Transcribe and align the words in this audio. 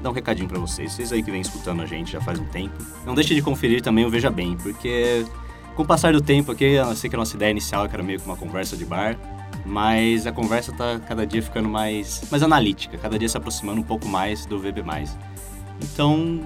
dar 0.00 0.10
um 0.10 0.12
recadinho 0.12 0.48
para 0.48 0.58
vocês. 0.58 0.92
Vocês 0.92 1.12
aí 1.12 1.22
que 1.22 1.30
vêm 1.30 1.40
escutando 1.40 1.82
a 1.82 1.86
gente 1.86 2.12
já 2.12 2.20
faz 2.20 2.38
um 2.38 2.46
tempo, 2.46 2.74
não 3.04 3.14
deixe 3.14 3.34
de 3.34 3.42
conferir 3.42 3.82
também 3.82 4.04
o 4.04 4.10
Veja 4.10 4.30
Bem, 4.30 4.56
porque 4.56 5.24
com 5.74 5.82
o 5.82 5.86
passar 5.86 6.12
do 6.12 6.20
tempo 6.20 6.52
aqui, 6.52 6.64
eu 6.64 6.96
sei 6.96 7.10
que 7.10 7.16
a 7.16 7.18
nossa 7.18 7.36
ideia 7.36 7.50
inicial 7.50 7.84
era 7.84 8.02
meio 8.02 8.18
que 8.18 8.24
uma 8.24 8.36
conversa 8.36 8.76
de 8.76 8.84
bar, 8.84 9.16
mas 9.64 10.26
a 10.26 10.32
conversa 10.32 10.72
tá 10.72 10.98
cada 11.06 11.26
dia 11.26 11.42
ficando 11.42 11.68
mais, 11.68 12.22
mais 12.30 12.42
analítica, 12.42 12.96
cada 12.96 13.18
dia 13.18 13.28
se 13.28 13.36
aproximando 13.36 13.80
um 13.80 13.84
pouco 13.84 14.06
mais 14.08 14.46
do 14.46 14.58
VB+. 14.58 14.82
Então, 15.82 16.40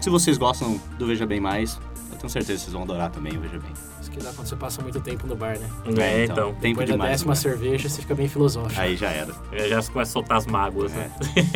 se 0.00 0.10
vocês 0.10 0.36
gostam 0.36 0.78
do 0.98 1.06
Veja 1.06 1.24
Bem 1.24 1.40
Mais, 1.40 1.80
eu 2.12 2.18
tenho 2.18 2.30
certeza 2.30 2.58
que 2.58 2.64
vocês 2.64 2.72
vão 2.72 2.82
adorar 2.82 3.10
também 3.10 3.36
o 3.36 3.40
Veja 3.40 3.58
Bem. 3.58 3.72
Que 4.16 4.22
dá 4.22 4.32
quando 4.32 4.48
você 4.48 4.56
passa 4.56 4.80
muito 4.80 4.98
tempo 4.98 5.26
no 5.26 5.36
bar, 5.36 5.58
né? 5.58 5.68
É, 5.98 6.24
então. 6.24 6.54
Tempo 6.54 6.80
Depois 6.80 6.88
da 6.88 6.94
demais. 6.94 7.10
décima 7.10 7.32
né? 7.32 7.36
cerveja, 7.36 7.86
você 7.86 8.00
fica 8.00 8.14
bem 8.14 8.26
filosófico. 8.26 8.80
Aí 8.80 8.96
já 8.96 9.10
era. 9.10 9.34
Já 9.52 9.68
já 9.68 9.92
começa 9.92 10.10
a 10.10 10.12
soltar 10.12 10.38
as 10.38 10.46
mágoas, 10.46 10.90
né? 10.90 11.10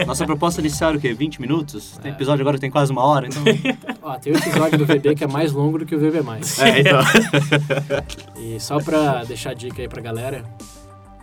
Nossa 0.06 0.26
proposta 0.26 0.60
inicial 0.60 0.90
era 0.90 0.98
o 0.98 1.00
quê? 1.00 1.14
20 1.14 1.40
minutos? 1.40 1.98
Tem 2.02 2.12
episódio 2.12 2.42
agora 2.42 2.58
que 2.58 2.60
tem 2.60 2.70
quase 2.70 2.92
uma 2.92 3.02
hora, 3.02 3.28
então... 3.28 3.42
Ó, 4.02 4.18
tem 4.18 4.34
um 4.34 4.36
episódio 4.36 4.76
do 4.76 4.84
VB 4.84 5.14
que 5.14 5.24
é 5.24 5.26
mais 5.26 5.52
longo 5.52 5.78
do 5.78 5.86
que 5.86 5.94
o 5.94 5.98
VB+. 5.98 6.18
é, 6.18 6.80
então... 6.80 7.00
E 8.36 8.60
só 8.60 8.78
pra 8.78 9.24
deixar 9.24 9.50
a 9.50 9.54
dica 9.54 9.80
aí 9.80 9.88
pra 9.88 10.02
galera, 10.02 10.44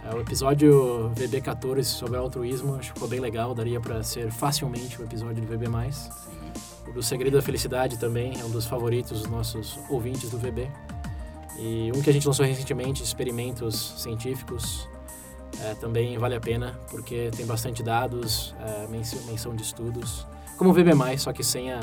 é, 0.09 0.15
o 0.15 0.21
episódio 0.21 1.11
VB14 1.15 1.83
sobre 1.83 2.17
altruísmo 2.17 2.75
acho 2.75 2.89
que 2.89 2.93
ficou 2.93 3.07
bem 3.07 3.19
legal, 3.19 3.53
daria 3.53 3.79
pra 3.79 4.01
ser 4.01 4.31
facilmente 4.31 4.99
o 4.99 5.03
episódio 5.03 5.43
do 5.43 5.47
VB+. 5.47 5.67
O 6.87 6.93
do 6.93 7.03
Segredo 7.03 7.35
da 7.35 7.41
Felicidade 7.43 7.99
também 7.99 8.39
é 8.39 8.43
um 8.45 8.49
dos 8.49 8.65
favoritos 8.65 9.21
dos 9.21 9.29
nossos 9.29 9.77
ouvintes 9.89 10.29
do 10.29 10.37
VB. 10.37 10.69
E 11.57 11.91
um 11.95 12.01
que 12.01 12.09
a 12.09 12.13
gente 12.13 12.27
lançou 12.27 12.45
recentemente, 12.45 13.03
experimentos 13.03 13.95
científicos, 13.97 14.87
é, 15.61 15.73
também 15.75 16.17
vale 16.17 16.35
a 16.35 16.39
pena, 16.39 16.79
porque 16.89 17.31
tem 17.35 17.45
bastante 17.45 17.81
dados, 17.81 18.53
é, 18.59 18.87
menção, 18.87 19.19
menção 19.25 19.55
de 19.55 19.63
estudos. 19.63 20.25
Como 20.57 20.69
o 20.69 20.73
VB+, 20.73 20.91
só 21.17 21.33
que 21.33 21.43
sem 21.43 21.71
a, 21.71 21.79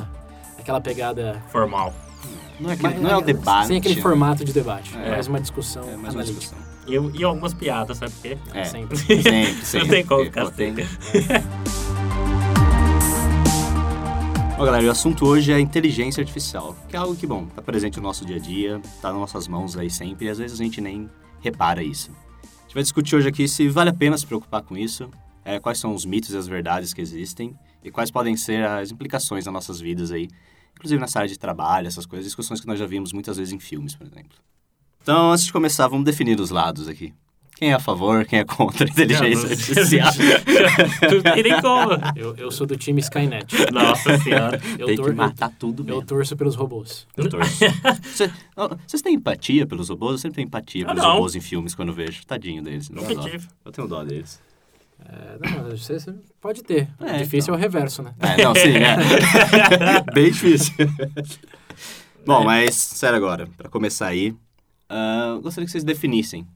aquela 0.59 0.81
pegada... 0.81 1.43
Formal. 1.51 1.93
Não 2.61 2.71
é, 2.71 2.75
aquele, 2.75 2.95
não 2.95 3.11
é 3.11 3.17
o 3.17 3.21
debate. 3.21 3.67
Sem 3.67 3.77
aquele 3.79 4.01
formato 4.01 4.45
de 4.45 4.53
debate, 4.53 4.97
É. 4.97 5.09
é 5.09 5.11
mais 5.11 5.27
uma 5.27 5.41
discussão 5.41 5.83
É 5.89 5.97
mais 5.97 6.15
uma 6.15 6.23
discussão. 6.25 6.57
E, 6.87 6.95
e 7.19 7.25
algumas 7.25 7.53
piadas, 7.53 7.99
sabe 7.99 8.13
por 8.13 8.23
quê? 8.23 8.39
É. 8.53 8.65
Sempre. 8.65 8.97
Sempre, 8.99 9.67
sempre. 9.67 9.79
Não 9.81 9.95
tem 9.95 10.07
como 10.07 10.25
ficar. 10.25 10.53
Bom, 14.57 14.65
galera, 14.65 14.87
o 14.87 14.91
assunto 14.91 15.27
hoje 15.27 15.53
é 15.53 15.59
inteligência 15.59 16.21
artificial, 16.21 16.77
que 16.89 16.95
é 16.95 16.99
algo 16.99 17.17
que, 17.17 17.27
bom, 17.27 17.45
tá 17.47 17.61
presente 17.61 17.97
no 17.97 18.05
nosso 18.05 18.25
dia 18.25 18.37
a 18.37 18.39
dia, 18.39 18.81
tá 19.03 19.11
nas 19.11 19.19
nossas 19.19 19.49
mãos 19.49 19.77
aí 19.77 19.91
sempre, 19.91 20.27
e 20.27 20.29
às 20.29 20.39
vezes 20.39 20.61
a 20.61 20.63
gente 20.63 20.81
nem 20.81 21.11
repara 21.41 21.83
isso. 21.83 22.13
A 22.41 22.63
gente 22.63 22.75
vai 22.75 22.83
discutir 22.85 23.17
hoje 23.17 23.29
aqui 23.29 23.49
se 23.49 23.69
vale 23.69 23.91
a 23.91 23.93
pena 23.93 24.17
se 24.17 24.25
preocupar 24.25 24.63
com 24.63 24.77
isso, 24.77 25.11
é, 25.45 25.59
quais 25.59 25.79
são 25.79 25.93
os 25.93 26.05
mitos 26.05 26.31
e 26.31 26.37
as 26.37 26.47
verdades 26.47 26.95
que 26.95 27.01
existem, 27.01 27.59
e 27.83 27.91
quais 27.91 28.13
podem 28.13 28.37
ser 28.37 28.65
as 28.65 28.93
implicações 28.93 29.45
nas 29.45 29.53
nossas 29.53 29.81
vidas 29.81 30.13
aí, 30.13 30.29
inclusive 30.77 31.01
nessa 31.01 31.19
área 31.19 31.29
de 31.29 31.39
trabalho, 31.39 31.89
essas 31.89 32.07
coisas, 32.07 32.25
discussões 32.25 32.61
que 32.61 32.67
nós 32.69 32.79
já 32.79 32.87
vimos 32.87 33.13
muitas 33.13 33.37
vezes 33.37 33.53
em 33.53 33.59
filmes, 33.59 33.97
por 33.97 34.07
exemplo. 34.07 34.39
Então, 35.03 35.33
antes 35.33 35.47
de 35.47 35.53
começar, 35.53 35.89
vamos 35.89 36.05
definir 36.05 36.39
os 36.39 36.51
lados 36.51 36.87
aqui. 36.87 37.13
Quem 37.57 37.71
é 37.71 37.75
a 37.75 37.79
favor, 37.79 38.25
quem 38.25 38.41
é 38.41 38.45
contra 38.45 38.85
a 38.85 38.89
inteligência 38.91 39.45
Não, 39.45 39.51
artificial? 39.51 40.13
Não 41.03 41.23
tem 41.35 41.43
nem 41.45 41.61
como. 41.63 41.93
Eu, 42.17 42.37
eu 42.37 42.51
sou 42.51 42.67
do 42.67 42.77
time 42.77 43.01
Skynet. 43.01 43.47
Nossa 43.73 44.19
senhora. 44.19 44.61
Eu, 44.77 44.87
Tem 44.87 44.97
tor- 44.97 45.11
que 45.11 45.13
matar 45.15 45.51
tudo 45.57 45.83
eu, 45.83 45.87
mesmo. 45.87 46.01
eu 46.03 46.07
torço 46.07 46.37
pelos 46.37 46.57
robôs. 46.57 47.07
Eu 47.17 47.29
torço. 47.29 47.61
Vocês 48.87 49.03
têm 49.03 49.15
empatia 49.15 49.67
pelos 49.67 49.89
robôs? 49.89 50.13
Eu 50.13 50.19
sempre 50.19 50.37
tenho 50.37 50.47
empatia 50.47 50.85
Ah, 50.85 50.89
pelos 50.89 51.03
não. 51.05 51.13
robôs 51.15 51.37
em 51.37 51.41
filmes 51.41 51.75
quando 51.77 51.91
eu 51.91 51.95
vejo. 51.95 52.27
Tadinho 52.27 52.61
deles. 52.63 52.91
Eu 52.91 53.15
dó. 53.15 53.23
tive. 53.23 53.47
Eu 53.65 53.71
tenho 53.73 53.87
dó 53.87 54.03
deles. 54.03 54.41
É, 55.07 55.49
não, 55.51 55.71
você, 55.71 55.99
você 56.01 56.15
pode 56.41 56.63
ter. 56.63 56.89
O 57.01 57.05
É, 57.05 57.19
difícil 57.19 57.55
é 57.55 57.57
o 57.57 57.61
reverso, 57.61 58.03
né? 58.03 58.15
É, 58.21 58.43
não, 58.43 58.55
sim, 58.55 58.71
é. 58.79 60.03
Bem 60.13 60.31
difícil. 60.31 60.75
Bom, 62.27 62.43
mas, 62.45 62.75
sério 62.75 63.17
agora, 63.17 63.49
pra 63.57 63.69
começar 63.69 64.07
aí, 64.09 64.35
ah, 64.89 65.39
gostaria 65.43 65.67
que 65.67 65.73
vocês 65.73 65.85
definissem 65.85 66.47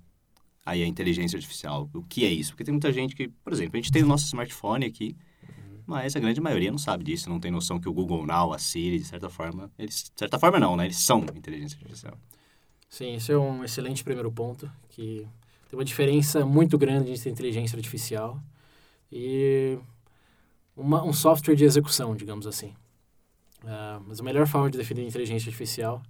aí 0.68 0.82
a 0.82 0.86
inteligência 0.86 1.36
artificial. 1.36 1.88
O 1.94 2.02
que 2.02 2.24
é 2.24 2.30
isso? 2.30 2.50
Porque 2.52 2.64
tem 2.64 2.72
muita 2.72 2.92
gente 2.92 3.14
que, 3.16 3.28
por 3.28 3.52
exemplo, 3.52 3.76
a 3.76 3.80
gente 3.80 3.90
tem 3.90 4.02
o 4.02 4.06
nosso 4.06 4.26
smartphone 4.26 4.84
aqui, 4.84 5.16
mas 5.86 6.14
a 6.14 6.20
grande 6.20 6.40
maioria 6.40 6.70
não 6.70 6.78
sabe 6.78 7.02
disso, 7.04 7.30
não 7.30 7.40
tem 7.40 7.50
noção 7.50 7.80
que 7.80 7.88
o 7.88 7.92
Google 7.92 8.26
Now, 8.26 8.52
a 8.52 8.58
Siri, 8.58 8.98
de 8.98 9.06
certa 9.06 9.30
forma, 9.30 9.70
eles, 9.78 10.10
de 10.14 10.18
certa 10.18 10.38
forma 10.38 10.60
não, 10.60 10.76
né? 10.76 10.84
Eles 10.84 10.98
são 10.98 11.24
inteligência 11.34 11.78
artificial. 11.80 12.18
Sim, 12.88 13.14
esse 13.14 13.32
é 13.32 13.38
um 13.38 13.64
excelente 13.64 14.04
primeiro 14.04 14.30
ponto, 14.30 14.70
que 14.90 15.26
tem 15.68 15.78
uma 15.78 15.84
diferença 15.84 16.44
muito 16.44 16.76
grande 16.78 17.10
entre 17.12 17.30
inteligência 17.30 17.76
artificial 17.76 18.40
e 19.10 19.78
uma- 20.76 21.02
um 21.02 21.12
software 21.12 21.54
de 21.56 21.64
execução, 21.64 22.14
digamos 22.14 22.46
assim. 22.46 22.74
Ah, 23.64 24.00
mas 24.06 24.20
a 24.20 24.22
melhor 24.22 24.46
forma 24.46 24.70
de 24.70 24.78
definir 24.78 25.06
inteligência 25.06 25.48
artificial, 25.48 26.02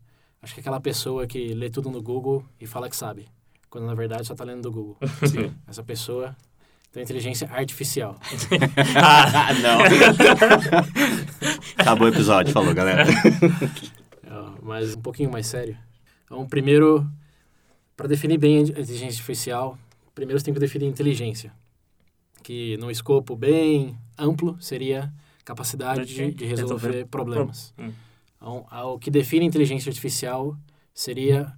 acho 0.42 0.54
que 0.54 0.60
é 0.60 0.62
aquela 0.62 0.80
pessoa 0.80 1.26
que 1.26 1.54
lê 1.54 1.70
tudo 1.70 1.90
no 1.90 2.02
Google 2.02 2.44
e 2.60 2.66
fala 2.66 2.88
que 2.88 2.96
sabe, 2.96 3.26
quando 3.70 3.86
na 3.86 3.94
verdade 3.94 4.26
só 4.26 4.34
está 4.34 4.44
lendo 4.44 4.62
do 4.62 4.72
Google. 4.72 4.96
Sim. 5.26 5.54
Essa 5.66 5.82
pessoa 5.82 6.36
tem 6.92 7.02
inteligência 7.02 7.48
artificial. 7.50 8.18
ah, 8.96 9.52
não. 9.54 9.78
Acabou 11.76 12.08
o 12.08 12.10
episódio, 12.10 12.52
falou, 12.52 12.74
galera. 12.74 13.04
Mas 14.62 14.94
um 14.94 15.00
pouquinho 15.00 15.30
mais 15.30 15.46
sério. 15.46 15.76
Então, 16.24 16.46
primeiro, 16.46 17.08
para 17.96 18.06
definir 18.06 18.38
bem 18.38 18.58
a 18.58 18.60
inteligência 18.60 19.06
artificial, 19.08 19.78
primeiro 20.14 20.38
você 20.38 20.44
tem 20.44 20.54
que 20.54 20.60
definir 20.60 20.86
inteligência, 20.86 21.52
que 22.42 22.76
no 22.76 22.90
escopo 22.90 23.34
bem 23.34 23.98
amplo 24.18 24.60
seria 24.60 25.12
capacidade 25.44 26.04
de, 26.04 26.32
de 26.32 26.44
resolver 26.44 26.88
Resolver 26.88 27.06
problemas. 27.06 27.72
Hum. 27.78 27.92
Então, 28.36 28.66
o 28.92 28.98
que 28.98 29.10
define 29.10 29.46
inteligência 29.46 29.88
artificial 29.88 30.54
seria 30.92 31.52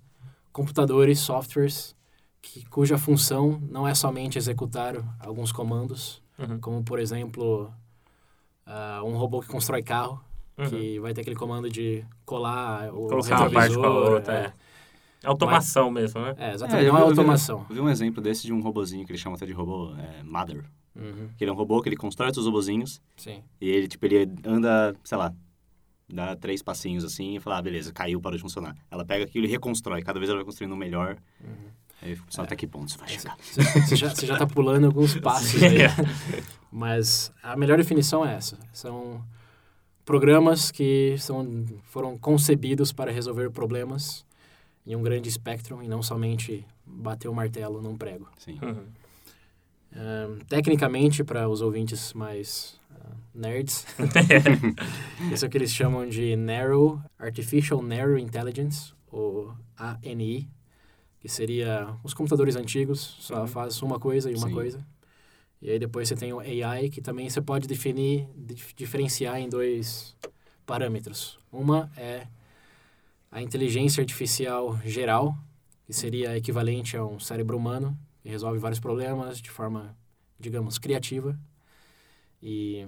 computadores, 0.52 1.18
softwares, 1.18 1.96
que, 2.42 2.64
cuja 2.66 2.96
função 2.98 3.60
não 3.70 3.86
é 3.86 3.94
somente 3.94 4.38
executar 4.38 4.94
alguns 5.18 5.52
comandos, 5.52 6.22
Uhum. 6.38 6.58
como, 6.60 6.82
por 6.82 6.98
exemplo, 6.98 7.72
ah, 8.66 9.02
um 9.04 9.16
robô 9.16 9.40
que 9.40 9.48
constrói 9.48 9.82
carro, 9.82 10.22
Uhum. 10.58 10.68
que 10.68 10.98
vai 11.00 11.12
ter 11.14 11.20
aquele 11.22 11.36
comando 11.36 11.68
de 11.70 12.04
colar 12.24 12.92
o 12.94 13.06
Colocar 13.08 13.40
uma 13.42 13.50
parte 13.50 13.74
com 13.74 13.84
a 13.84 13.90
outra. 13.90 14.34
é. 14.34 14.38
É. 14.46 14.52
É 15.22 15.26
automação 15.28 15.90
mesmo, 15.90 16.18
né? 16.22 16.34
É, 16.38 16.54
exatamente. 16.54 16.86
eu 16.86 16.92
não 16.94 16.98
é 16.98 17.02
vi- 17.02 17.08
eu 17.10 17.14
vi- 17.14 17.20
automação. 17.20 17.66
Eu 17.68 17.74
vi 17.74 17.80
um 17.82 17.88
exemplo 17.90 18.22
desse 18.22 18.46
de 18.46 18.54
um 18.54 18.60
robozinho 18.62 19.04
que 19.04 19.12
ele 19.12 19.18
chama 19.18 19.36
até 19.36 19.44
de 19.44 19.52
robô 19.52 19.92
é, 19.98 20.22
Mother. 20.22 20.64
Uhum, 20.96 21.28
Que 21.36 21.44
ele 21.44 21.50
é 21.50 21.52
um 21.52 21.56
robô 21.56 21.80
que 21.82 21.90
ele 21.90 21.96
constrói 21.96 22.28
outros 22.28 22.46
robozinhos 22.46 23.02
sim. 23.18 23.42
e 23.60 23.68
ele, 23.68 23.86
tipo, 23.86 24.06
ele 24.06 24.30
anda, 24.46 24.96
sei 25.04 25.18
lá, 25.18 25.32
dá 26.08 26.34
três 26.36 26.62
passinhos 26.62 27.04
assim 27.04 27.36
e 27.36 27.40
fala, 27.40 27.58
ah, 27.58 27.62
beleza, 27.62 27.92
caiu, 27.92 28.18
parou 28.20 28.36
de 28.38 28.42
funcionar. 28.42 28.74
Ela 28.90 29.04
pega 29.04 29.24
aquilo 29.24 29.44
e 29.44 29.48
reconstrói. 29.48 30.02
Cada 30.02 30.18
vez 30.18 30.28
ela 30.30 30.38
vai 30.38 30.44
construindo 30.44 30.72
um 30.72 30.76
melhor. 30.76 31.18
Aí 32.02 32.10
eu 32.10 32.16
fico 32.16 32.28
pensando 32.28 32.44
até 32.44 32.56
que 32.56 32.66
ponto 32.66 32.88
isso 32.88 32.98
vai 32.98 33.08
chegar. 33.08 33.36
Você 33.40 33.62
você 33.62 33.96
já, 33.96 34.08
você 34.08 34.26
já 34.26 34.36
tá 34.36 34.46
pulando 34.46 34.86
alguns 34.86 35.18
passos 35.18 35.62
aí. 35.62 35.78
Mas 36.72 37.32
a 37.42 37.56
melhor 37.56 37.76
definição 37.76 38.24
é 38.24 38.34
essa. 38.34 38.58
São 38.72 39.22
programas 40.04 40.70
que 40.70 41.16
são, 41.18 41.64
foram 41.84 42.16
concebidos 42.16 42.92
para 42.92 43.10
resolver 43.10 43.50
problemas 43.50 44.24
em 44.86 44.96
um 44.96 45.02
grande 45.02 45.28
espectro 45.28 45.82
e 45.82 45.88
não 45.88 46.02
somente 46.02 46.66
bater 46.86 47.28
o 47.28 47.34
martelo 47.34 47.82
num 47.82 47.96
prego. 47.96 48.28
Sim. 48.38 48.58
Uhum. 48.62 48.86
Tecnicamente, 50.48 51.24
para 51.24 51.48
os 51.48 51.60
ouvintes 51.60 52.12
mais 52.12 52.80
ah, 52.90 53.14
nerds, 53.34 53.86
isso 55.32 55.44
é 55.44 55.48
o 55.48 55.50
que 55.50 55.58
eles 55.58 55.72
chamam 55.72 56.08
de 56.08 56.36
Narrow, 56.36 57.00
Artificial 57.18 57.82
Narrow 57.82 58.16
Intelligence, 58.18 58.92
ou 59.10 59.52
ANI, 59.76 60.48
que 61.20 61.28
seria 61.28 61.94
os 62.02 62.14
computadores 62.14 62.56
antigos, 62.56 63.16
só 63.20 63.42
Uhum. 63.42 63.46
faz 63.46 63.82
uma 63.82 63.98
coisa 64.00 64.30
e 64.30 64.34
uma 64.34 64.48
Sim. 64.48 64.54
coisa. 64.54 64.86
E 65.62 65.70
aí 65.70 65.78
depois 65.78 66.08
você 66.08 66.16
tem 66.16 66.32
o 66.32 66.40
AI, 66.40 66.88
que 66.90 67.00
também 67.02 67.28
você 67.28 67.40
pode 67.40 67.68
definir, 67.68 68.28
dif- 68.36 68.74
diferenciar 68.74 69.38
em 69.40 69.48
dois 69.48 70.16
parâmetros. 70.66 71.38
Uma 71.52 71.90
é 71.96 72.26
a 73.30 73.42
inteligência 73.42 74.00
artificial 74.00 74.78
geral, 74.84 75.36
que 75.86 75.92
seria 75.92 76.36
equivalente 76.36 76.96
a 76.96 77.04
um 77.04 77.20
cérebro 77.20 77.56
humano, 77.56 77.96
que 78.22 78.28
resolve 78.28 78.58
vários 78.58 78.80
problemas 78.80 79.40
de 79.40 79.50
forma, 79.50 79.94
digamos, 80.38 80.78
criativa. 80.78 81.38
E 82.42 82.86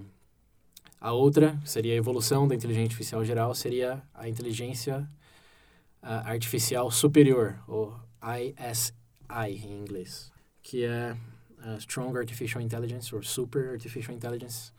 A 1.00 1.12
outra, 1.12 1.58
que 1.62 1.68
seria 1.70 1.94
a 1.94 1.96
evolução 1.96 2.46
da 2.48 2.54
inteligência 2.54 2.86
artificial 2.86 3.24
geral, 3.24 3.54
seria 3.54 4.02
a 4.14 4.28
inteligência 4.28 5.06
ah, 6.00 6.30
artificial 6.30 6.90
superior, 6.90 7.58
ou 7.66 7.94
ISI 8.22 8.92
em 9.66 9.80
inglês, 9.80 10.32
que 10.62 10.84
é 10.84 11.16
a 11.58 11.76
Strong 11.76 12.18
Artificial 12.18 12.62
Intelligence, 12.62 13.14
ou 13.14 13.22
Super 13.22 13.70
Artificial 13.70 14.14
Intelligence, 14.14 14.72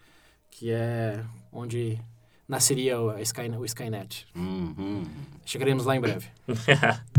que 0.50 0.72
é 0.72 1.24
onde 1.52 2.00
nasceria 2.48 3.00
o, 3.00 3.10
a 3.10 3.22
Sky, 3.22 3.50
o 3.50 3.66
Skynet. 3.66 4.28
Uhum. 4.36 5.06
Chegaremos 5.46 5.86
lá 5.86 5.96
em 5.96 6.02
breve. 6.02 6.28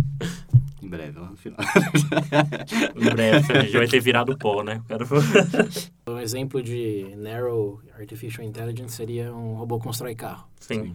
Em 0.85 0.89
breve, 0.89 1.19
lá 1.19 1.31
no 1.31 1.37
final. 1.37 1.59
em 2.95 3.11
breve, 3.15 3.53
a 3.55 3.63
gente 3.63 3.73
vai 3.73 3.89
ter 3.89 4.01
virado 4.01 4.37
pó, 4.37 4.63
né? 4.63 4.83
Quero... 4.87 5.07
Um 6.07 6.19
exemplo 6.19 6.63
de 6.63 7.15
Narrow 7.17 7.81
Artificial 7.99 8.47
Intelligence 8.47 8.95
seria 8.95 9.35
um 9.35 9.55
robô 9.55 9.79
que 9.79 9.85
constrói 9.85 10.15
carro. 10.15 10.47
Sim. 10.61 10.95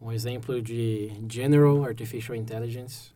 Um 0.00 0.10
exemplo 0.10 0.60
de 0.60 1.12
General 1.30 1.84
Artificial 1.84 2.36
Intelligence 2.36 3.13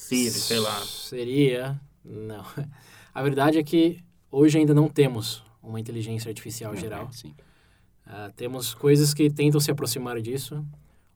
Siri, 0.00 0.30
sei 0.30 0.58
lá. 0.60 0.80
seria... 0.84 1.80
Não. 2.04 2.44
A 3.12 3.22
verdade 3.22 3.58
é 3.58 3.62
que 3.64 3.98
hoje 4.30 4.56
ainda 4.58 4.72
não 4.72 4.88
temos 4.88 5.42
uma 5.62 5.80
inteligência 5.80 6.28
artificial 6.28 6.74
geral. 6.76 7.10
Sim. 7.12 7.34
Ah, 8.06 8.30
temos 8.34 8.72
coisas 8.74 9.12
que 9.12 9.28
tentam 9.28 9.60
se 9.60 9.70
aproximar 9.70 10.20
disso. 10.20 10.64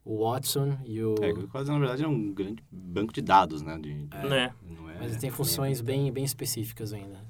O 0.05 0.29
Watson 0.29 0.77
e 0.85 1.01
o... 1.03 1.15
É, 1.23 1.33
quase 1.47 1.71
na 1.71 1.79
verdade 1.79 2.03
é 2.03 2.09
um 2.09 2.33
grande 2.35 2.63
banco 2.71 3.13
de 3.13 3.23
dados, 3.23 3.63
né? 3.63 3.79
De, 3.79 3.95
Né? 4.29 4.53
não 4.69 4.91
é, 4.91 4.99
Mas 4.99 5.17
tem 5.17 5.31
funções 5.31 5.81
bem, 5.81 6.11
bem 6.13 6.25
específicas 6.25 6.93
ainda. 6.93 7.21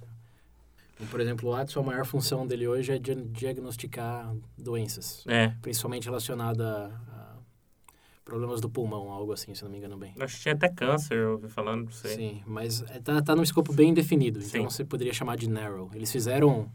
Então, 0.94 1.06
por 1.08 1.20
exemplo, 1.20 1.50
o 1.50 1.52
Watson, 1.52 1.80
a 1.80 1.82
maior 1.82 2.06
função 2.06 2.46
dele 2.46 2.66
hoje 2.66 2.92
é 2.92 2.98
dia- 2.98 3.14
diagnosticar 3.14 4.34
doenças. 4.56 5.22
É. 5.28 5.48
Principalmente 5.60 6.04
relacionada 6.06 6.86
a 7.12 7.21
problemas 8.24 8.60
do 8.60 8.68
pulmão, 8.70 9.10
algo 9.10 9.32
assim, 9.32 9.54
se 9.54 9.62
não 9.64 9.70
me 9.70 9.78
engano 9.78 9.96
bem. 9.96 10.14
Acho 10.20 10.36
que 10.36 10.42
tinha 10.42 10.54
até 10.54 10.68
câncer, 10.68 11.16
eu 11.18 11.32
ouvi 11.32 11.48
falando, 11.48 11.84
não 11.86 11.92
sei. 11.92 12.16
Sim, 12.16 12.42
mas 12.46 12.82
é, 12.90 13.00
tá, 13.00 13.20
tá 13.22 13.34
num 13.36 13.42
escopo 13.42 13.72
bem 13.72 13.92
definido. 13.92 14.40
Sim. 14.40 14.58
Então 14.58 14.70
você 14.70 14.84
poderia 14.84 15.12
chamar 15.12 15.36
de 15.36 15.48
narrow. 15.48 15.90
Eles 15.94 16.10
fizeram 16.10 16.70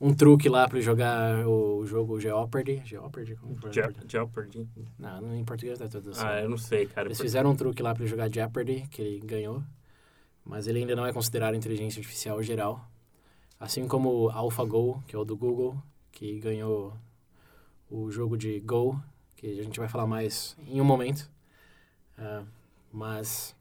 um 0.00 0.14
truque 0.14 0.48
lá 0.48 0.68
para 0.68 0.78
jogar 0.80 1.46
o 1.48 1.84
jogo 1.86 2.20
Jeopardy. 2.20 2.82
Jeopardy? 2.84 3.34
Como 3.36 3.56
foi? 3.56 3.72
Je- 3.72 3.82
Jeopardy. 4.06 4.68
Não, 4.98 5.20
não, 5.22 5.34
em 5.34 5.44
português 5.44 5.78
tá 5.78 5.88
tudo 5.88 6.10
assim. 6.10 6.22
Ah, 6.24 6.40
eu 6.42 6.48
não 6.48 6.58
sei, 6.58 6.86
cara. 6.86 7.08
Eles 7.08 7.20
fizeram 7.20 7.50
um 7.50 7.56
truque 7.56 7.82
lá 7.82 7.94
para 7.94 8.06
jogar 8.06 8.32
Jeopardy, 8.32 8.86
que 8.90 9.02
ele 9.02 9.20
ganhou. 9.20 9.62
Mas 10.44 10.66
ele 10.66 10.78
ainda 10.78 10.94
não 10.94 11.04
é 11.04 11.12
considerado 11.12 11.54
inteligência 11.56 12.00
artificial 12.00 12.42
geral. 12.42 12.88
Assim 13.60 13.88
como 13.88 14.08
o 14.10 14.30
AlphaGo, 14.30 15.02
que 15.06 15.16
é 15.16 15.18
o 15.18 15.24
do 15.24 15.36
Google, 15.36 15.76
que 16.12 16.38
ganhou 16.38 16.94
o 17.90 18.10
jogo 18.10 18.36
de 18.36 18.60
Go, 18.60 18.98
que 19.38 19.58
a 19.58 19.62
gente 19.62 19.78
vai 19.78 19.88
falar 19.88 20.06
mais 20.06 20.56
em 20.68 20.80
um 20.80 20.84
momento. 20.84 21.30
Ah, 22.18 22.42
mas 22.92 23.56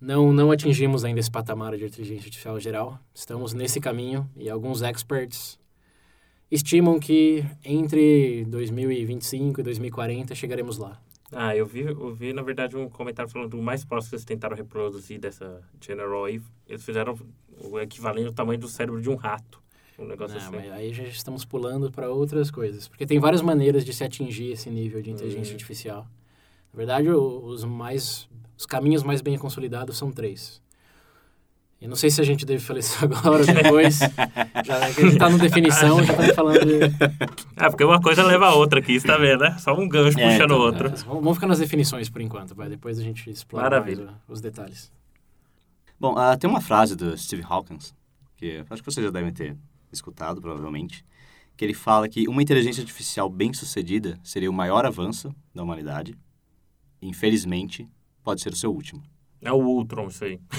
não, 0.00 0.32
não 0.32 0.50
atingimos 0.50 1.04
ainda 1.04 1.20
esse 1.20 1.30
patamar 1.30 1.76
de 1.76 1.84
inteligência 1.84 2.26
artificial 2.26 2.58
geral. 2.58 2.98
Estamos 3.14 3.52
nesse 3.52 3.78
caminho 3.78 4.28
e 4.36 4.48
alguns 4.48 4.82
experts 4.82 5.58
estimam 6.50 6.98
que 6.98 7.44
entre 7.64 8.44
2025 8.46 9.60
e 9.60 9.64
2040 9.64 10.34
chegaremos 10.34 10.78
lá. 10.78 11.00
Ah, 11.30 11.54
eu 11.54 11.66
vi, 11.66 11.80
eu 11.80 12.14
vi, 12.14 12.32
na 12.32 12.42
verdade, 12.42 12.76
um 12.76 12.88
comentário 12.88 13.30
falando 13.30 13.50
do 13.50 13.62
mais 13.62 13.84
próximo 13.84 14.10
que 14.10 14.16
eles 14.16 14.24
tentaram 14.24 14.56
reproduzir 14.56 15.18
dessa 15.18 15.62
General 15.80 16.24
aí. 16.24 16.40
Eles 16.66 16.84
fizeram 16.84 17.18
o 17.60 17.78
equivalente 17.80 18.28
ao 18.28 18.32
tamanho 18.32 18.60
do 18.60 18.68
cérebro 18.68 19.00
de 19.02 19.10
um 19.10 19.16
rato. 19.16 19.63
Um 19.98 20.06
negócio 20.06 20.36
Não, 20.36 20.42
assim. 20.48 20.56
mas 20.56 20.72
aí 20.72 20.92
já 20.92 21.04
estamos 21.04 21.44
pulando 21.44 21.90
para 21.90 22.10
outras 22.10 22.50
coisas. 22.50 22.88
Porque 22.88 23.06
tem 23.06 23.18
várias 23.20 23.40
maneiras 23.42 23.84
de 23.84 23.92
se 23.92 24.02
atingir 24.02 24.50
esse 24.52 24.68
nível 24.68 25.00
de 25.00 25.10
inteligência 25.10 25.52
Hum. 25.52 25.54
artificial. 25.54 26.06
Na 26.72 26.76
verdade, 26.76 27.08
os 27.10 27.64
mais 27.64 28.28
os 28.58 28.66
caminhos 28.66 29.02
mais 29.02 29.20
bem 29.20 29.36
consolidados 29.38 29.96
são 29.98 30.10
três. 30.10 30.60
E 31.80 31.86
não 31.88 31.96
sei 31.96 32.08
se 32.08 32.20
a 32.20 32.24
gente 32.24 32.46
deve 32.46 32.60
falar 32.64 32.78
isso 32.78 32.96
agora 33.04 33.40
ou 33.40 33.44
depois. 33.44 33.98
já 34.64 34.92
que 34.92 35.00
a 35.02 35.04
gente 35.06 35.18
tá 35.18 35.28
no 35.28 35.38
definição, 35.38 36.02
já 36.02 36.12
estamos 36.12 36.34
falando 36.34 36.60
de... 36.64 36.80
Ah, 37.56 37.68
porque 37.68 37.84
uma 37.84 38.00
coisa 38.00 38.22
leva 38.24 38.46
a 38.46 38.54
outra 38.54 38.78
aqui, 38.80 38.98
você 38.98 39.06
tá 39.06 39.16
vendo, 39.18 39.40
né? 39.42 39.56
Só 39.58 39.74
um 39.78 39.86
gancho 39.88 40.18
É, 40.18 40.30
puxando 40.30 40.52
o 40.52 40.54
então, 40.54 40.60
outro. 40.60 40.88
Vamos 40.88 41.04
vamos 41.06 41.34
ficar 41.34 41.46
nas 41.46 41.58
definições 41.58 42.08
por 42.08 42.20
enquanto, 42.22 42.54
vai. 42.54 42.68
Depois 42.68 42.98
a 42.98 43.02
gente 43.02 43.28
explora 43.28 43.64
Maravilha. 43.64 44.04
mais 44.06 44.16
o- 44.28 44.32
os 44.32 44.40
detalhes. 44.40 44.90
Bom, 46.00 46.16
ah, 46.16 46.36
tem 46.36 46.48
uma 46.48 46.60
frase 46.60 46.96
do 46.96 47.16
Steve 47.18 47.44
Hawkins, 47.48 47.94
que 48.36 48.64
acho 48.70 48.82
que 48.82 48.90
vocês 48.90 49.04
já 49.04 49.10
devem 49.12 49.32
ter 49.32 49.56
escutado, 49.94 50.40
provavelmente, 50.40 51.04
que 51.56 51.64
ele 51.64 51.74
fala 51.74 52.08
que 52.08 52.28
uma 52.28 52.42
inteligência 52.42 52.80
artificial 52.82 53.28
bem-sucedida 53.30 54.18
seria 54.22 54.50
o 54.50 54.54
maior 54.54 54.84
avanço 54.84 55.34
da 55.54 55.62
humanidade. 55.62 56.14
Infelizmente, 57.00 57.88
pode 58.22 58.40
ser 58.40 58.52
o 58.52 58.56
seu 58.56 58.72
último. 58.72 59.02
É 59.40 59.52
o 59.52 59.56
Ultron, 59.58 60.08
isso 60.08 60.24
aí. 60.24 60.40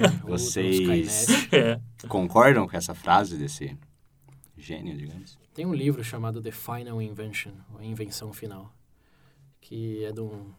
É, 0.00 0.24
o 0.24 0.28
Vocês- 0.28 1.28
Skynet. 1.28 1.54
é. 1.54 1.80
Concordam 2.08 2.66
com 2.66 2.76
essa 2.76 2.94
frase 2.94 3.36
desse 3.36 3.76
gênio, 4.56 4.96
digamos? 4.96 5.38
Tem 5.54 5.66
um 5.66 5.74
livro 5.74 6.02
chamado 6.02 6.40
The 6.40 6.50
Final 6.50 7.00
Invention, 7.02 7.52
a 7.78 7.84
invenção 7.84 8.32
final, 8.32 8.72
que 9.60 10.02
é 10.04 10.12
de 10.12 10.20
um 10.20 10.50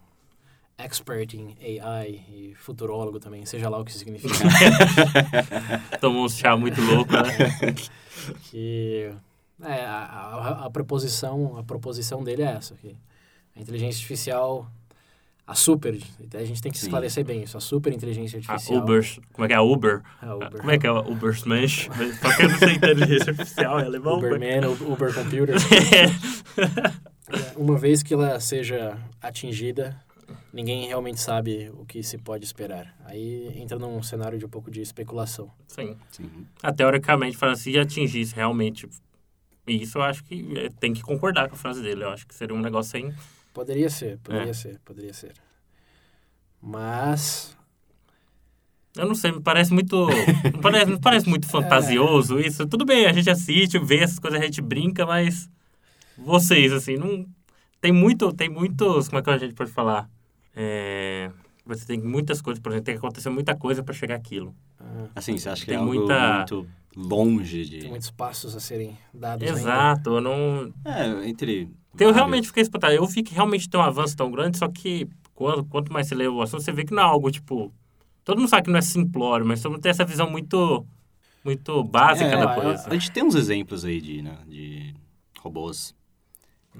expert 0.78 1.34
em 1.34 1.56
AI 1.80 2.24
e 2.28 2.54
futurólogo 2.56 3.18
também, 3.20 3.44
seja 3.46 3.68
lá 3.68 3.78
o 3.78 3.84
que 3.84 3.92
significa. 3.92 4.34
Tomou 6.00 6.24
um 6.24 6.28
chá 6.28 6.56
muito 6.56 6.80
louco, 6.80 7.12
né? 7.12 7.74
que 8.50 9.10
é, 9.62 9.84
a, 9.84 9.96
a, 9.96 10.66
a 10.66 10.70
proposição 10.70 11.56
a 11.58 11.62
proposição 11.62 12.22
dele 12.24 12.42
é 12.42 12.46
essa 12.52 12.74
que 12.74 12.96
a 13.56 13.60
inteligência 13.60 13.98
artificial 13.98 14.66
a 15.46 15.54
super 15.54 15.98
a 16.34 16.44
gente 16.44 16.62
tem 16.62 16.70
que 16.72 16.78
Sim. 16.78 16.86
esclarecer 16.86 17.24
bem 17.24 17.42
isso 17.42 17.56
a 17.56 17.60
super 17.60 17.92
inteligência 17.92 18.38
A 18.48 18.52
artificial 18.52 18.82
Uber, 18.82 19.04
como 19.32 19.44
é 19.44 19.48
que 19.48 19.54
é? 19.54 19.56
A 19.56 19.62
Uber? 19.62 20.02
a 20.20 20.34
Uber, 20.36 20.50
Como 20.60 20.70
é 20.70 20.78
que 20.78 20.86
é? 20.86 20.90
o 20.90 20.98
Ubersmensch? 21.12 21.88
Só 22.20 22.36
que 22.36 22.42
não 22.48 22.58
sei 22.58 22.72
inteligência 22.74 23.30
artificial, 23.30 23.78
é 23.80 23.84
alemão? 23.84 24.18
Uberman 24.18 24.66
U- 24.66 24.92
Uber 24.92 25.12
Computer 25.14 25.56
É, 27.28 27.52
uma 27.58 27.76
vez 27.78 28.02
que 28.02 28.14
ela 28.14 28.38
seja 28.40 28.96
atingida 29.20 29.96
ninguém 30.52 30.86
realmente 30.86 31.20
sabe 31.20 31.70
o 31.74 31.84
que 31.86 32.02
se 32.02 32.18
pode 32.18 32.44
esperar 32.44 32.94
aí 33.04 33.52
entra 33.56 33.78
num 33.78 34.02
cenário 34.02 34.38
de 34.38 34.44
um 34.44 34.48
pouco 34.48 34.70
de 34.70 34.80
especulação 34.80 35.50
Sim. 35.66 35.96
Sim. 36.10 36.46
Ah, 36.62 36.72
teoricamente, 36.72 37.36
falando, 37.36 37.56
se 37.56 37.78
atingisse 37.78 38.34
realmente 38.34 38.88
isso, 39.66 39.98
eu 39.98 40.02
acho 40.02 40.24
que 40.24 40.58
é, 40.58 40.68
tem 40.80 40.92
que 40.92 41.02
concordar 41.02 41.48
com 41.48 41.54
a 41.54 41.58
frase 41.58 41.80
dele. 41.80 42.02
Eu 42.02 42.10
acho 42.10 42.26
que 42.26 42.34
seria 42.34 42.54
um 42.54 42.60
negócio 42.60 42.90
sem... 42.90 43.14
Poderia 43.54 43.88
ser, 43.88 44.18
poderia 44.18 44.50
É. 44.50 44.52
ser, 44.52 44.80
poderia 44.84 45.12
ser. 45.14 45.34
Mas 46.60 47.56
Eu 48.96 49.06
não 49.06 49.14
sei, 49.14 49.30
me 49.32 49.40
parece 49.40 49.72
muito... 49.72 50.08
não 50.52 50.60
parece, 50.60 50.90
não 50.90 50.98
parece 51.00 51.28
muito 51.28 51.46
fantasioso 51.48 52.38
isso. 52.40 52.66
Tudo 52.66 52.84
bem, 52.84 53.06
a 53.06 53.12
gente 53.12 53.30
assiste, 53.30 53.78
vê 53.78 53.98
essas 53.98 54.18
coisas, 54.18 54.40
a 54.40 54.44
gente 54.44 54.60
brinca, 54.60 55.06
mas... 55.06 55.48
Vocês, 56.18 56.72
assim, 56.72 56.96
não... 56.96 57.24
Tem 57.80 57.92
muito, 57.92 58.32
tem 58.32 58.48
muitos... 58.48 59.08
Como 59.08 59.20
é 59.20 59.22
que 59.22 59.30
a 59.30 59.38
gente 59.38 59.54
pode 59.54 59.70
falar? 59.70 60.10
É... 60.54 61.30
Você 61.64 61.86
tem 61.86 62.00
muitas 62.00 62.42
coisas, 62.42 62.60
por 62.60 62.70
exemplo, 62.72 62.84
tem 62.86 62.94
que 62.94 62.98
acontecer 62.98 63.30
muita 63.30 63.54
coisa 63.54 63.82
para 63.82 63.94
chegar 63.94 64.16
aquilo. 64.16 64.54
ah, 64.80 65.06
Assim, 65.14 65.38
você 65.38 65.48
acha 65.48 65.60
que 65.60 65.66
Tem 65.68 65.76
é 65.76 65.78
algo 65.78 65.92
muita- 65.94 66.36
muito 66.38 66.66
longe 66.96 67.64
de... 67.64 67.78
tem 67.78 67.88
muitos 67.90 68.10
passos 68.10 68.54
a 68.56 68.60
serem 68.60 68.98
dados 69.14 69.46
ainda. 69.46 69.60
Exato, 69.60 70.10
eu 70.16 70.20
não... 70.20 70.72
É, 70.84 71.28
entre... 71.28 71.62
Eu 71.62 71.68
vários- 71.98 72.16
realmente 72.16 72.48
fiquei 72.48 72.62
espantado. 72.64 72.92
Eu 72.94 73.06
vi 73.06 73.22
que 73.22 73.32
realmente 73.34 73.68
tem 73.68 73.78
um 73.78 73.82
avanço 73.82 74.16
tão 74.16 74.30
grande, 74.30 74.58
só 74.58 74.66
que 74.68 75.08
quanto, 75.34 75.64
quanto 75.66 75.92
mais 75.92 76.08
você 76.08 76.14
lê 76.16 76.26
o 76.26 76.42
assunto, 76.42 76.62
você 76.62 76.72
vê 76.72 76.84
que 76.84 76.92
não 76.92 77.02
é 77.02 77.06
algo, 77.06 77.30
tipo... 77.30 77.72
Todo 78.24 78.38
mundo 78.38 78.48
sabe 78.48 78.64
que 78.64 78.70
não 78.70 78.78
é 78.78 78.82
simplório, 78.82 79.46
mas 79.46 79.60
todo 79.62 79.72
mundo 79.72 79.82
tem 79.82 79.90
essa 79.90 80.04
visão 80.04 80.28
muito, 80.30 80.84
muito 81.44 81.82
básica 81.84 82.26
É, 82.30 82.36
da 82.36 82.52
a- 82.52 82.54
coisa. 82.60 82.88
A, 82.88 82.92
gente 82.94 83.10
tem 83.12 83.22
uns 83.22 83.34
exemplos 83.36 83.84
aí 83.84 84.00
de, 84.00 84.20
né, 84.22 84.36
de 84.48 84.94
robôs 85.40 85.94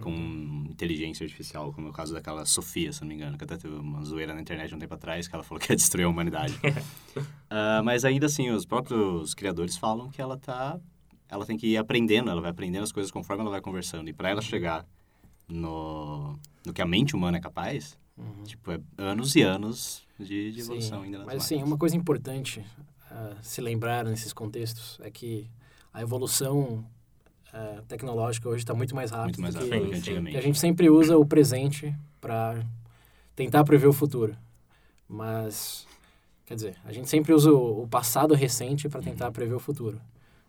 com 0.01 0.67
inteligência 0.71 1.25
artificial, 1.25 1.73
como 1.73 1.89
é 1.89 1.91
o 1.91 1.93
caso 1.93 2.15
daquela 2.15 2.47
Sofia, 2.47 2.93
se 2.93 3.03
não 3.03 3.09
me 3.09 3.15
engano, 3.15 3.37
que 3.37 3.45
até 3.45 3.57
teve 3.57 3.75
uma 3.75 4.03
zoeira 4.03 4.33
na 4.35 4.41
internet 4.41 4.75
um 4.75 4.79
tempo 4.79 4.95
atrás, 4.95 5.29
que 5.29 5.35
ela 5.35 5.45
falou 5.45 5.61
que 5.61 5.73
ia 5.73 5.77
destruir 5.77 6.05
a 6.05 6.09
humanidade. 6.09 6.59
Ah, 7.55 7.83
mas 7.85 8.03
ainda 8.07 8.25
assim, 8.25 8.49
os 8.49 8.65
próprios 8.65 9.35
criadores 9.35 9.77
falam 9.77 10.09
que 10.09 10.23
ela 10.23 10.39
tá... 10.39 10.81
Ela 11.29 11.45
tem 11.45 11.55
que 11.55 11.67
ir 11.67 11.77
aprendendo, 11.77 12.31
ela 12.31 12.41
vai 12.41 12.51
aprendendo 12.51 12.83
as 12.83 12.91
coisas 12.91 13.13
conforme 13.13 13.43
ela 13.43 13.51
vai 13.51 13.61
conversando. 13.61 14.09
E 14.09 14.13
para 14.15 14.31
ela 14.31 14.41
chegar 14.41 14.87
no, 15.47 16.39
no 16.65 16.73
que 16.73 16.81
a 16.81 16.87
mente 16.87 17.15
humana 17.15 17.37
é 17.37 17.41
capaz, 17.43 17.99
tipo, 18.47 18.73
é 18.73 18.81
anos 18.97 19.37
e 19.37 19.43
anos 19.43 20.03
de, 20.19 20.51
de 20.53 20.61
evolução 20.61 21.01
Sim, 21.01 21.05
ainda 21.05 21.19
nas 21.19 21.27
mas 21.27 21.43
sim, 21.45 21.57
máquinas. 21.57 21.71
uma 21.73 21.79
coisa 21.79 21.95
importante 21.95 22.65
a 23.11 23.37
se 23.43 23.61
lembrar 23.61 24.05
nesses 24.07 24.33
contextos 24.33 24.99
é 25.03 25.11
que 25.11 25.51
a 25.93 26.01
evolução 26.01 26.85
ah, 27.53 27.83
tecnológica 27.89 28.49
hoje 28.49 28.59
está 28.63 28.75
muito 28.75 28.95
mais 28.95 29.11
rápida 29.11 29.41
Muito 29.41 29.41
mais 29.43 29.55
do 29.55 29.61
rápido 29.61 29.73
que, 29.81 29.85
do 29.87 29.91
que 29.91 29.97
antigamente. 29.99 30.33
que 30.33 30.39
a 30.39 30.43
gente 30.43 30.59
sempre 30.59 30.89
usa 30.91 31.17
o 31.19 31.25
presente 31.27 31.95
para 32.21 32.65
tentar 33.37 33.65
prever 33.65 33.87
o 33.89 33.93
futuro. 33.93 34.37
Mas, 35.09 35.87
quer 36.47 36.55
dizer, 36.55 36.77
a 36.85 36.93
gente 36.93 37.09
sempre 37.09 37.33
usa 37.33 37.53
o 37.53 37.83
o 37.83 37.89
passado 37.89 38.35
recente 38.35 38.89
para 38.89 39.01
tentar 39.03 39.27
Uhum. 39.27 39.33
prever 39.33 39.55
o 39.55 39.59
futuro. 39.61 40.01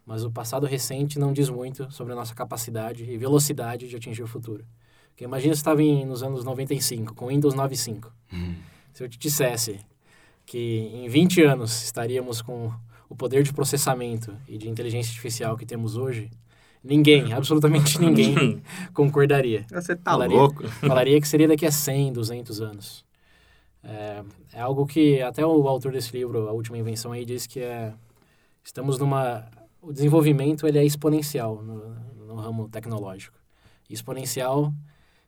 mas 0.05 0.23
o 0.25 0.29
passado 0.31 0.65
recente 0.65 1.17
não 1.17 1.31
diz 1.31 1.49
muito 1.49 1.89
sobre 1.91 2.11
a 2.11 2.15
nossa 2.15 2.35
capacidade 2.35 3.03
e 3.09 3.17
velocidade 3.17 3.87
de 3.87 3.95
atingir 3.95 4.21
o 4.21 4.27
futuro. 4.27 4.65
Porque 5.09 5.23
imagina 5.23 5.53
se 5.53 5.59
estava 5.59 5.81
em, 5.81 6.05
nos 6.05 6.21
anos 6.23 6.43
95, 6.43 7.13
com 7.15 7.27
Windows 7.27 7.55
9.5. 7.55 8.11
Hum. 8.33 8.55
Se 8.91 9.01
eu 9.03 9.07
te 9.07 9.17
dissesse 9.17 9.79
que 10.45 10.91
em 10.93 11.07
20 11.07 11.41
anos 11.43 11.83
estaríamos 11.83 12.41
com 12.41 12.69
o 13.07 13.15
poder 13.15 13.43
de 13.43 13.53
processamento 13.53 14.35
e 14.47 14.57
de 14.57 14.67
inteligência 14.67 15.09
artificial 15.11 15.55
que 15.55 15.65
temos 15.65 15.95
hoje, 15.95 16.29
ninguém, 16.83 17.31
absolutamente 17.33 17.99
ninguém, 17.99 18.61
concordaria. 18.93 19.65
Você 19.71 19.95
tá 19.95 20.11
Falaria- 20.11 20.37
louco? 20.37 20.67
Falaria 20.67 21.19
que 21.21 21.27
seria 21.27 21.47
daqui 21.47 21.65
a 21.65 21.71
100, 21.71 22.13
200 22.13 22.61
anos. 22.61 23.05
É, 23.83 24.23
é 24.53 24.61
algo 24.61 24.85
que 24.85 25.21
até 25.21 25.45
o 25.45 25.67
autor 25.67 25.91
desse 25.91 26.15
livro, 26.15 26.47
A 26.47 26.51
Última 26.53 26.77
Invenção, 26.77 27.11
aí 27.11 27.25
diz 27.25 27.45
que 27.47 27.59
é, 27.59 27.93
estamos 28.63 28.97
numa... 28.97 29.45
O 29.81 29.91
desenvolvimento 29.91 30.65
ele 30.65 30.77
é 30.77 30.85
exponencial 30.85 31.61
no, 31.61 31.93
no 32.25 32.35
ramo 32.35 32.69
tecnológico. 32.69 33.37
Exponencial 33.89 34.73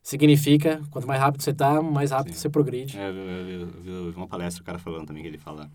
significa, 0.02 0.82
quanto 0.92 1.08
mais 1.08 1.20
rápido 1.20 1.42
você 1.44 1.52
está, 1.52 1.82
mais 1.82 2.12
rápido 2.12 2.34
Sim. 2.34 2.40
você 2.40 2.50
progride. 2.50 2.98
É, 2.98 3.10
eu, 3.10 3.14
eu- 3.16 3.60
eu- 3.60 3.94
eu 4.06 4.12
vi 4.12 4.16
uma 4.18 4.28
palestra, 4.28 4.62
o 4.62 4.66
cara 4.66 4.80
falando 4.80 5.06
também, 5.08 5.22
que 5.24 5.28
ele 5.30 5.38
fala... 5.38 5.70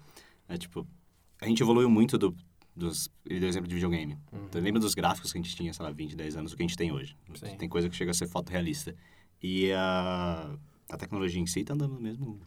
É 0.49 0.57
tipo, 0.57 0.87
a 1.41 1.47
gente 1.47 1.63
evoluiu 1.63 1.89
muito 1.91 2.19
do, 2.19 2.35
dos... 2.81 3.09
Ele 3.25 3.41
deu 3.41 3.49
exemplo 3.49 3.69
de 3.69 3.75
videogame. 3.75 4.19
Então, 4.33 4.61
lembra 4.61 4.81
dos 4.81 4.95
gráficos 4.95 5.33
que 5.33 5.39
a 5.39 5.43
gente 5.43 5.55
tinha, 5.55 5.73
sei 5.73 5.85
lá, 5.85 5.91
20, 5.91 6.17
10 6.17 6.37
anos, 6.37 6.53
o 6.53 6.57
que 6.57 6.63
a 6.63 6.67
gente 6.67 6.77
tem 6.77 6.91
hoje. 6.91 7.17
Sim. 7.35 7.57
Tem 7.57 7.69
coisa 7.69 7.89
que 7.89 7.95
chega 7.95 8.11
a 8.11 8.15
ser 8.15 8.27
fotorrealista. 8.27 8.95
E 9.43 9.73
a, 9.73 10.51
a 10.91 10.97
tecnologia 10.97 11.41
em 11.41 11.47
si 11.47 11.63
tá 11.65 11.75
andando 11.75 11.95
no 11.95 12.01
mesmo... 12.01 12.41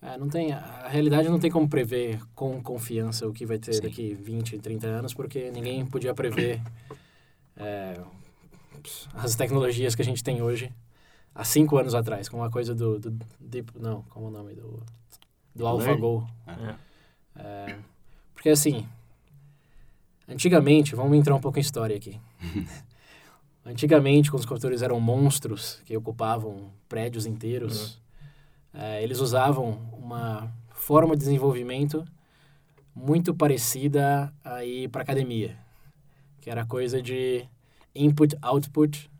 É, 0.00 0.18
não 0.18 0.28
tem, 0.28 0.52
a 0.52 0.88
realidade 0.88 1.28
não 1.28 1.38
tem 1.38 1.48
como 1.48 1.68
prever 1.68 2.20
com 2.34 2.60
confiança 2.60 3.28
o 3.28 3.32
que 3.32 3.46
vai 3.46 3.56
ter 3.56 3.74
Sim. 3.74 3.82
daqui 3.82 4.14
20, 4.14 4.58
30 4.58 4.86
anos, 4.88 5.14
porque 5.14 5.48
ninguém 5.52 5.86
podia 5.86 6.12
prever 6.12 6.60
é, 7.56 8.00
as 9.14 9.36
tecnologias 9.36 9.94
que 9.94 10.02
a 10.02 10.04
gente 10.04 10.24
tem 10.24 10.42
hoje 10.42 10.72
há 11.34 11.44
cinco 11.44 11.76
anos 11.78 11.94
atrás, 11.94 12.28
como 12.28 12.42
a 12.42 12.50
coisa 12.50 12.74
do, 12.74 12.98
do 12.98 13.16
Deep, 13.38 13.78
não, 13.78 14.02
como 14.02 14.26
é 14.26 14.28
o 14.28 14.32
nome 14.32 14.54
do, 14.54 14.82
do 15.54 15.66
AlphaGo. 15.66 16.28
É. 16.46 16.92
É, 17.34 17.78
porque 18.34 18.50
assim, 18.50 18.86
antigamente, 20.28 20.94
vamos 20.94 21.16
entrar 21.16 21.34
um 21.34 21.40
pouco 21.40 21.58
em 21.58 21.62
história 21.62 21.96
aqui. 21.96 22.20
antigamente, 23.64 24.30
quando 24.30 24.40
os 24.40 24.46
computadores 24.46 24.82
eram 24.82 25.00
monstros 25.00 25.80
que 25.84 25.96
ocupavam 25.96 26.72
prédios 26.88 27.26
inteiros, 27.26 28.00
é, 28.74 29.02
eles 29.02 29.20
usavam 29.20 29.80
uma 29.92 30.52
forma 30.70 31.14
de 31.14 31.20
desenvolvimento 31.20 32.04
muito 32.94 33.34
parecida 33.34 34.32
aí 34.44 34.88
para 34.88 35.02
academia, 35.02 35.56
que 36.40 36.50
era 36.50 36.66
coisa 36.66 37.00
de 37.00 37.46
input-output, 37.94 39.10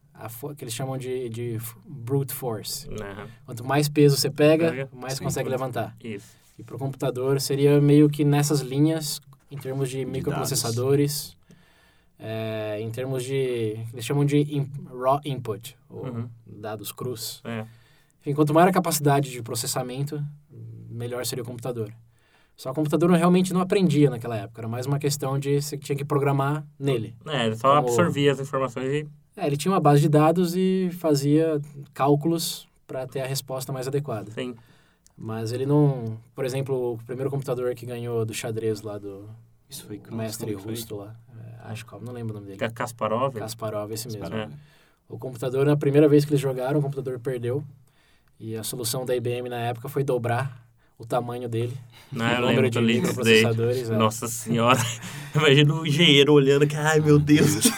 que 0.56 0.64
eles 0.64 0.74
chamam 0.74 0.96
de, 0.96 1.28
de 1.28 1.58
brute 1.84 2.32
force. 2.32 2.88
Né? 2.88 3.28
Quanto 3.44 3.64
mais 3.64 3.88
peso 3.88 4.16
você 4.16 4.30
pega, 4.30 4.70
Pega, 4.70 4.88
mais 4.92 5.18
consegue 5.18 5.48
levantar. 5.48 5.96
Isso. 6.02 6.36
E 6.58 6.62
para 6.62 6.76
o 6.76 6.78
computador 6.78 7.40
seria 7.40 7.80
meio 7.80 8.08
que 8.08 8.24
nessas 8.24 8.60
linhas, 8.60 9.20
em 9.52 9.56
termos 9.58 9.90
de, 9.90 9.98
De 9.98 10.04
microprocessadores, 10.06 11.36
é, 12.18 12.78
em 12.80 12.90
termos 12.90 13.22
de. 13.24 13.76
Eles 13.92 14.04
chamam 14.04 14.24
de 14.24 14.38
in- 14.38 14.68
raw 14.90 15.20
input, 15.24 15.76
ou 15.90 16.06
Uhum. 16.06 16.28
dados 16.46 16.90
crus. 16.92 17.40
É. 17.44 17.64
Enfim, 18.20 18.34
quanto 18.34 18.54
maior 18.54 18.68
a 18.68 18.72
capacidade 18.72 19.30
de 19.30 19.42
processamento, 19.42 20.22
melhor 20.88 21.24
seria 21.26 21.42
o 21.42 21.46
computador. 21.46 21.92
Só 22.56 22.70
o 22.70 22.74
computador 22.74 23.10
realmente 23.10 23.52
não 23.52 23.60
aprendia 23.60 24.08
naquela 24.10 24.36
época, 24.36 24.60
era 24.60 24.68
mais 24.68 24.86
uma 24.86 24.98
questão 24.98 25.38
de 25.38 25.60
você 25.60 25.76
tinha 25.76 25.96
que 25.96 26.04
programar 26.04 26.64
nele. 26.78 27.14
É, 27.26 27.46
ele 27.46 27.56
só 27.56 27.68
Como- 27.74 27.88
absorvia 27.88 28.30
as 28.32 28.38
informações 28.40 28.86
e 28.92 29.06
É, 29.36 29.46
ele 29.46 29.56
tinha 29.56 29.72
uma 29.72 29.80
base 29.80 30.02
de 30.02 30.08
dados 30.08 30.54
e 30.54 30.90
fazia 30.98 31.60
cálculos 31.92 32.68
para 32.86 33.06
ter 33.06 33.20
a 33.22 33.26
resposta 33.26 33.72
mais 33.72 33.88
adequada. 33.88 34.30
sim. 34.30 34.54
Mas 35.24 35.52
ele 35.52 35.64
não. 35.64 36.18
Por 36.34 36.44
exemplo, 36.44 36.94
o 36.94 36.98
primeiro 37.06 37.30
computador 37.30 37.72
que 37.76 37.86
ganhou 37.86 38.24
do 38.24 38.34
xadrez 38.34 38.82
lá 38.82 38.98
do 38.98 39.28
Isso 39.70 39.86
foi... 39.86 39.98
do 39.98 40.12
mestre 40.16 40.52
russo 40.52 40.96
lá. 40.96 41.14
É, 41.64 41.70
acho 41.70 41.86
que 41.86 41.92
não 42.04 42.12
lembro 42.12 42.32
o 42.32 42.34
nome 42.40 42.46
dele. 42.48 42.58
Ka- 42.58 42.70
Kasparov. 42.70 43.32
Kasparov, 43.34 43.92
esse 43.92 44.06
mesmo. 44.08 44.20
Kasparov. 44.22 44.50
O 45.08 45.18
computador, 45.20 45.64
na 45.64 45.76
primeira 45.76 46.08
vez 46.08 46.24
que 46.24 46.32
eles 46.32 46.40
jogaram, 46.40 46.80
o 46.80 46.82
computador 46.82 47.20
perdeu. 47.20 47.62
E 48.40 48.56
a 48.56 48.64
solução 48.64 49.06
da 49.06 49.14
IBM 49.14 49.48
na 49.48 49.58
época 49.60 49.88
foi 49.88 50.02
dobrar 50.02 50.66
o 50.98 51.06
tamanho 51.06 51.48
dele. 51.48 51.76
Não, 52.10 52.26
o 52.26 52.28
eu 52.28 52.40
número 52.40 52.62
lembro 52.62 52.70
de 52.70 52.80
microprocessadores. 52.80 53.90
é. 53.90 53.96
Nossa 53.96 54.26
senhora. 54.26 54.80
Imagina 55.36 55.72
o 55.72 55.86
engenheiro 55.86 56.32
olhando 56.32 56.66
que, 56.66 56.74
ai 56.74 56.98
meu 56.98 57.20
Deus. 57.20 57.66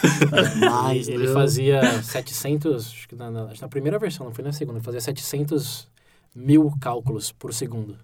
Ele, 0.91 1.11
ele 1.13 1.27
fazia 1.27 2.01
700, 2.01 2.87
acho 2.87 3.07
que 3.07 3.15
na, 3.15 3.29
na- 3.29 3.43
acho 3.45 3.55
que 3.55 3.61
na 3.61 3.67
primeira 3.67 3.99
versão, 3.99 4.25
não 4.25 4.33
foi 4.33 4.43
na 4.43 4.51
segunda, 4.51 4.77
ele 4.79 4.83
fazia 4.85 4.99
700 5.01 5.87
mil 6.35 6.71
cálculos 6.81 7.31
por 7.31 7.53
segundo, 7.53 7.97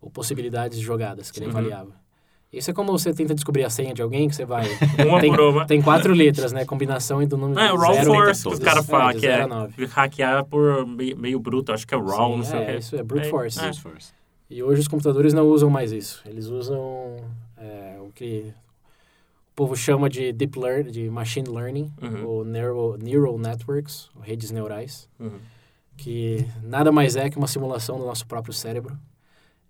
ou 0.00 0.08
possibilidades 0.10 0.78
de 0.78 0.84
jogadas 0.84 1.30
que 1.30 1.38
ele 1.40 1.46
Uhum. 1.46 1.52
avaliava. 1.52 2.04
Isso 2.52 2.70
é 2.70 2.74
como 2.74 2.92
você 2.92 3.12
tenta 3.12 3.34
descobrir 3.34 3.64
a 3.64 3.70
senha 3.70 3.92
de 3.92 4.00
alguém, 4.00 4.28
que 4.28 4.36
você 4.36 4.44
vai... 4.44 4.64
Uma 5.08 5.20
tem, 5.20 5.30
por 5.34 5.40
uma. 5.40 5.66
tem 5.66 5.82
quatro 5.82 6.14
letras, 6.14 6.52
né? 6.52 6.64
Combinação 6.64 7.20
e 7.20 7.26
do 7.26 7.36
número 7.36 7.58
É, 7.58 7.72
o 7.72 7.76
raw 7.76 7.92
zero 7.94 8.12
force 8.14 8.42
que 8.44 8.48
os 8.54 8.58
caras 8.60 8.86
falam, 8.86 9.10
É, 9.10 9.12
de 9.14 9.20
que 9.20 9.26
é 9.82 9.86
hackear 9.86 10.44
por 10.44 10.86
meio, 10.86 11.18
meio 11.18 11.40
bruto, 11.40 11.72
acho 11.72 11.84
que 11.84 11.92
é 11.92 11.98
raw, 11.98 12.30
Sim, 12.30 12.36
não 12.36 12.44
sei 12.44 12.58
o 12.58 12.62
é, 12.62 12.66
que. 12.66 12.78
isso 12.78 12.94
é 12.96 13.02
brute 13.02 13.28
force. 13.28 13.58
É. 13.58 13.62
Brute 13.62 13.80
force. 13.80 14.12
E 14.48 14.62
hoje 14.62 14.82
os 14.82 14.86
computadores 14.86 15.32
não 15.34 15.48
usam 15.48 15.68
mais 15.68 15.90
isso. 15.90 16.22
Eles 16.24 16.46
usam 16.46 17.16
é, 17.56 17.96
o 18.00 18.12
que 18.14 18.44
o 19.50 19.54
povo 19.56 19.74
chama 19.76 20.08
de 20.08 20.32
deep 20.32 20.56
learning, 20.56 20.92
de 20.92 21.10
machine 21.10 21.48
learning, 21.48 21.92
Uhum. 22.00 22.24
ou 22.26 22.44
neural, 22.44 22.96
neural 22.98 23.36
networks, 23.36 24.10
ou 24.14 24.22
redes 24.22 24.52
neurais. 24.52 25.08
Uhum. 25.18 25.38
Que 25.96 26.46
nada 26.62 26.90
mais 26.92 27.16
é 27.16 27.30
que 27.30 27.38
uma 27.38 27.46
simulação 27.46 27.98
do 27.98 28.04
nosso 28.06 28.26
próprio 28.26 28.52
cérebro. 28.52 28.98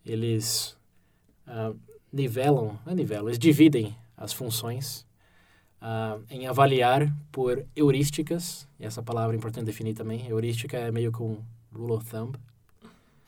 Eles 0.05 0.77
ah, 1.47 1.73
nivelam, 2.13 2.79
não 2.85 2.93
é 2.93 2.95
nivelam, 2.95 3.29
eles 3.29 3.39
dividem 3.39 3.97
as 4.17 4.33
funções 4.33 5.07
ah, 5.81 6.19
em 6.31 6.47
avaliar 6.47 7.13
por 7.31 7.65
heurísticas, 7.75 8.69
e 8.79 8.85
essa 8.85 9.03
palavra 9.03 9.35
é 9.35 9.39
importante 9.39 9.67
definir 9.67 9.95
também. 9.95 10.27
Heurística 10.27 10.77
é 10.77 10.91
meio 10.91 11.11
com 11.13 11.39
rule 11.73 11.93
of 11.93 12.07
thumb. 12.07 12.37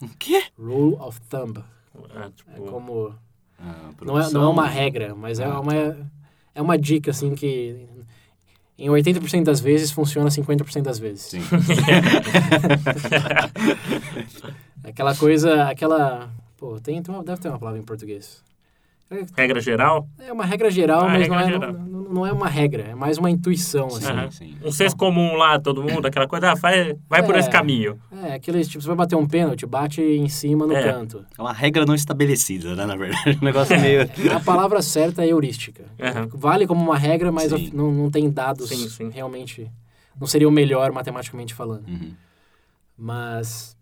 O 0.02 0.08
quê? 0.18 0.44
Rule 0.58 0.96
of 1.00 1.20
thumb. 1.22 1.58
É, 2.14 2.26
É 2.26 2.30
tipo, 2.30 2.66
como 2.66 3.14
Ah, 3.58 3.90
não 4.02 4.18
é, 4.18 4.30
não 4.30 4.42
é 4.42 4.48
uma 4.48 4.66
regra, 4.66 5.14
mas 5.14 5.40
é 5.40 5.48
uma 5.48 5.74
é 6.54 6.62
uma 6.62 6.78
dica 6.78 7.10
assim 7.10 7.34
que 7.34 7.86
em 8.78 8.88
80% 8.88 9.44
das 9.44 9.60
vezes 9.60 9.90
funciona 9.90 10.28
50% 10.28 10.82
das 10.82 10.98
vezes. 10.98 11.22
Sim. 11.22 11.40
Aquela 14.84 15.14
coisa, 15.16 15.64
aquela. 15.64 16.30
Pô, 16.56 16.78
tem, 16.80 17.02
deve 17.02 17.40
ter 17.40 17.48
uma 17.48 17.58
palavra 17.58 17.80
em 17.80 17.82
português. 17.82 18.42
É, 19.08 19.24
regra 19.36 19.60
geral, 19.60 20.08
é 20.18 20.32
uma 20.32 20.44
regra 20.44 20.68
geral, 20.70 21.02
Ah, 21.04 21.08
mas 21.10 21.20
regra 21.22 21.36
não, 21.36 21.42
é, 21.42 21.46
geral. 21.52 21.72
Não, 21.72 22.02
não 22.12 22.26
é 22.26 22.32
uma 22.32 22.48
regra, 22.48 22.82
é 22.82 22.94
mais 22.94 23.18
uma 23.18 23.30
intuição, 23.30 23.86
assim. 23.86 24.00
Sim, 24.00 24.30
sim. 24.30 24.56
um 24.64 24.72
senso 24.72 24.96
comum 24.96 25.34
lá, 25.36 25.60
todo 25.60 25.80
mundo, 25.82 26.06
aquela 26.06 26.26
coisa, 26.26 26.50
ah, 26.50 26.54
vai, 26.54 26.96
vai 27.08 27.22
por 27.22 27.36
É. 27.36 27.38
esse 27.38 27.48
caminho. 27.48 28.00
É, 28.24 28.34
aqueles, 28.34 28.66
tipo, 28.66 28.82
você 28.82 28.88
vai 28.88 28.96
bater 28.96 29.14
um 29.14 29.24
pênalti, 29.26 29.64
bate 29.64 30.02
em 30.02 30.28
cima 30.28 30.66
no 30.66 30.74
É. 30.74 30.82
canto. 30.82 31.24
É 31.38 31.40
uma 31.40 31.52
regra 31.52 31.84
não 31.86 31.94
estabelecida, 31.94 32.74
né, 32.74 32.84
na 32.84 32.96
verdade. 32.96 33.38
Um 33.40 33.44
negócio 33.44 33.78
meio... 33.80 34.00
A 34.34 34.40
palavra 34.40 34.82
certa 34.82 35.22
é 35.24 35.28
heurística. 35.28 35.84
Aham. 36.00 36.28
Vale 36.34 36.66
como 36.66 36.82
uma 36.82 36.98
regra, 36.98 37.30
mas 37.30 37.52
Sim. 37.52 37.70
não, 37.72 37.92
não 37.92 38.10
tem 38.10 38.28
dados 38.28 38.68
Sim, 38.70 38.88
sim. 38.88 39.10
realmente. 39.10 39.70
Não 40.20 40.26
seria 40.26 40.48
o 40.48 40.50
melhor 40.52 40.90
matematicamente 40.90 41.54
falando. 41.54 41.86
Uhum. 41.86 42.12
Mas, 42.98 43.76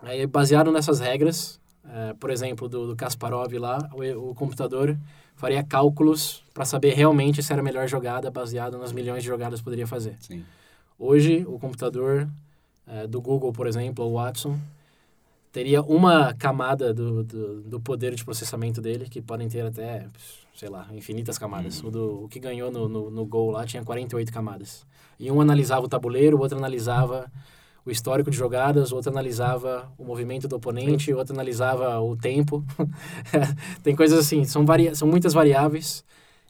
aí, 0.00 0.26
baseado 0.26 0.70
nessas 0.72 1.00
regras, 1.00 1.57
eh, 1.88 2.14
por 2.18 2.30
exemplo, 2.30 2.68
do, 2.68 2.88
do 2.88 2.96
Kasparov 2.96 3.52
lá, 3.54 3.78
o, 3.92 4.30
o 4.30 4.34
computador 4.34 4.96
faria 5.36 5.62
cálculos 5.62 6.44
para 6.52 6.64
saber 6.64 6.94
realmente 6.94 7.42
se 7.42 7.52
era 7.52 7.62
a 7.62 7.64
melhor 7.64 7.88
jogada 7.88 8.30
baseado 8.30 8.76
nas 8.76 8.92
milhões 8.92 9.22
de 9.22 9.28
jogadas 9.28 9.60
que 9.60 9.64
poderia 9.64 9.86
fazer. 9.86 10.16
Sim. 10.20 10.44
Hoje, 10.98 11.44
o 11.48 11.58
computador 11.58 12.28
eh, 12.86 13.06
do 13.06 13.20
Google, 13.20 13.52
por 13.52 13.66
exemplo, 13.66 14.04
o 14.04 14.14
Watson, 14.14 14.58
teria 15.52 15.80
uma 15.82 16.34
camada 16.34 16.92
do, 16.92 17.22
do, 17.22 17.60
do 17.62 17.80
poder 17.80 18.14
de 18.14 18.24
processamento 18.24 18.80
dele, 18.80 19.08
que 19.08 19.22
podem 19.22 19.48
ter 19.48 19.64
até, 19.64 20.06
sei 20.54 20.68
lá, 20.68 20.88
infinitas 20.92 21.38
camadas. 21.38 21.82
O, 21.82 21.90
do, 21.90 22.24
o 22.24 22.28
que 22.28 22.38
ganhou 22.40 22.70
no, 22.70 22.88
no, 22.88 23.10
no 23.10 23.24
Go 23.24 23.50
lá 23.52 23.64
tinha 23.64 23.84
48 23.84 24.32
camadas. 24.32 24.84
E 25.18 25.30
um 25.30 25.40
analisava 25.40 25.86
o 25.86 25.88
tabuleiro, 25.88 26.36
o 26.36 26.40
outro 26.40 26.58
analisava 26.58 27.30
o 27.84 27.90
histórico 27.90 28.30
de 28.30 28.36
jogadas, 28.36 28.92
o 28.92 28.96
outro 28.96 29.10
analisava 29.10 29.90
o 29.96 30.04
movimento 30.04 30.46
do 30.46 30.56
oponente, 30.56 31.12
o 31.12 31.16
outro 31.16 31.34
analisava 31.34 31.98
o 32.00 32.16
tempo. 32.16 32.64
Tem 33.82 33.94
coisas 33.96 34.18
assim, 34.18 34.44
são, 34.44 34.66
varia 34.66 34.94
são 34.94 35.08
muitas 35.08 35.32
variáveis 35.32 36.04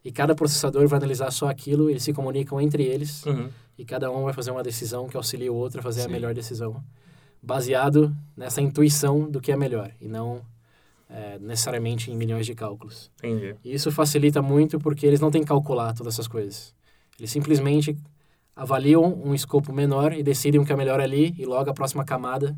e 0.05 0.11
cada 0.11 0.35
processador 0.35 0.87
vai 0.89 0.99
analisar 0.99 1.31
só 1.31 1.49
aquilo, 1.49 1.91
eles 1.91 2.03
se 2.03 2.13
comunicam 2.13 2.61
entre 2.61 2.83
eles 2.83 3.25
Uhum. 3.27 3.49
e 3.79 3.85
cada 3.85 4.11
um 4.11 4.25
vai 4.25 4.33
fazer 4.33 4.51
uma 4.51 4.63
decisão 4.63 5.07
que 5.09 5.17
auxilia 5.17 5.53
o 5.53 5.57
outro 5.57 5.81
a 5.81 5.83
fazer 5.83 6.01
a 6.01 6.05
Sim. 6.05 6.11
melhor 6.11 6.35
decisão, 6.35 6.83
baseado 7.43 8.15
nessa 8.37 8.61
intuição 8.61 9.31
do 9.31 9.41
que 9.41 9.53
é 9.53 9.57
melhor 9.57 9.91
e 10.01 10.09
não 10.09 10.43
é, 11.11 11.39
necessariamente 11.39 12.11
em 12.11 12.17
milhões 12.17 12.47
de 12.47 12.55
cálculos. 12.55 13.11
Entendi. 13.23 13.55
E 13.65 13.73
isso 13.73 13.91
facilita 13.91 14.43
muito 14.43 14.79
porque 14.79 15.07
eles 15.07 15.21
não 15.21 15.31
têm 15.31 15.43
que 15.43 15.49
calcular 15.49 15.95
todas 15.95 16.15
essas 16.15 16.29
coisas. 16.29 16.75
Eles 17.19 17.31
simplesmente 17.31 17.97
avaliam 18.59 19.05
um 19.25 19.33
escopo 19.35 19.73
menor 19.73 20.12
e 20.12 20.23
decidem 20.23 20.61
o 20.61 20.65
que 20.67 20.73
é 20.73 20.77
melhor 20.77 21.00
ali 21.00 21.33
e 21.38 21.47
logo 21.47 21.71
a 21.71 21.75
próxima 21.75 22.05
camada 22.05 22.57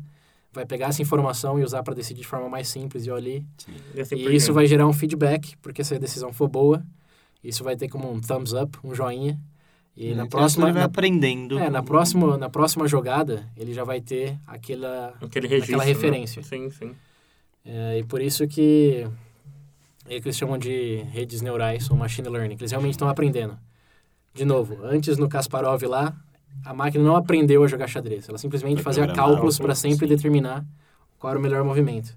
vai 0.51 0.65
pegar 0.65 0.87
essa 0.87 1.01
informação 1.01 1.59
e 1.59 1.63
usar 1.63 1.83
para 1.83 1.93
decidir 1.93 2.21
de 2.21 2.27
forma 2.27 2.49
mais 2.49 2.67
simples 2.67 3.05
e 3.05 3.11
ali. 3.11 3.45
E, 3.95 4.01
assim 4.01 4.15
E 4.15 4.35
isso 4.35 4.51
vai 4.51 4.65
gerar 4.65 4.87
um 4.87 4.91
feedback, 4.93 5.55
porque 5.61 5.83
se 5.83 5.93
a 5.95 5.99
decisão 5.99 6.33
for 6.33 6.49
boa, 6.49 6.83
isso 7.43 7.63
vai 7.63 7.75
ter 7.77 7.87
como 7.87 8.11
um 8.11 8.19
thumbs 8.19 8.51
up, 8.53 8.77
um 8.83 8.93
joinha. 8.93 9.39
E 9.95 10.07
na 10.15 10.25
Então, 10.25 10.39
próxima 10.39 10.65
ele 10.65 10.73
vai 10.73 10.81
na, 10.81 10.85
aprendendo. 10.87 11.59
é, 11.59 11.69
na 11.69 11.83
próxima 11.83 12.37
na 12.37 12.49
próxima 12.49 12.87
jogada, 12.87 13.47
ele 13.55 13.73
já 13.73 13.83
vai 13.83 14.01
ter 14.01 14.37
aquela 14.47 15.13
Aquele 15.21 15.47
registro. 15.47 15.75
aquela 15.75 15.85
né? 15.85 15.93
referência. 15.93 16.41
Sim, 16.43 16.69
sim. 16.69 16.95
é, 17.63 17.99
e 17.99 18.03
por 18.03 18.21
isso 18.21 18.47
que 18.47 19.07
é 20.07 20.19
que 20.19 20.27
eles 20.27 20.35
chamam 20.37 20.57
de 20.57 20.97
redes 21.11 21.41
neurais 21.41 21.89
ou 21.91 21.95
machine 21.95 22.27
learning, 22.27 22.55
que 22.57 22.63
eles 22.63 22.71
realmente 22.71 22.93
estão 22.93 23.07
aprendendo. 23.07 23.57
De 24.33 24.45
novo, 24.45 24.79
antes 24.83 25.17
no 25.17 25.27
Kasparov 25.27 25.81
lá, 25.83 26.15
a 26.65 26.73
máquina 26.73 27.03
não 27.03 27.15
aprendeu 27.15 27.63
a 27.63 27.67
jogar 27.67 27.87
xadrez. 27.87 28.29
Ela 28.29 28.37
simplesmente 28.37 28.81
fazia 28.81 29.07
cálculos 29.13 29.57
para 29.57 29.75
sempre 29.75 30.07
sim. 30.07 30.15
determinar 30.15 30.65
qual 31.19 31.31
era 31.31 31.39
o 31.39 31.41
melhor 31.41 31.63
movimento. 31.63 32.15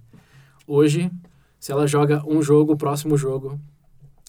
Hoje, 0.66 1.10
se 1.58 1.72
ela 1.72 1.86
joga 1.86 2.22
um 2.26 2.42
jogo, 2.42 2.72
o 2.72 2.76
próximo 2.76 3.16
jogo 3.16 3.58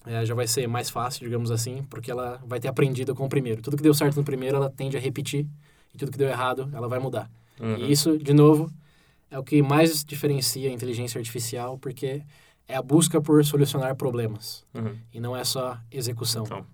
é, 0.06 0.26
já 0.26 0.34
vai 0.36 0.48
ser 0.48 0.68
mais 0.68 0.90
fácil, 0.90 1.26
digamos 1.26 1.52
assim, 1.52 1.84
porque 1.90 2.12
ela 2.12 2.42
vai 2.46 2.60
ter 2.60 2.68
aprendido 2.68 3.16
com 3.16 3.26
o 3.26 3.30
primeiro. 3.30 3.62
Tudo 3.62 3.78
que 3.78 3.84
deu 3.84 3.94
certo 3.94 4.16
no 4.16 4.24
primeiro, 4.24 4.58
ela 4.58 4.70
tende 4.70 4.98
a 4.98 5.00
repetir, 5.00 5.48
e 5.94 5.98
tudo 5.98 6.12
que 6.12 6.18
deu 6.18 6.28
errado, 6.28 6.70
ela 6.74 6.88
vai 6.88 7.00
mudar. 7.00 7.30
Uhum. 7.60 7.78
E 7.78 7.92
isso, 7.92 8.18
de 8.18 8.34
novo, 8.34 8.70
é 9.32 9.40
o 9.40 9.44
que 9.44 9.62
mais 9.62 10.04
diferencia 10.04 10.70
a 10.70 10.74
inteligência 10.74 11.18
artificial, 11.18 11.78
porque 11.78 12.22
é 12.68 12.76
a 12.76 12.82
busca 12.82 13.22
por 13.22 13.44
solucionar 13.46 13.96
problemas, 13.96 14.66
Uhum. 14.74 14.96
e 15.14 15.20
não 15.20 15.36
é 15.36 15.44
só 15.44 15.78
execução. 15.92 16.44
Então, 16.46 16.66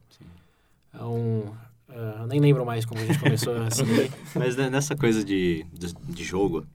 É 0.93 1.03
um, 1.03 1.45
ah, 1.89 2.17
eu 2.21 2.27
nem 2.27 2.39
lembro 2.39 2.65
mais 2.65 2.85
como 2.85 3.01
a 3.01 3.05
gente 3.05 3.19
começou 3.19 3.53
assim. 3.63 3.83
Mas 4.35 4.55
ne- 4.55 4.69
nessa 4.69 4.95
coisa 4.95 5.23
de, 5.23 5.65
de, 5.73 5.93
de 5.93 6.23
jogo, 6.23 6.65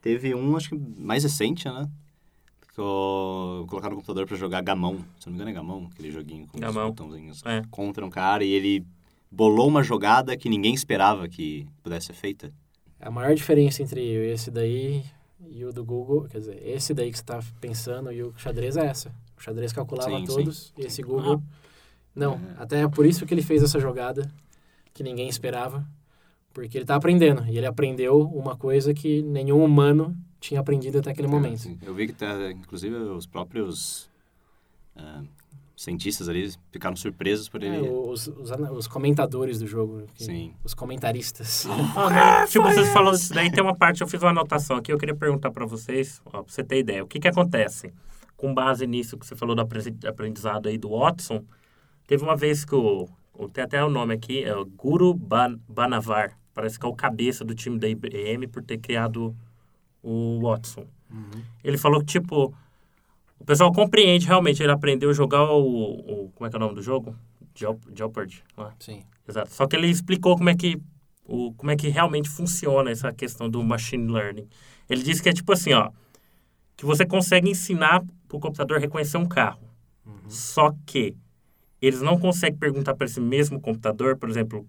teve 0.00 0.34
um, 0.34 0.56
acho 0.56 0.70
que 0.70 0.76
mais 0.98 1.22
recente, 1.22 1.68
né? 1.68 1.88
Que 2.74 2.80
eu 2.80 3.66
colocar 3.68 3.90
no 3.90 3.96
computador 3.96 4.26
pra 4.26 4.36
jogar 4.36 4.62
Gamão. 4.62 4.98
Se 5.20 5.26
não 5.26 5.32
me 5.32 5.36
engano 5.36 5.50
é 5.50 5.52
Gamão, 5.52 5.90
aquele 5.92 6.10
joguinho 6.10 6.46
com 6.46 6.58
Gamão. 6.58 6.84
os 6.84 6.90
botãozinhos. 6.90 7.42
É. 7.44 7.62
Contra 7.70 8.04
um 8.04 8.10
cara 8.10 8.44
e 8.44 8.50
ele 8.50 8.84
bolou 9.30 9.68
uma 9.68 9.82
jogada 9.82 10.36
que 10.36 10.48
ninguém 10.48 10.74
esperava 10.74 11.28
que 11.28 11.66
pudesse 11.82 12.06
ser 12.08 12.14
feita. 12.14 12.52
A 13.00 13.10
maior 13.10 13.34
diferença 13.34 13.82
entre 13.82 14.00
esse 14.32 14.50
daí 14.50 15.04
e 15.50 15.64
o 15.64 15.72
do 15.72 15.84
Google, 15.84 16.28
quer 16.30 16.38
dizer, 16.38 16.62
esse 16.66 16.94
daí 16.94 17.10
que 17.10 17.18
você 17.18 17.22
está 17.22 17.40
pensando 17.60 18.10
e 18.12 18.22
o 18.22 18.32
xadrez 18.36 18.76
é 18.76 18.86
essa. 18.86 19.12
O 19.36 19.42
xadrez 19.42 19.72
calculava 19.72 20.10
Sim, 20.10 20.20
sim. 20.20 20.24
todos, 20.26 20.72
e 20.78 20.82
esse 20.82 21.02
Google... 21.02 21.42
Não, 22.14 22.40
até 22.58 22.80
é 22.82 22.88
por 22.88 23.06
isso 23.06 23.24
que 23.26 23.32
ele 23.32 23.42
fez 23.42 23.62
essa 23.62 23.80
jogada 23.80 24.30
que 24.92 25.02
ninguém 25.02 25.28
esperava, 25.28 25.86
porque 26.52 26.76
ele 26.76 26.84
está 26.84 26.94
aprendendo. 26.96 27.44
E 27.46 27.56
ele 27.56 27.66
aprendeu 27.66 28.20
uma 28.22 28.56
coisa 28.56 28.92
que 28.92 29.22
nenhum 29.22 29.64
humano 29.64 30.14
tinha 30.38 30.60
aprendido 30.60 30.98
até 30.98 31.10
aquele 31.10 31.28
momento. 31.28 31.58
Sim. 31.60 31.78
Eu 31.82 31.94
vi 31.94 32.06
que, 32.08 32.12
tá, 32.12 32.50
inclusive, 32.50 32.94
os 32.94 33.26
próprios 33.26 34.10
ah, 34.96 35.22
cientistas 35.76 36.28
ali 36.28 36.52
ficaram 36.70 36.94
surpresos 36.96 37.48
por 37.48 37.62
ele. 37.62 37.86
É, 37.86 37.90
os, 37.90 38.26
os, 38.28 38.50
os 38.72 38.86
comentadores 38.86 39.58
do 39.60 39.66
jogo, 39.66 40.02
que- 40.14 40.24
Sim. 40.24 40.52
os 40.62 40.74
comentaristas. 40.74 41.64
Ah? 41.96 42.44
Tipo, 42.50 42.64
vocês 42.66 42.88
falaram 42.92 43.16
disso 43.16 43.32
daí, 43.32 43.50
tem 43.50 43.62
uma 43.62 43.74
parte, 43.74 44.02
eu 44.02 44.06
fiz 44.06 44.20
uma 44.20 44.30
anotação 44.30 44.76
aqui, 44.76 44.92
eu 44.92 44.98
queria 44.98 45.14
perguntar 45.14 45.50
para 45.50 45.64
vocês, 45.64 46.20
ó, 46.26 46.42
pra 46.42 46.52
você 46.52 46.62
ter 46.62 46.78
ideia, 46.80 47.02
o 47.02 47.06
que 47.06 47.18
que 47.18 47.28
acontece? 47.28 47.92
Com 48.36 48.52
base 48.52 48.86
nisso 48.86 49.16
que 49.16 49.26
você 49.26 49.34
falou 49.36 49.54
do 49.54 49.62
apre- 49.62 49.94
aprendizado 50.06 50.68
aí 50.68 50.76
do 50.76 50.90
Watson, 50.90 51.42
teve 52.06 52.22
uma 52.22 52.36
vez 52.36 52.64
que 52.64 52.74
o, 52.74 53.08
tem 53.52 53.64
até 53.64 53.82
o 53.84 53.90
nome 53.90 54.14
aqui, 54.14 54.42
é 54.44 54.54
o 54.56 54.64
Guru 54.64 55.14
Ban- 55.14 55.58
Banavar, 55.68 56.38
parece 56.54 56.78
que 56.78 56.84
é 56.86 56.88
o 56.88 56.94
cabeça 56.94 57.44
do 57.44 57.54
time 57.54 57.78
da 57.78 57.88
IBM 57.88 58.46
por 58.48 58.62
ter 58.62 58.78
criado 58.78 59.34
o 60.02 60.40
Watson. 60.42 60.86
Ele 61.62 61.76
falou 61.78 62.00
que, 62.00 62.06
tipo, 62.06 62.54
o 63.38 63.44
pessoal 63.44 63.72
compreende 63.72 64.26
realmente, 64.26 64.62
ele 64.62 64.72
aprendeu 64.72 65.10
a 65.10 65.12
jogar 65.12 65.44
o, 65.50 66.24
o 66.24 66.30
como 66.34 66.46
é 66.46 66.50
que 66.50 66.56
é 66.56 66.58
o 66.58 66.60
nome 66.60 66.74
do 66.74 66.82
jogo? 66.82 67.14
Jeop- 67.54 67.86
Jeopardy, 67.94 68.42
lá. 68.56 68.74
Sim. 68.78 69.02
Exato. 69.28 69.52
Só 69.52 69.66
que 69.66 69.76
ele 69.76 69.88
explicou 69.88 70.36
como 70.36 70.48
é 70.50 70.54
que 70.56 70.80
o 71.24 71.52
como 71.54 71.70
é 71.70 71.76
que 71.76 71.88
realmente 71.88 72.28
funciona 72.28 72.90
essa 72.90 73.12
questão 73.12 73.48
do 73.48 73.62
machine 73.62 74.10
learning. 74.10 74.48
Ele 74.88 75.02
disse 75.02 75.22
que 75.22 75.28
é 75.28 75.32
tipo 75.32 75.52
assim, 75.52 75.72
ó, 75.72 75.90
que 76.76 76.84
você 76.84 77.04
consegue 77.06 77.48
ensinar 77.50 78.02
para 78.26 78.36
o 78.36 78.40
computador 78.40 78.78
a 78.78 78.80
reconhecer 78.80 79.18
um 79.18 79.26
carro. 79.26 79.60
Só 80.28 80.74
que 80.86 81.14
eles 81.82 82.00
não 82.00 82.18
conseguem 82.18 82.58
perguntar 82.58 82.94
para 82.94 83.06
esse 83.06 83.20
mesmo 83.20 83.60
computador, 83.60 84.16
por 84.16 84.30
exemplo, 84.30 84.66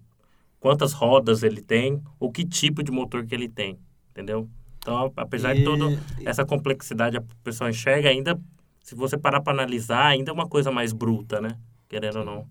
quantas 0.60 0.92
rodas 0.92 1.42
ele 1.42 1.62
tem 1.62 2.02
ou 2.18 2.30
que 2.32 2.44
tipo 2.44 2.82
de 2.82 2.90
motor 2.90 3.24
que 3.26 3.34
ele 3.34 3.48
tem, 3.48 3.78
entendeu? 4.10 4.48
Então, 4.78 5.12
apesar 5.16 5.54
de 5.54 5.60
E- 5.62 5.64
toda 5.64 5.84
essa 6.24 6.44
complexidade, 6.44 7.16
a 7.16 7.22
pessoa 7.42 7.70
enxerga 7.70 8.08
ainda, 8.10 8.38
se 8.82 8.94
você 8.94 9.16
parar 9.16 9.40
para 9.40 9.52
analisar, 9.52 10.06
ainda 10.08 10.30
é 10.30 10.34
uma 10.34 10.48
coisa 10.48 10.70
mais 10.70 10.92
bruta, 10.92 11.40
né? 11.40 11.56
Querendo 11.88 12.18
ou 12.18 12.24
não. 12.24 12.46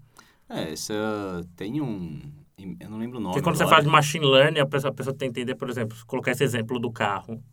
É, 0.49 0.71
isso 0.73 0.93
uh, 0.93 1.43
tem 1.55 1.79
um... 1.81 2.19
Eu 2.79 2.89
não 2.89 2.97
lembro 2.97 3.17
o 3.17 3.21
nome 3.21 3.33
Porque 3.33 3.43
quando 3.43 3.55
você 3.57 3.63
agora. 3.63 3.77
fala 3.77 3.85
de 3.87 3.91
machine 3.91 4.25
learning, 4.25 4.59
a 4.59 4.65
pessoa, 4.65 4.89
a 4.91 4.93
pessoa 4.93 5.13
tem 5.15 5.31
que 5.31 5.39
entender, 5.41 5.55
por 5.55 5.69
exemplo, 5.69 5.97
colocar 6.07 6.31
esse 6.31 6.43
exemplo 6.43 6.79
do 6.79 6.89
carro. 6.91 7.43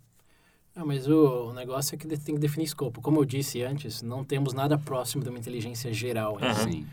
Ah, 0.80 0.84
mas 0.84 1.06
o, 1.06 1.50
o 1.50 1.52
negócio 1.52 1.94
é 1.94 1.98
que 1.98 2.08
tem 2.08 2.34
que 2.34 2.40
definir 2.40 2.64
escopo. 2.64 3.02
Como 3.02 3.20
eu 3.20 3.24
disse 3.26 3.62
antes, 3.62 4.00
não 4.00 4.24
temos 4.24 4.54
nada 4.54 4.78
próximo 4.78 5.22
de 5.22 5.28
uma 5.28 5.38
inteligência 5.38 5.92
geral. 5.92 6.36
ainda. 6.36 6.52
Aham. 6.52 6.72
Sim. 6.72 6.86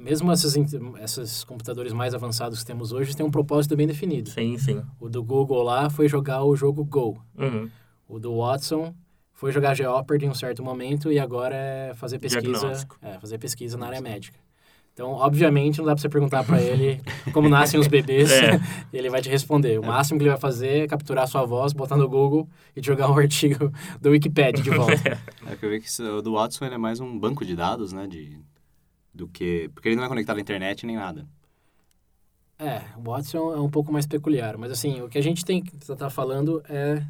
Mesmo 0.00 0.32
esses, 0.32 0.56
esses 1.02 1.44
computadores 1.44 1.92
mais 1.92 2.14
avançados 2.14 2.60
que 2.60 2.64
temos 2.64 2.90
hoje 2.90 3.14
têm 3.14 3.26
um 3.26 3.30
propósito 3.30 3.76
bem 3.76 3.86
definido. 3.86 4.30
Sim, 4.30 4.56
sim. 4.56 4.82
O 4.98 5.10
do 5.10 5.22
Google 5.22 5.62
lá 5.62 5.90
foi 5.90 6.08
jogar 6.08 6.42
o 6.42 6.56
jogo 6.56 6.82
Go. 6.82 7.22
Uhum. 7.36 7.68
O 8.08 8.18
do 8.18 8.38
Watson 8.38 8.94
foi 9.32 9.52
jogar 9.52 9.74
Jeopardy 9.74 10.24
em 10.24 10.30
um 10.30 10.34
certo 10.34 10.64
momento 10.64 11.12
e 11.12 11.18
agora 11.18 11.54
é 11.54 11.92
fazer 11.94 12.18
pesquisa, 12.18 12.86
é, 13.02 13.18
fazer 13.18 13.36
pesquisa 13.36 13.76
na 13.76 13.88
área 13.88 14.00
médica. 14.00 14.38
Então, 14.92 15.12
obviamente, 15.12 15.78
não 15.78 15.86
dá 15.86 15.94
pra 15.94 16.02
você 16.02 16.08
perguntar 16.08 16.44
pra 16.44 16.60
ele 16.60 17.00
como 17.32 17.48
nascem 17.48 17.80
os 17.80 17.86
bebês, 17.86 18.30
É. 18.32 18.60
ele 18.92 19.08
vai 19.08 19.22
te 19.22 19.28
responder. 19.28 19.78
O 19.78 19.86
máximo 19.86 20.18
que 20.18 20.24
ele 20.24 20.30
vai 20.30 20.38
fazer 20.38 20.84
é 20.84 20.86
capturar 20.86 21.26
sua 21.26 21.44
voz, 21.44 21.72
botar 21.72 21.96
no 21.96 22.08
Google 22.08 22.48
e 22.76 22.82
jogar 22.82 23.10
um 23.10 23.16
artigo 23.18 23.72
do 24.00 24.10
Wikipedia 24.10 24.62
de 24.62 24.70
volta. 24.70 25.18
É 25.46 25.56
que 25.56 25.64
eu 25.64 25.70
vi 25.70 25.80
que 25.80 26.02
o 26.02 26.20
do 26.20 26.34
Watson 26.34 26.66
ele 26.66 26.74
é 26.74 26.78
mais 26.78 27.00
um 27.00 27.18
banco 27.18 27.44
de 27.44 27.56
dados, 27.56 27.92
né? 27.92 28.06
De, 28.06 28.38
do 29.14 29.26
que... 29.26 29.70
Porque 29.74 29.88
ele 29.88 29.96
não 29.96 30.04
é 30.04 30.08
conectado 30.08 30.36
à 30.36 30.40
internet 30.40 30.84
nem 30.84 30.96
nada. 30.96 31.26
É, 32.58 32.82
o 32.96 33.10
Watson 33.10 33.54
é 33.54 33.60
um 33.60 33.70
pouco 33.70 33.92
mais 33.92 34.06
peculiar, 34.06 34.56
mas 34.56 34.70
assim, 34.70 35.00
o 35.00 35.08
que 35.08 35.18
a 35.18 35.22
gente 35.22 35.44
tem 35.44 35.62
que 35.62 35.74
estar 35.74 36.10
falando 36.10 36.62
é 36.68 37.02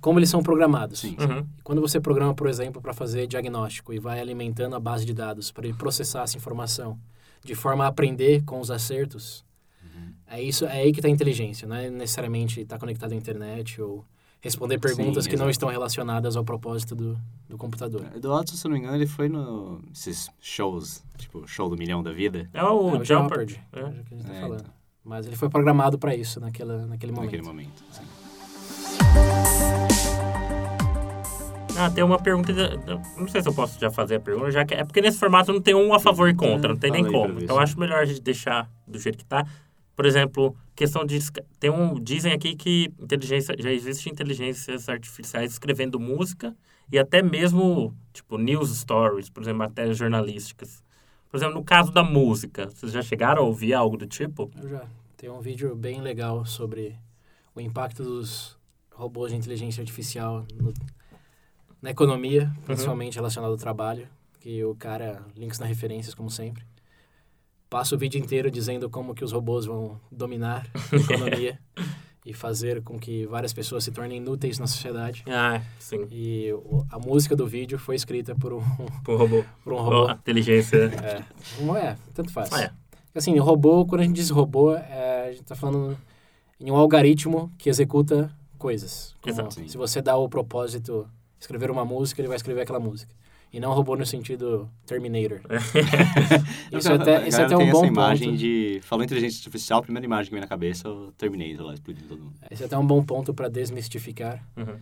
como 0.00 0.18
eles 0.18 0.30
são 0.30 0.42
programados. 0.42 1.00
Sim. 1.00 1.16
Uhum. 1.20 1.46
Quando 1.62 1.80
você 1.80 2.00
programa, 2.00 2.34
por 2.34 2.48
exemplo, 2.48 2.80
para 2.80 2.92
fazer 2.92 3.26
diagnóstico 3.26 3.92
e 3.92 3.98
vai 3.98 4.20
alimentando 4.20 4.74
a 4.76 4.80
base 4.80 5.04
de 5.04 5.12
dados 5.12 5.50
para 5.50 5.66
ele 5.66 5.76
processar 5.76 6.22
essa 6.22 6.36
informação 6.36 6.98
de 7.44 7.54
forma 7.54 7.84
a 7.84 7.88
aprender 7.88 8.42
com 8.44 8.60
os 8.60 8.70
acertos, 8.70 9.44
é 10.26 10.40
isso, 10.40 10.64
é 10.64 10.82
aí 10.82 10.92
que 10.92 11.00
está 11.00 11.08
a 11.08 11.10
inteligência, 11.10 11.66
não 11.66 11.74
é 11.74 11.90
necessariamente 11.90 12.60
estar 12.60 12.78
conectado 12.78 13.10
à 13.12 13.16
internet 13.16 13.82
ou 13.82 14.04
responder 14.40 14.78
perguntas 14.78 15.26
que 15.26 15.36
não 15.36 15.50
estão 15.50 15.68
relacionadas 15.68 16.36
ao 16.36 16.44
propósito 16.44 16.94
do, 16.94 17.18
do 17.48 17.58
computador. 17.58 18.06
O 18.14 18.20
do 18.20 18.28
Watson, 18.30 18.54
se 18.54 18.64
eu 18.64 18.70
não 18.70 18.76
me 18.76 18.82
engano, 18.82 18.96
ele 18.96 19.08
foi 19.08 19.28
no... 19.28 19.82
Esses 19.92 20.30
shows, 20.40 21.02
tipo, 21.18 21.46
show 21.48 21.68
do 21.68 21.76
milhão 21.76 22.00
da 22.00 22.12
vida. 22.12 22.48
É 22.54 22.62
o, 22.62 22.94
É, 22.94 22.98
o 23.00 23.04
Jeopardy. 23.04 23.60
É. 23.72 23.80
é 23.80 23.82
que 23.82 24.14
a 24.14 24.16
gente 24.16 24.20
está 24.20 24.34
É, 24.34 24.40
falando. 24.40 24.60
então. 24.60 24.72
Mas 25.04 25.26
ele 25.26 25.34
foi 25.36 25.48
programado 25.48 25.98
para 25.98 26.14
isso 26.14 26.38
naquela, 26.38 26.86
naquele 26.86 27.10
momento. 27.12 27.32
Naquele 27.32 27.42
momento. 27.46 27.84
sim. 27.90 28.04
Ah, 31.80 31.90
tem 31.90 32.04
uma 32.04 32.18
pergunta. 32.18 32.52
Não 33.16 33.26
sei 33.28 33.40
se 33.42 33.48
eu 33.48 33.54
posso 33.54 33.80
já 33.80 33.90
fazer 33.90 34.16
a 34.16 34.20
pergunta, 34.20 34.50
já 34.50 34.64
que 34.64 34.74
é 34.74 34.84
porque 34.84 35.00
nesse 35.00 35.18
formato 35.18 35.50
não 35.52 35.60
tem 35.62 35.74
um 35.74 35.94
a 35.94 35.98
favor 36.00 36.28
e 36.28 36.34
contra, 36.34 36.72
não 36.74 36.78
tem 36.78 36.90
nem 36.90 37.02
como. 37.10 37.40
Então 37.44 37.58
acho 37.58 37.78
melhor 37.80 38.00
a 38.00 38.04
gente 38.04 38.20
deixar 38.20 38.70
do 38.86 38.98
jeito 38.98 39.16
que 39.16 39.24
tá. 39.24 39.46
Por 39.96 40.04
exemplo, 40.04 40.54
questão 40.74 41.04
de. 41.04 41.18
Tem 41.58 41.70
um. 41.70 41.98
Dizem 41.98 42.32
aqui 42.32 42.54
que 42.54 42.92
inteligência, 42.98 43.54
já 43.58 43.70
existe 43.72 44.10
inteligências 44.10 44.88
artificiais 44.88 45.52
escrevendo 45.52 45.98
música 45.98 46.54
e 46.92 46.98
até 46.98 47.22
mesmo, 47.22 47.94
tipo, 48.12 48.36
news 48.36 48.76
stories, 48.76 49.30
por 49.30 49.42
exemplo, 49.42 49.58
matérias 49.60 49.96
jornalísticas. 49.96 50.82
Por 51.30 51.36
exemplo, 51.36 51.54
no 51.54 51.64
caso 51.64 51.92
da 51.92 52.02
música, 52.02 52.68
vocês 52.74 52.92
já 52.92 53.02
chegaram 53.02 53.42
a 53.42 53.46
ouvir 53.46 53.72
algo 53.72 53.96
do 53.96 54.06
tipo? 54.06 54.50
Eu 54.60 54.68
já 54.68 54.82
tenho 55.16 55.34
um 55.34 55.40
vídeo 55.40 55.74
bem 55.76 56.00
legal 56.00 56.44
sobre 56.44 56.96
o 57.54 57.60
impacto 57.60 58.02
dos 58.02 58.58
robôs 58.92 59.30
de 59.32 59.38
inteligência 59.38 59.80
artificial 59.80 60.44
no- 60.60 60.74
na 61.82 61.90
economia, 61.90 62.52
principalmente 62.64 63.14
relacionado 63.16 63.50
ao 63.50 63.56
trabalho, 63.56 64.06
que 64.40 64.62
o 64.64 64.74
cara, 64.74 65.22
links 65.36 65.58
na 65.58 65.66
referências, 65.66 66.14
como 66.14 66.30
sempre, 66.30 66.64
passa 67.68 67.94
o 67.94 67.98
vídeo 67.98 68.18
inteiro 68.20 68.50
dizendo 68.50 68.88
como 68.90 69.14
que 69.14 69.24
os 69.24 69.32
robôs 69.32 69.66
vão 69.66 70.00
dominar 70.10 70.66
a 70.92 70.96
economia 70.96 71.58
e 72.26 72.34
fazer 72.34 72.82
com 72.82 72.98
que 72.98 73.24
várias 73.26 73.52
pessoas 73.52 73.82
se 73.84 73.90
tornem 73.90 74.18
inúteis 74.18 74.58
na 74.58 74.66
sociedade. 74.66 75.24
Ah, 75.28 75.62
sim. 75.78 76.06
E 76.10 76.48
a 76.90 76.98
música 76.98 77.34
do 77.34 77.46
vídeo 77.46 77.78
foi 77.78 77.96
escrita 77.96 78.34
por 78.34 78.52
um, 78.52 78.60
Por 79.04 79.18
robô. 79.18 79.44
por 79.64 79.72
um 79.72 79.76
Oh, 79.76 79.82
robô. 79.82 80.12
inteligência. 80.12 80.76
É, 80.76 81.24
não 81.62 81.76
é, 81.76 81.96
tanto 82.12 82.30
faz. 82.30 82.52
É. 82.52 82.70
Assim, 83.14 83.38
o 83.38 83.42
robô, 83.42 83.84
quando 83.86 84.02
a 84.02 84.04
gente 84.04 84.16
diz 84.16 84.30
robô, 84.30 84.74
é, 84.74 85.28
a 85.28 85.32
gente 85.32 85.44
tá 85.44 85.54
falando 85.54 85.96
em 86.60 86.70
um 86.70 86.76
algoritmo 86.76 87.50
que 87.56 87.68
executa 87.70 88.30
coisas. 88.58 89.14
Exato. 89.26 89.54
Se 89.68 89.76
você 89.76 90.02
dá 90.02 90.16
o 90.16 90.28
propósito 90.28 91.08
escrever 91.40 91.70
uma 91.70 91.84
música, 91.84 92.20
ele 92.20 92.28
vai 92.28 92.36
escrever 92.36 92.60
aquela 92.62 92.78
música. 92.80 93.12
E 93.52 93.58
não 93.58 93.72
robô 93.72 93.96
no 93.96 94.06
sentido 94.06 94.70
Terminator. 94.86 95.40
Isso 96.70 96.88
é 96.88 96.94
até, 96.94 97.26
isso 97.26 97.40
é 97.40 97.44
até 97.44 97.56
um 97.56 97.58
tem 97.58 97.70
bom 97.72 97.78
essa 97.78 97.86
imagem 97.88 98.28
ponto. 98.28 98.38
de... 98.38 98.78
Falou 98.82 99.04
inteligência 99.04 99.38
artificial, 99.38 99.80
a 99.80 99.82
primeira 99.82 100.04
imagem 100.06 100.26
que 100.26 100.30
vem 100.32 100.40
na 100.40 100.46
cabeça 100.46 100.86
é 100.86 100.90
o 100.90 101.10
Terminator 101.18 101.66
lá, 101.66 101.74
explodindo 101.74 102.06
todo 102.06 102.22
mundo. 102.22 102.34
Esse 102.48 102.62
é 102.62 102.66
até 102.66 102.78
um 102.78 102.86
bom 102.86 103.02
ponto 103.02 103.34
para 103.34 103.48
desmistificar 103.48 104.40
Uhum. 104.56 104.76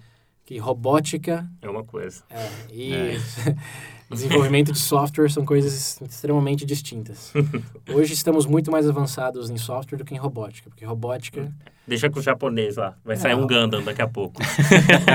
que 0.45 0.59
robótica 0.59 1.49
É 1.63 1.69
uma 1.71 1.83
coisa. 1.83 2.23
é, 2.29 2.47
e 2.71 2.93
É. 2.93 3.17
desenvolvimento 4.11 4.73
de 4.73 4.79
software 4.79 5.29
são 5.31 5.45
coisas 5.45 6.01
extremamente 6.01 6.65
distintas. 6.65 7.33
Hoje 7.93 8.15
estamos 8.15 8.47
muito 8.47 8.71
mais 8.71 8.89
avançados 8.89 9.51
em 9.51 9.57
software 9.57 9.99
do 9.99 10.05
que 10.05 10.15
em 10.15 10.19
robótica, 10.19 10.71
porque 10.71 10.85
robótica 10.85 11.53
Deixa 11.87 12.11
com 12.11 12.19
o 12.19 12.23
japonês 12.23 12.77
lá. 12.77 12.95
Vai 13.03 13.17
sair 13.17 13.33
É. 13.33 13.37
um 13.37 13.47
Gundam 13.47 13.83
daqui 13.83 14.03
a 14.03 14.07
pouco. 14.09 14.43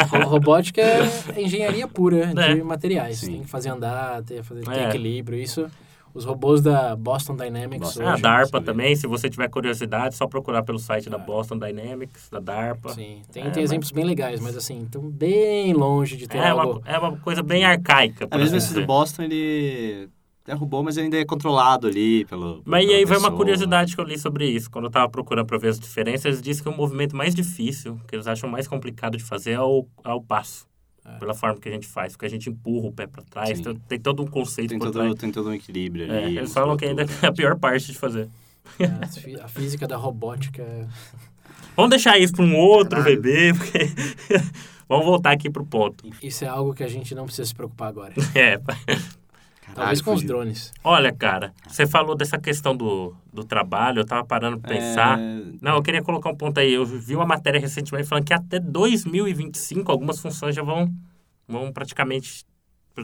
Ro- 0.10 0.26
Robótica 0.26 0.82
é 0.82 1.40
engenharia 1.40 1.88
pura 1.88 2.34
de 2.34 2.42
É. 2.42 2.56
materiais. 2.64 3.20
Sim. 3.20 3.32
Tem 3.34 3.42
que 3.44 3.50
fazer 3.50 3.70
andar, 3.70 4.24
ter, 4.24 4.42
fazer, 4.44 4.64
ter 4.64 4.72
É. 4.80 4.90
equilíbrio. 4.90 5.40
Isso, 5.40 5.68
os 6.14 6.26
robôs 6.26 6.62
da 6.62 6.96
Boston 6.96 7.36
Dynamics 7.36 7.80
Boston. 7.88 8.04
Ah, 8.04 8.10
a 8.12 8.14
hoje... 8.14 8.22
DARPA 8.22 8.62
também, 8.62 8.96
se 8.96 9.08
você 9.08 9.30
tiver 9.30 9.50
curiosidade, 9.50 10.16
só 10.16 10.28
procurar 10.28 10.64
pelo 10.64 10.78
site 10.80 11.10
da 11.10 11.18
Boston 11.18 11.58
Dynamics, 11.58 12.30
da 12.30 12.40
DARPA. 12.40 12.90
Sim, 12.90 13.22
tem, 13.32 13.44
É, 13.44 13.50
tem 13.50 13.64
mas- 13.64 13.72
exemplos 13.72 13.92
bem 13.92 14.06
legais, 14.06 14.40
mas 14.40 14.56
assim, 14.56 14.84
estão 14.84 15.02
bem 15.10 15.74
longe 15.74 16.16
de 16.16 16.28
ter 16.28 16.38
É 16.38 16.50
algo... 16.50 16.80
uma, 16.80 16.82
é 16.90 16.98
uma 17.00 17.18
coisa 17.18 17.42
bem 17.42 17.66
arcaica. 17.66 18.28
por 18.28 18.36
Às 18.36 18.42
vezes 18.42 18.56
assim 18.64 18.74
esse 18.74 18.82
do 18.82 18.86
Boston, 18.86 19.24
ele 19.24 20.10
é 20.46 20.54
robô, 20.54 20.84
mas 20.84 20.98
ainda 20.98 21.18
é 21.18 21.24
controlado 21.26 21.88
ali 21.88 22.26
pelo... 22.26 22.62
Mas 22.66 22.86
e 22.86 22.94
aí 22.94 23.06
vai 23.06 23.18
uma 23.18 23.32
curiosidade 23.32 23.96
que 23.96 24.02
eu 24.02 24.06
li 24.06 24.20
sobre 24.20 24.46
isso. 24.48 24.70
Quando 24.70 24.86
eu 24.86 24.92
tava 24.92 25.10
procurando 25.10 25.46
pra 25.48 25.58
ver 25.58 25.70
as 25.70 25.80
diferenças, 25.80 26.26
eles 26.26 26.42
dizem 26.42 26.62
que 26.64 26.70
o 26.70 26.76
movimento 26.76 27.16
mais 27.16 27.34
difícil, 27.34 27.98
que 28.08 28.16
eles 28.16 28.28
acham 28.28 28.50
mais 28.50 28.68
complicado 28.68 29.18
de 29.18 29.24
fazer, 29.24 29.52
é 29.54 29.62
o, 29.62 29.88
é 30.04 30.12
o 30.12 30.22
passo. 30.22 30.68
É. 31.06 31.18
Pela 31.20 31.34
forma 31.34 31.60
que 31.60 31.68
a 31.68 31.72
gente 31.72 31.86
faz, 31.86 32.14
porque 32.14 32.26
a 32.26 32.30
gente 32.30 32.50
empurra 32.50 32.88
o 32.88 32.92
pé 32.94 33.06
pra 33.08 33.22
trás, 33.24 33.60
tem, 33.60 33.76
tem 33.76 34.00
todo 34.00 34.24
um 34.24 34.28
conceito 34.28 34.70
Tem 34.70 34.80
por 34.80 34.86
todo, 34.86 34.94
trás. 35.04 35.16
tem 35.16 35.32
todo 35.32 35.50
um 35.50 35.54
equilíbrio 35.54 36.10
É, 36.12 36.24
ali. 36.26 36.38
eles 36.38 36.54
falam 36.54 36.78
que 36.78 36.86
ainda 36.86 37.04
é 37.22 37.26
a 37.28 37.32
pior 37.32 37.58
parte 37.60 37.92
de 37.92 37.98
fazer. 37.98 38.30
a 39.02 39.08
fi- 39.08 39.40
A 39.40 39.48
física 39.50 39.86
da 39.88 39.98
robótica... 39.98 40.62
é- 40.62 40.88
Vamos 41.76 41.90
deixar 41.90 42.18
isso 42.20 42.32
para 42.34 42.46
um 42.46 42.56
outro 42.56 43.00
Caralho. 43.00 43.22
bebê, 43.22 43.54
porque... 43.54 43.80
Vamos 44.88 45.06
voltar 45.06 45.32
aqui 45.32 45.50
pro 45.50 45.66
ponto. 45.66 46.08
Isso 46.22 46.46
é 46.46 46.48
algo 46.48 46.74
que 46.74 46.84
a 46.84 46.88
gente 46.88 47.14
não 47.16 47.26
precisa 47.26 47.46
se 47.48 47.54
preocupar 47.56 47.90
agora. 47.90 48.14
É, 48.36 48.58
Talvez 49.74 50.02
com 50.02 50.14
os 50.14 50.24
drones. 50.24 50.72
olha, 50.84 51.12
cara, 51.12 51.54
você 51.68 51.86
falou 51.86 52.16
dessa 52.16 52.38
questão 52.38 52.76
do, 52.76 53.16
do 53.32 53.44
trabalho, 53.44 54.00
eu 54.00 54.06
tava 54.06 54.26
parando 54.26 54.60
pra 54.60 54.70
pensar. 54.76 55.20
É, 55.20 55.42
Não, 55.62 55.76
eu 55.76 55.84
queria 55.84 56.02
colocar 56.02 56.30
um 56.30 56.36
ponto 56.36 56.60
aí. 56.60 56.74
Eu 56.74 56.86
vi 56.86 57.16
uma 57.16 57.26
matéria 57.26 57.60
recentemente 57.60 58.08
falando 58.08 58.26
que 58.26 58.34
até 58.34 58.60
2025 58.60 59.92
algumas 59.92 60.20
funções 60.20 60.56
já 60.56 60.64
vão, 60.64 60.92
vão 61.48 61.72
praticamente 61.72 62.46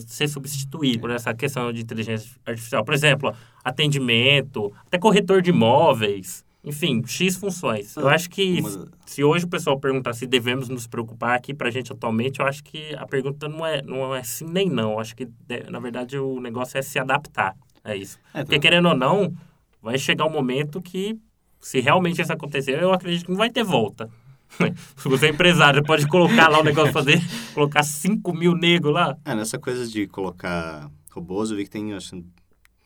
ser 0.08 0.28
substituídas 0.28 1.02
por 1.02 1.10
essa 1.10 1.34
questão 1.34 1.74
de 1.74 1.82
inteligência 1.82 2.30
artificial. 2.46 2.84
Por 2.86 2.94
exemplo, 2.94 3.34
atendimento, 3.64 4.72
até 4.86 4.98
corretor 4.98 5.42
de 5.42 5.50
imóveis, 5.50 6.46
enfim, 6.70 7.04
X 7.06 7.36
funções. 7.36 7.96
Eu 7.96 8.08
acho 8.08 8.30
que 8.30 8.60
uma- 8.62 8.88
se 9.06 9.24
hoje 9.24 9.46
o 9.46 9.48
pessoal 9.50 9.80
perguntar 9.80 10.14
se 10.14 10.26
devemos 10.28 10.70
nos 10.70 10.88
preocupar 10.88 11.36
aqui 11.36 11.54
pra 11.54 11.70
gente 11.70 11.92
atualmente, 11.92 12.40
eu 12.40 12.46
acho 12.46 12.64
que 12.64 12.96
a 12.96 13.06
pergunta 13.06 13.48
não 13.50 13.66
é, 13.66 13.82
não 13.82 14.16
é 14.16 14.24
sim 14.24 14.46
nem 14.46 14.70
não. 14.70 14.94
Eu 14.94 15.00
acho 15.00 15.16
que, 15.16 15.28
na 15.70 15.80
verdade, 15.80 16.18
o 16.18 16.40
negócio 16.40 16.78
é 16.78 16.82
se 16.82 16.98
adaptar. 17.00 17.56
É 17.84 17.96
isso. 17.96 18.18
é, 18.34 18.44
Porque, 18.44 18.60
querendo 18.60 18.88
ou 18.90 18.96
não, 18.96 19.34
vai 19.82 19.98
chegar 19.98 20.26
um 20.26 20.30
momento 20.32 20.82
que, 20.82 21.18
se 21.60 21.80
realmente 21.80 22.22
isso 22.22 22.32
acontecer, 22.32 22.82
eu 22.82 22.94
acredito 22.94 23.26
que 23.26 23.32
não 23.32 23.38
vai 23.38 23.50
ter 23.50 23.64
volta. 23.64 24.10
se 24.98 25.08
você 25.08 25.28
é 25.28 25.30
empresário, 25.30 25.84
pode 25.84 26.08
colocar 26.08 26.48
lá 26.50 26.60
o 26.60 26.64
negócio 26.64 26.92
fazer, 26.92 27.20
colocar 27.54 27.84
5 27.84 28.34
mil 28.34 28.56
negros 28.56 28.94
lá. 28.94 29.16
É, 29.26 29.36
nessa 29.36 29.58
coisa 29.60 29.88
de 29.88 30.08
colocar 30.08 30.90
robôs, 31.12 31.52
eu 31.52 31.58
vi 31.58 31.64
que 31.66 31.70
tem, 31.70 31.94
acho, 31.94 32.24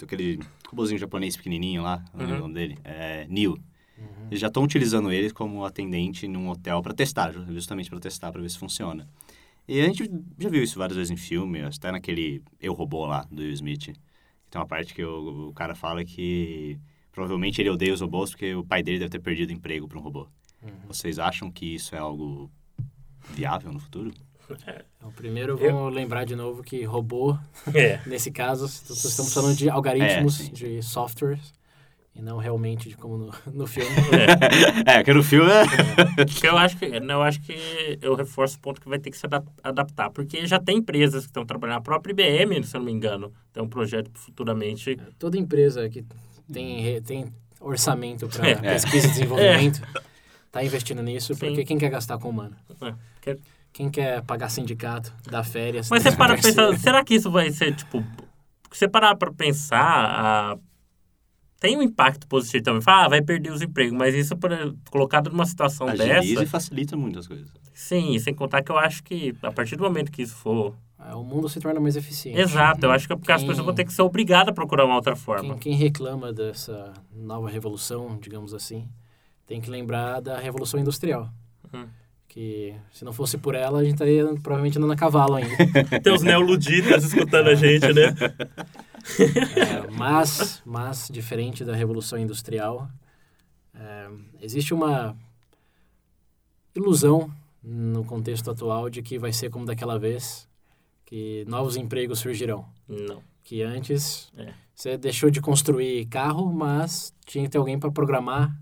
aquele 0.01 0.39
robôzinho 0.69 0.99
japonês 0.99 1.35
pequenininho 1.37 1.81
lá, 1.81 2.03
Uhum. 2.13 2.25
o 2.25 2.39
nome 2.39 2.53
dele, 2.53 2.77
é 2.83 3.25
Neo. 3.29 3.57
Eles 4.29 4.39
já 4.39 4.47
estão 4.47 4.63
utilizando 4.63 5.11
ele 5.11 5.29
como 5.31 5.63
atendente 5.65 6.27
num 6.27 6.49
hotel 6.49 6.81
para 6.81 6.93
testar, 6.93 7.31
ju- 7.31 7.45
justamente 7.53 7.89
para 7.89 7.99
testar, 7.99 8.31
para 8.31 8.41
ver 8.41 8.49
se 8.49 8.57
funciona. 8.57 9.07
E 9.67 9.79
a 9.79 9.85
gente 9.85 10.09
já 10.39 10.49
viu 10.49 10.63
isso 10.63 10.77
várias 10.79 10.97
vezes 10.97 11.11
em 11.11 11.17
filme, 11.17 11.61
até 11.61 11.91
naquele 11.91 12.41
Eu 12.59 12.73
Robô 12.73 13.05
lá, 13.05 13.25
do 13.31 13.41
Will 13.41 13.51
Smith. 13.53 13.85
Tem 14.49 14.59
uma 14.59 14.65
parte 14.67 14.93
que 14.93 15.03
o, 15.03 15.49
o 15.49 15.53
cara 15.53 15.73
fala 15.75 16.03
que 16.03 16.77
provavelmente 17.11 17.61
ele 17.61 17.69
odeia 17.69 17.93
os 17.93 18.01
robôs 18.01 18.31
porque 18.31 18.53
o 18.55 18.63
pai 18.63 18.81
dele 18.83 18.99
deve 18.99 19.11
ter 19.11 19.19
perdido 19.19 19.53
emprego 19.53 19.87
para 19.87 19.97
um 19.99 20.01
robô. 20.01 20.27
Vocês 20.87 21.19
acham 21.19 21.51
que 21.51 21.75
isso 21.75 21.93
é 21.95 21.99
algo 21.99 22.49
viável 23.33 23.71
no 23.71 23.79
futuro? 23.79 24.11
Então, 24.97 25.11
primeiro, 25.13 25.57
vamos 25.57 25.93
lembrar 25.93 26.25
de 26.25 26.35
novo 26.35 26.61
que 26.63 26.83
robô, 26.83 27.37
É. 27.73 27.99
nesse 28.07 28.29
caso, 28.31 28.65
estamos 28.65 29.33
falando 29.33 29.55
de 29.55 29.69
algoritmos, 29.69 30.41
É, 30.41 30.51
de 30.51 30.81
softwares, 30.83 31.53
e 32.15 32.21
não 32.21 32.37
realmente 32.37 32.89
de 32.89 32.95
como 32.95 33.17
no, 33.17 33.33
no 33.53 33.67
filme. 33.67 33.89
é, 34.85 35.03
que 35.03 35.13
no 35.13 35.23
filme 35.23 35.49
é... 35.51 35.65
Porque 36.25 36.47
eu 36.47 36.57
acho 36.57 36.77
que 36.77 36.99
não, 36.99 37.15
eu 37.15 37.21
acho 37.23 37.41
que 37.41 37.97
eu 38.01 38.13
reforço 38.15 38.57
o 38.57 38.59
ponto 38.59 38.79
que 38.79 38.87
vai 38.87 38.99
ter 38.99 39.09
que 39.11 39.17
se 39.17 39.25
adap- 39.25 39.47
adaptar, 39.63 40.09
porque 40.11 40.45
já 40.45 40.59
tem 40.59 40.77
empresas 40.77 41.23
que 41.23 41.29
estão 41.29 41.45
trabalhando, 41.45 41.77
a 41.77 41.81
própria 41.81 42.11
IBM, 42.13 42.63
se 42.63 42.75
eu 42.75 42.79
não 42.79 42.85
me 42.85 42.91
engano, 42.91 43.31
tem 43.51 43.63
um 43.63 43.67
projeto 43.67 44.11
futuramente. 44.13 44.95
Toda 45.17 45.37
empresa 45.37 45.89
que 45.89 46.05
tem, 46.51 47.01
tem 47.01 47.33
orçamento 47.59 48.27
para 48.27 48.47
É. 48.49 48.55
pesquisa 48.55 49.07
e 49.07 49.09
desenvolvimento 49.09 49.81
está 50.45 50.63
investindo 50.63 51.01
nisso, 51.01 51.33
Sim. 51.33 51.39
porque 51.39 51.65
quem 51.65 51.77
quer 51.79 51.89
gastar 51.89 52.17
com 52.19 52.29
humano? 52.29 52.55
É, 52.81 52.93
que- 53.21 53.39
Quem 53.73 53.89
quer 53.89 54.21
pagar 54.21 54.49
sindicato, 54.49 55.11
dar 55.31 55.43
férias? 55.43 55.89
Mas 55.89 56.03
você 56.03 56.11
para 56.15 56.35
pensar, 56.35 56.77
será 56.77 57.03
que 57.03 57.15
isso 57.15 57.31
vai 57.31 57.49
ser, 57.49 57.73
tipo... 57.75 58.03
Se 58.71 58.79
você 58.79 58.87
parar 58.87 59.15
pra 59.15 59.31
pensar, 59.31 59.79
a- 59.83 60.57
tem 61.63 61.77
um 61.77 61.81
impacto 61.81 62.27
positivo 62.27 62.61
também. 62.61 62.81
Fala, 62.81 63.05
ah, 63.05 63.07
vai 63.07 63.21
perder 63.21 63.49
os 63.49 63.61
empregos, 63.61 63.97
mas 63.97 64.13
isso, 64.13 64.35
por, 64.35 64.51
colocado 64.91 65.29
numa 65.29 65.45
situação 65.45 65.87
Agiliza 65.87 66.19
dessa... 66.19 66.43
e 66.43 66.45
facilita 66.45 66.97
muitas 66.97 67.25
coisas. 67.25 67.47
Sim, 67.73 68.19
sem 68.19 68.33
contar 68.33 68.61
que 68.61 68.69
eu 68.69 68.77
acho 68.77 69.01
que 69.01 69.33
a 69.41 69.49
partir 69.49 69.77
do 69.77 69.83
momento 69.83 70.11
que 70.11 70.23
isso 70.23 70.35
for... 70.35 70.75
Ah, 70.99 71.15
O 71.15 71.23
mundo 71.23 71.47
se 71.47 71.61
torna 71.61 71.79
mais 71.79 71.95
eficiente. 71.95 72.37
Exato, 72.37 72.85
eu 72.85 72.91
acho 72.91 73.07
que 73.07 73.13
é 73.13 73.15
porque 73.15 73.31
as 73.31 73.39
Quem- 73.39 73.47
pessoas 73.47 73.65
vão 73.65 73.73
ter 73.73 73.85
que 73.85 73.93
ser 73.93 74.01
obrigadas 74.01 74.49
a 74.49 74.51
procurar 74.51 74.83
uma 74.83 74.95
outra 74.95 75.15
forma. 75.15 75.53
Quem, 75.53 75.71
quem 75.71 75.75
reclama 75.75 76.33
dessa 76.33 76.91
nova 77.15 77.49
revolução, 77.49 78.19
digamos 78.21 78.53
assim, 78.53 78.85
tem 79.47 79.61
que 79.61 79.69
lembrar 79.69 80.19
da 80.19 80.37
Revolução 80.39 80.77
Industrial. 80.81 81.29
Uhum. 81.73 81.85
Que 82.27 82.73
se 82.91 83.05
não 83.05 83.13
fosse 83.13 83.37
por 83.37 83.55
ela, 83.55 83.79
a 83.79 83.83
gente 83.85 83.93
estaria 83.93 84.25
provavelmente 84.41 84.77
andando 84.77 84.91
a 84.91 84.97
cavalo 84.97 85.35
ainda. 85.35 85.55
Tem 86.03 86.11
os 86.11 86.23
neoluditas 86.23 87.05
escutando 87.05 87.47
a 87.47 87.55
gente, 87.55 87.87
né? 87.93 88.13
É, 89.19 89.91
mas, 89.91 90.61
mas, 90.65 91.09
diferente 91.11 91.63
da 91.65 91.75
Revolução 91.75 92.17
Industrial, 92.17 92.89
é, 93.73 94.07
existe 94.41 94.73
uma 94.73 95.15
ilusão 96.75 97.31
no 97.63 98.03
contexto 98.03 98.49
atual 98.51 98.89
de 98.89 99.01
que 99.01 99.17
vai 99.17 99.31
ser 99.31 99.49
como 99.49 99.65
daquela 99.65 99.97
vez, 99.97 100.47
que 101.05 101.45
novos 101.47 101.75
empregos 101.77 102.19
surgirão. 102.19 102.65
Não. 102.87 103.21
Que 103.43 103.61
antes 103.61 104.31
É. 104.37 104.53
você 104.73 104.97
deixou 104.97 105.29
de 105.29 105.41
construir 105.41 106.05
carro, 106.05 106.51
mas 106.51 107.13
tinha 107.25 107.43
que 107.43 107.49
ter 107.51 107.57
alguém 107.57 107.77
para 107.77 107.91
programar 107.91 108.55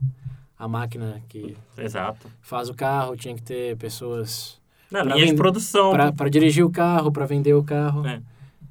a 0.58 0.68
máquina 0.68 1.22
que 1.30 1.56
Exato. 1.78 2.28
faz 2.42 2.70
o 2.70 2.74
carro, 2.74 3.16
tinha 3.16 3.34
que 3.36 3.42
ter 3.42 3.78
pessoas 3.78 4.60
Na 4.92 5.04
linha 5.04 5.26
de 5.26 5.34
produção. 5.36 5.92
para 6.16 6.30
dirigir 6.30 6.64
o 6.66 6.70
carro, 6.72 7.12
para 7.12 7.26
vender 7.26 7.54
o 7.54 7.64
carro. 7.64 8.06
É. 8.06 8.22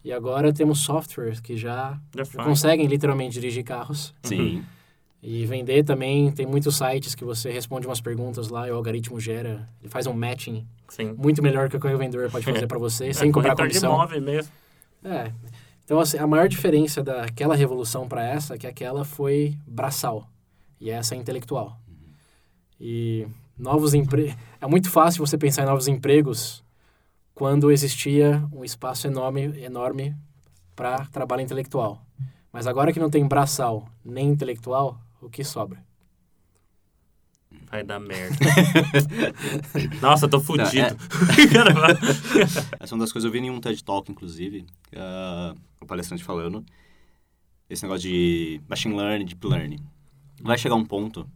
E 0.03 0.13
agora 0.13 0.53
temos 0.53 0.81
softwares 0.81 1.41
que 1.41 1.57
já, 1.57 1.99
conseguem 2.45 2.87
literalmente 2.87 3.35
dirigir 3.35 3.65
carros. 3.65 4.15
Sim. 4.23 4.65
E 5.23 5.45
vender 5.45 5.85
também, 5.85 6.33
tem 6.33 6.47
muitos 6.47 6.77
sites 6.77 7.15
que 7.15 7.25
você 7.25 7.51
responde 7.51 7.87
umas 7.87 8.01
perguntas 8.01 8.49
lá 8.49 8.67
e 8.67 8.71
o 8.71 8.77
algoritmo 8.77 9.21
gera, 9.21 9.69
ele 9.83 9.91
faz 9.91 10.07
um 10.07 10.15
matching 10.15 10.67
Sim. 10.89 11.15
muito 11.19 11.43
melhor 11.43 11.69
que 11.69 11.77
o 11.77 11.81
que 11.81 11.87
o 11.87 11.99
vendedor 11.99 12.31
pode 12.31 12.47
fazer 12.47 12.67
para 12.67 12.79
você, 12.79 13.09
É, 13.11 13.13
sem 13.13 13.31
cobrar 13.31 13.55
de 13.55 13.63
comissão. 13.63 13.93
imóvel 13.93 14.23
mesmo. 14.23 14.51
É. 15.05 15.31
Então, 15.85 16.01
assim, 16.01 16.17
a 16.17 16.27
maior 16.27 16.49
diferença 16.49 17.03
daquela 17.03 17.55
revolução 17.55 18.09
para 18.09 18.25
essa 18.25 18.55
é 18.55 18.59
que 18.59 18.67
aquela 18.67 19.05
foi 19.05 19.55
braçal 19.67 20.27
e 20.81 20.89
essa 20.89 21.15
é 21.15 21.19
intelectual. 21.19 21.79
E 22.81 23.27
novos 23.59 23.93
empregos... 23.93 24.35
É 24.59 24.67
muito 24.67 24.89
fácil 24.89 25.27
você 25.27 25.37
pensar 25.37 25.65
em 25.65 25.67
novos 25.67 25.87
empregos 25.87 26.65
quando 27.40 27.72
existia 27.72 28.46
um 28.53 28.62
espaço 28.62 29.07
enorme, 29.07 29.59
enorme 29.62 30.14
para 30.76 31.07
trabalho 31.07 31.40
intelectual. 31.40 32.05
Mas 32.53 32.66
agora 32.66 32.92
que 32.92 33.00
não 33.00 33.09
tem 33.09 33.26
braçal 33.26 33.88
nem 34.05 34.29
intelectual, 34.29 35.00
o 35.22 35.31
que 35.31 35.42
sobra? 35.42 35.83
Vai 37.70 37.83
dar 37.83 37.98
merda. 37.98 38.37
Nossa, 40.03 40.26
eu 40.26 40.29
tô 40.29 40.38
fudido. 40.38 40.68
Essa 42.79 42.92
é 42.92 42.94
uma 42.94 43.05
das 43.05 43.11
coisas 43.11 43.24
eu 43.24 43.33
vi 43.33 43.38
em 43.38 43.48
um 43.48 43.59
TED 43.59 43.83
Talk, 43.85 44.12
inclusive, 44.12 44.66
uh, 44.92 45.59
o 45.81 45.87
palestrante 45.87 46.22
falando. 46.22 46.62
Esse 47.70 47.85
negócio 47.85 48.07
de 48.07 48.61
machine 48.68 48.94
learning, 48.94 49.24
deep 49.24 49.46
learning. 49.46 49.81
Vai 50.42 50.59
chegar 50.59 50.74
um 50.74 50.85
ponto 50.85 51.26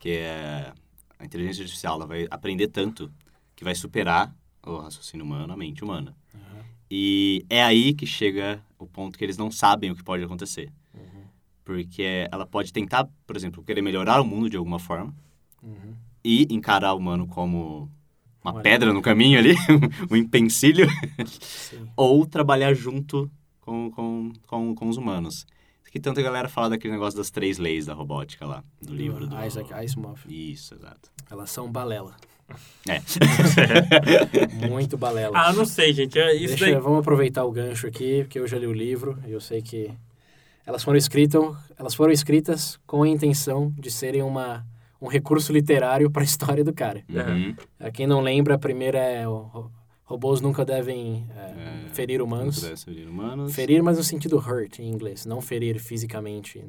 que 0.00 0.10
é 0.10 0.72
a 1.20 1.24
inteligência 1.24 1.62
artificial 1.62 1.94
ela 1.94 2.06
vai 2.08 2.26
aprender 2.32 2.66
tanto 2.66 3.12
que 3.54 3.62
vai 3.62 3.76
superar 3.76 4.34
o 4.64 4.78
raciocínio 4.78 5.24
humano, 5.24 5.52
a 5.52 5.56
mente 5.56 5.82
humana. 5.82 6.16
Uhum. 6.34 6.62
E 6.90 7.44
é 7.48 7.62
aí 7.62 7.94
que 7.94 8.06
chega 8.06 8.62
o 8.78 8.86
ponto 8.86 9.18
que 9.18 9.24
eles 9.24 9.36
não 9.36 9.50
sabem 9.50 9.90
o 9.90 9.96
que 9.96 10.04
pode 10.04 10.22
acontecer. 10.22 10.72
Uhum. 10.94 11.24
Porque 11.64 12.28
ela 12.30 12.46
pode 12.46 12.72
tentar, 12.72 13.08
por 13.26 13.36
exemplo, 13.36 13.62
querer 13.62 13.82
melhorar 13.82 14.20
o 14.20 14.24
mundo 14.24 14.50
de 14.50 14.56
alguma 14.56 14.78
forma 14.78 15.14
uhum. 15.62 15.94
e 16.24 16.46
encarar 16.50 16.94
o 16.94 16.98
humano 16.98 17.26
como 17.26 17.90
uma 18.42 18.54
Olha. 18.54 18.62
pedra 18.62 18.92
no 18.92 19.00
caminho 19.00 19.38
ali, 19.38 19.54
um 20.10 20.16
empecilho, 20.16 20.86
ou 21.96 22.26
trabalhar 22.26 22.74
junto 22.74 23.30
com, 23.60 23.90
com, 23.90 24.32
com, 24.46 24.74
com 24.74 24.88
os 24.88 24.96
humanos. 24.96 25.46
Que 25.90 26.00
tanta 26.00 26.22
galera 26.22 26.48
fala 26.48 26.70
daquele 26.70 26.94
negócio 26.94 27.18
das 27.18 27.30
três 27.30 27.58
leis 27.58 27.84
da 27.84 27.92
robótica 27.92 28.46
lá, 28.46 28.64
do 28.80 28.94
livro 28.94 29.26
do... 29.26 29.44
Isaac 29.44 29.74
Asimov. 29.74 30.24
Isso, 30.26 30.74
exato. 30.74 31.10
Elas 31.30 31.50
são 31.50 31.70
balela. 31.70 32.16
É. 32.88 33.00
Muito 34.68 34.96
balela. 34.96 35.36
Ah, 35.36 35.52
não 35.52 35.64
sei, 35.64 35.92
gente. 35.92 36.18
É 36.18 36.34
isso 36.34 36.56
Deixa, 36.56 36.66
daí... 36.66 36.74
Vamos 36.74 37.00
aproveitar 37.00 37.44
o 37.44 37.52
gancho 37.52 37.86
aqui, 37.86 38.22
porque 38.22 38.38
eu 38.38 38.46
já 38.46 38.58
li 38.58 38.66
o 38.66 38.72
livro 38.72 39.18
e 39.26 39.32
eu 39.32 39.40
sei 39.40 39.62
que 39.62 39.90
elas 40.66 40.82
foram 40.82 40.96
escritas, 40.96 41.42
elas 41.78 41.94
foram 41.94 42.12
escritas 42.12 42.78
com 42.86 43.02
a 43.02 43.08
intenção 43.08 43.72
de 43.78 43.90
serem 43.90 44.22
uma 44.22 44.64
um 45.00 45.08
recurso 45.08 45.52
literário 45.52 46.08
para 46.10 46.22
a 46.22 46.24
história 46.24 46.62
do 46.62 46.72
cara. 46.72 47.04
Uhum. 47.08 47.56
Quem 47.92 48.06
não 48.06 48.20
lembra, 48.20 48.54
a 48.54 48.58
primeira 48.58 48.98
é 48.98 49.26
o, 49.26 49.68
robôs 50.12 50.40
nunca 50.40 50.64
devem 50.64 51.26
é, 51.34 51.40
é, 51.40 51.88
ferir 51.92 52.20
humanos. 52.20 52.62
Nunca 52.62 52.76
ferir 52.76 53.08
humanos. 53.08 53.54
Ferir, 53.54 53.82
mas 53.82 53.96
no 53.96 54.04
sentido 54.04 54.36
hurt 54.36 54.78
em 54.78 54.88
inglês, 54.88 55.24
não 55.24 55.40
ferir 55.40 55.78
fisicamente, 55.80 56.62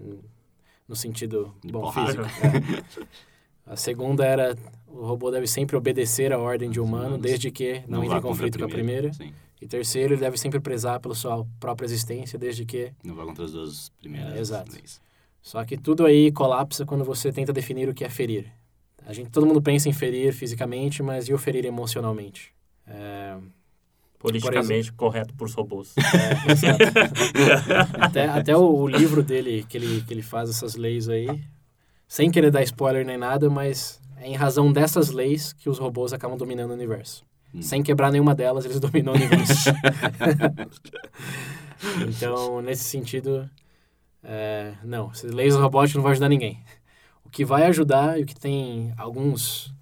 no 0.88 0.96
sentido 0.96 1.54
De 1.64 1.72
bom, 1.72 1.82
porrada. 1.82 2.24
físico. 2.24 3.00
É. 3.00 3.04
A 3.66 3.76
segunda 3.76 4.26
era 4.26 4.56
o 4.88 5.06
robô 5.06 5.32
deve 5.32 5.48
sempre 5.48 5.76
obedecer 5.76 6.32
à 6.32 6.38
ordem 6.38 6.70
de 6.70 6.80
humano, 6.80 7.18
desde 7.18 7.50
que 7.50 7.82
não, 7.88 8.00
não 8.00 8.04
entre 8.04 8.18
em 8.18 8.22
conflito 8.22 8.60
com 8.60 8.66
a 8.66 8.70
primeira. 8.70 9.12
Sim. 9.12 9.34
E 9.60 9.68
terceiro, 9.68 10.14
ele 10.14 10.20
deve 10.20 10.38
sempre 10.38 10.60
prezar 10.60 11.00
pela 11.00 11.16
sua 11.16 11.46
própria 11.60 11.86
existência, 11.86 12.38
desde 12.38 12.66
que... 12.66 12.92
Não 13.04 13.16
vá 13.16 13.24
contra 13.26 13.46
as 13.46 13.54
duas 13.54 13.90
primeiras 13.98 14.36
é, 14.36 14.40
Exato. 14.40 14.74
Leis. 14.74 15.02
Só 15.42 15.64
que 15.64 15.78
tudo 15.78 16.06
aí 16.06 16.32
colapsa 16.32 16.86
quando 16.86 17.04
você 17.04 17.32
tenta 17.32 17.54
definir 17.54 17.88
o 17.90 17.94
que 17.94 18.04
é 18.04 18.10
ferir. 18.10 18.52
A 19.06 19.14
gente, 19.14 19.30
todo 19.30 19.46
mundo 19.46 19.62
pensa 19.62 19.90
em 19.90 19.94
ferir 19.94 20.34
fisicamente, 20.34 21.02
mas 21.02 21.28
e 21.28 21.34
o 21.34 21.38
ferir 21.38 21.66
emocionalmente? 21.66 22.54
É... 22.86 23.38
Politicamente 24.20 24.92
por 24.94 24.98
correto 24.98 25.34
por 25.34 25.50
robôs. 25.50 25.94
É, 26.64 28.00
até 28.00 28.26
até 28.26 28.56
o, 28.56 28.62
o, 28.62 28.88
livro 28.88 29.22
dele, 29.22 29.66
que 29.68 29.78
ele, 29.78 30.02
que 30.04 30.14
ele 30.14 30.22
faz 30.22 30.50
essas 30.50 30.76
leis 30.76 31.10
aí, 31.10 31.28
sem 32.08 32.32
querer 32.32 32.52
dar 32.52 32.64
spoiler 32.64 33.06
nem 33.06 33.18
nada, 33.18 33.50
mas 33.50 34.02
é 34.18 34.28
em 34.28 34.36
razão 34.36 34.72
dessas 34.72 35.10
leis 35.10 35.54
que 35.54 35.70
os 35.70 35.78
robôs 35.78 36.14
acabam 36.14 36.38
dominando 36.38 36.72
o 36.72 36.74
universo. 36.74 37.26
Hum. 37.54 37.62
Sem 37.62 37.84
quebrar 37.84 38.12
nenhuma 38.12 38.34
delas, 38.34 38.66
eles 38.66 38.80
dominam 38.82 39.14
o 39.14 39.16
universo. 39.16 39.70
então, 42.10 42.62
nesse 42.62 42.84
sentido, 42.84 43.50
é, 44.24 44.74
não, 44.84 45.12
leis 45.24 45.56
robóticas 45.56 45.96
não 45.96 46.04
vão 46.04 46.12
ajudar 46.12 46.30
ninguém. 46.30 46.60
O 47.26 47.30
que 47.30 47.44
vai 47.44 47.66
ajudar 47.66 48.20
e 48.20 48.24
o 48.24 48.26
que 48.26 48.36
tem 48.36 48.94
alguns 48.98 49.74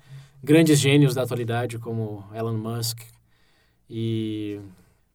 grandes 0.43 0.79
gênios 0.79 1.13
da 1.13 1.23
atualidade, 1.23 1.77
como 1.77 2.25
Elon 2.33 2.57
Musk 2.57 2.99
e 3.89 4.59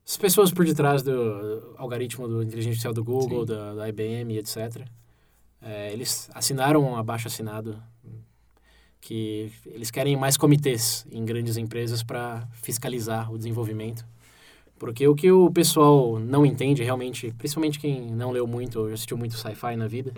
as 0.06 0.16
pessoas 0.16 0.52
por 0.52 0.64
detrás 0.64 1.02
do 1.02 1.74
algoritmo 1.76 2.28
do 2.28 2.42
inteligência 2.42 2.70
artificial 2.70 2.92
do 2.92 3.02
Google, 3.02 3.44
da, 3.44 3.74
da, 3.74 3.88
IBM, 3.88 4.38
etc. 4.38 4.86
É, 5.66 5.92
eles 5.92 6.30
assinaram 6.32 6.82
um 6.82 6.96
abaixo 6.96 7.28
assinado 7.28 7.82
que 9.00 9.52
eles 9.66 9.90
querem 9.90 10.16
mais 10.16 10.36
comitês 10.36 11.06
em 11.10 11.24
grandes 11.24 11.56
empresas 11.56 12.02
para 12.02 12.46
fiscalizar 12.52 13.32
o 13.32 13.36
desenvolvimento 13.36 14.04
porque 14.78 15.06
o 15.08 15.14
que 15.14 15.30
o 15.30 15.50
pessoal 15.50 16.18
não 16.18 16.44
entende 16.44 16.82
realmente, 16.82 17.32
principalmente 17.38 17.78
quem 17.78 18.10
não 18.10 18.30
leu 18.30 18.46
muito 18.46 18.80
ou 18.80 18.86
assistiu 18.88 19.16
muito 19.16 19.36
sci-fi 19.36 19.74
na 19.76 19.86
vida, 19.86 20.12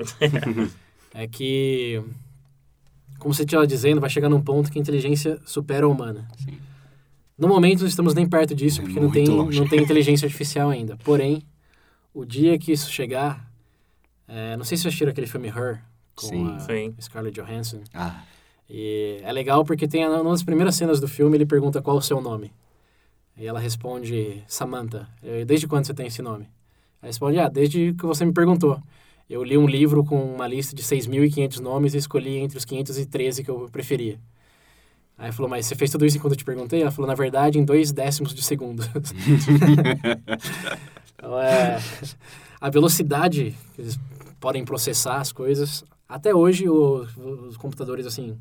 é 1.15 1.29
que, 1.29 2.03
como 3.19 3.33
você 3.33 3.45
estava 3.45 3.67
dizendo, 3.67 4.01
vai 4.01 4.11
chegar 4.11 4.29
num 4.29 4.41
ponto 4.41 4.71
que 4.71 4.79
a 4.79 4.83
inteligência 4.83 5.39
supera 5.45 5.87
a 5.87 5.89
humana. 5.89 6.27
Sim. 6.39 6.59
No 7.39 7.47
momento, 7.47 7.81
não 7.81 7.87
estamos 7.89 8.15
nem 8.15 8.29
perto 8.29 8.53
disso, 8.53 8.81
é 8.81 8.85
porque 8.85 8.99
não 8.99 9.11
tem, 9.13 9.27
não 9.27 9.69
tem 9.69 9.81
inteligência 9.81 10.27
artificial 10.27 10.71
ainda. 10.71 10.97
Porém, 11.05 11.43
o 12.13 12.25
dia 12.25 12.59
que 12.59 12.73
isso 12.73 12.91
chegar... 12.91 13.48
É, 14.29 14.57
não 14.57 14.65
sei 14.65 14.77
se 14.77 14.83
vocês 14.83 14.93
assistiram 14.93 15.11
aquele 15.11 15.27
filme 15.27 15.49
Her, 15.49 15.81
com 16.15 16.27
Sim. 16.27 16.55
a 16.55 16.61
Sim. 16.61 16.95
Scarlett 17.01 17.41
Johansson. 17.41 17.81
Ah. 17.95 18.23
E 18.69 19.19
é 19.23 19.33
legal 19.33 19.65
porque 19.65 19.89
tem 19.89 20.07
uma 20.07 20.31
das 20.31 20.43
primeiras 20.43 20.75
cenas 20.75 21.01
do 21.01 21.09
filme, 21.09 21.37
ele 21.37 21.47
pergunta 21.47 21.81
qual 21.81 21.97
o 21.97 22.03
seu 22.03 22.21
nome. 22.21 22.53
E 23.37 23.47
ela 23.47 23.59
responde, 23.59 24.45
Samantha, 24.47 25.09
desde 25.47 25.67
quando 25.67 25.87
você 25.87 25.95
tem 25.95 26.09
esse 26.09 26.21
nome? 26.21 26.45
Ela 27.01 27.09
responde, 27.09 27.39
ah, 27.39 27.49
desde 27.49 27.95
que 27.95 28.05
você 28.05 28.25
me 28.25 28.33
perguntou. 28.33 28.83
Eu 29.31 29.45
li 29.45 29.57
um 29.57 29.67
livro 29.67 30.05
com 30.05 30.35
uma 30.35 30.47
lista 30.47 30.75
de 30.75 30.83
6.500 30.83 31.61
nomes 31.61 31.95
e 31.95 31.99
escolhi 31.99 32.39
entre 32.39 32.59
os 32.59 32.65
513 32.65 33.45
que 33.45 33.51
eu 33.51 33.69
preferia. 33.71 34.19
Aí 35.17 35.33
falou, 35.33 35.51
mas 35.51 35.67
você 35.67 35.75
fez 35.75 35.91
tudo 35.91 36.07
isso 36.07 36.17
enquanto 36.17 36.33
eu 36.33 36.39
te 36.39 36.45
perguntei? 36.45 36.83
Ela 36.83 36.91
falou, 36.91 37.09
na 37.09 37.15
verdade, 37.15 37.59
em 37.59 37.65
dois 37.65 37.93
décimos 37.93 38.35
de 38.35 38.43
segundo. 38.43 38.83
então, 41.15 41.41
é, 41.41 41.79
a 42.61 42.71
velocidade 42.71 43.55
que 43.75 43.83
eles 43.83 43.99
podem 44.41 44.65
processar 44.65 45.21
as 45.21 45.33
coisas. 45.33 45.85
Até 46.09 46.35
hoje, 46.35 46.69
o, 46.69 47.07
os 47.49 47.57
computadores, 47.57 48.07
assim, 48.07 48.39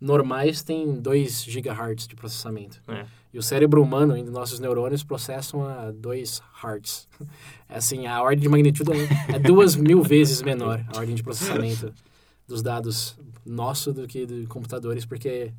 normais 0.00 0.62
têm 0.62 1.00
2 1.00 1.46
GHz 1.46 2.06
de 2.06 2.14
processamento. 2.14 2.80
É. 2.88 3.06
E 3.32 3.38
o 3.38 3.42
cérebro 3.42 3.82
humano, 3.82 4.14
ainda 4.14 4.30
nossos 4.30 4.60
neurônios, 4.60 5.02
processam 5.02 5.66
a 5.66 5.90
2 5.90 6.42
Hz. 6.62 7.08
É 7.68 7.78
assim, 7.78 8.06
a 8.06 8.22
ordem 8.22 8.42
de 8.42 8.48
magnitude 8.48 8.90
é 9.28 9.38
duas 9.38 9.74
mil 9.74 10.00
vezes 10.02 10.42
menor, 10.42 10.84
a 10.94 10.98
ordem 10.98 11.14
de 11.14 11.22
processamento 11.22 11.92
dos 12.46 12.62
dados 12.62 13.18
nosso 13.44 13.92
do 13.92 14.06
que 14.06 14.26
de 14.26 14.46
computadores, 14.46 15.04
porque 15.04 15.52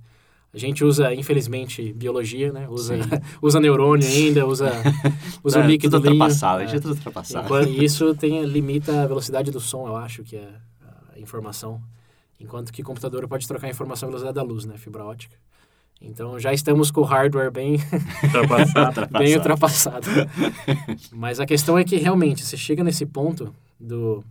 a 0.55 0.57
gente 0.57 0.85
usa, 0.85 1.13
infelizmente, 1.13 1.91
biologia, 1.91 2.49
né? 2.49 2.65
Usa, 2.69 2.95
usa 3.41 3.59
neurônio 3.59 4.07
ainda, 4.07 4.47
usa, 4.47 4.71
usa 5.43 5.59
é, 5.59 5.67
líquido 5.67 5.99
tudo 5.99 6.09
ultrapassado, 6.09 6.61
é, 6.61 6.63
a 6.63 6.67
gente 6.67 6.77
é 6.77 6.79
tudo 6.79 6.93
ultrapassado. 6.93 7.63
E 7.67 7.83
isso 7.83 8.15
tem, 8.15 8.41
limita 8.45 9.03
a 9.03 9.05
velocidade 9.05 9.51
do 9.51 9.59
som, 9.59 9.85
eu 9.85 9.97
acho, 9.97 10.23
que 10.23 10.37
é 10.37 10.47
a 11.13 11.19
informação. 11.19 11.81
Enquanto 12.39 12.71
que 12.71 12.81
computador 12.81 13.27
pode 13.27 13.45
trocar 13.45 13.69
informação 13.69 14.07
à 14.07 14.11
velocidade 14.11 14.35
da 14.35 14.43
luz, 14.43 14.63
né? 14.63 14.77
Fibra 14.77 15.03
ótica. 15.03 15.35
Então 16.01 16.39
já 16.39 16.53
estamos 16.53 16.89
com 16.89 17.01
o 17.01 17.03
hardware 17.03 17.51
bem 17.51 17.77
ultrapassado. 18.23 19.07
bem 19.11 19.35
ultrapassado. 19.35 20.07
Mas 21.11 21.41
a 21.41 21.45
questão 21.45 21.77
é 21.77 21.83
que 21.83 21.97
realmente 21.97 22.45
você 22.45 22.55
chega 22.55 22.81
nesse 22.81 23.05
ponto 23.05 23.53
do 23.77 24.23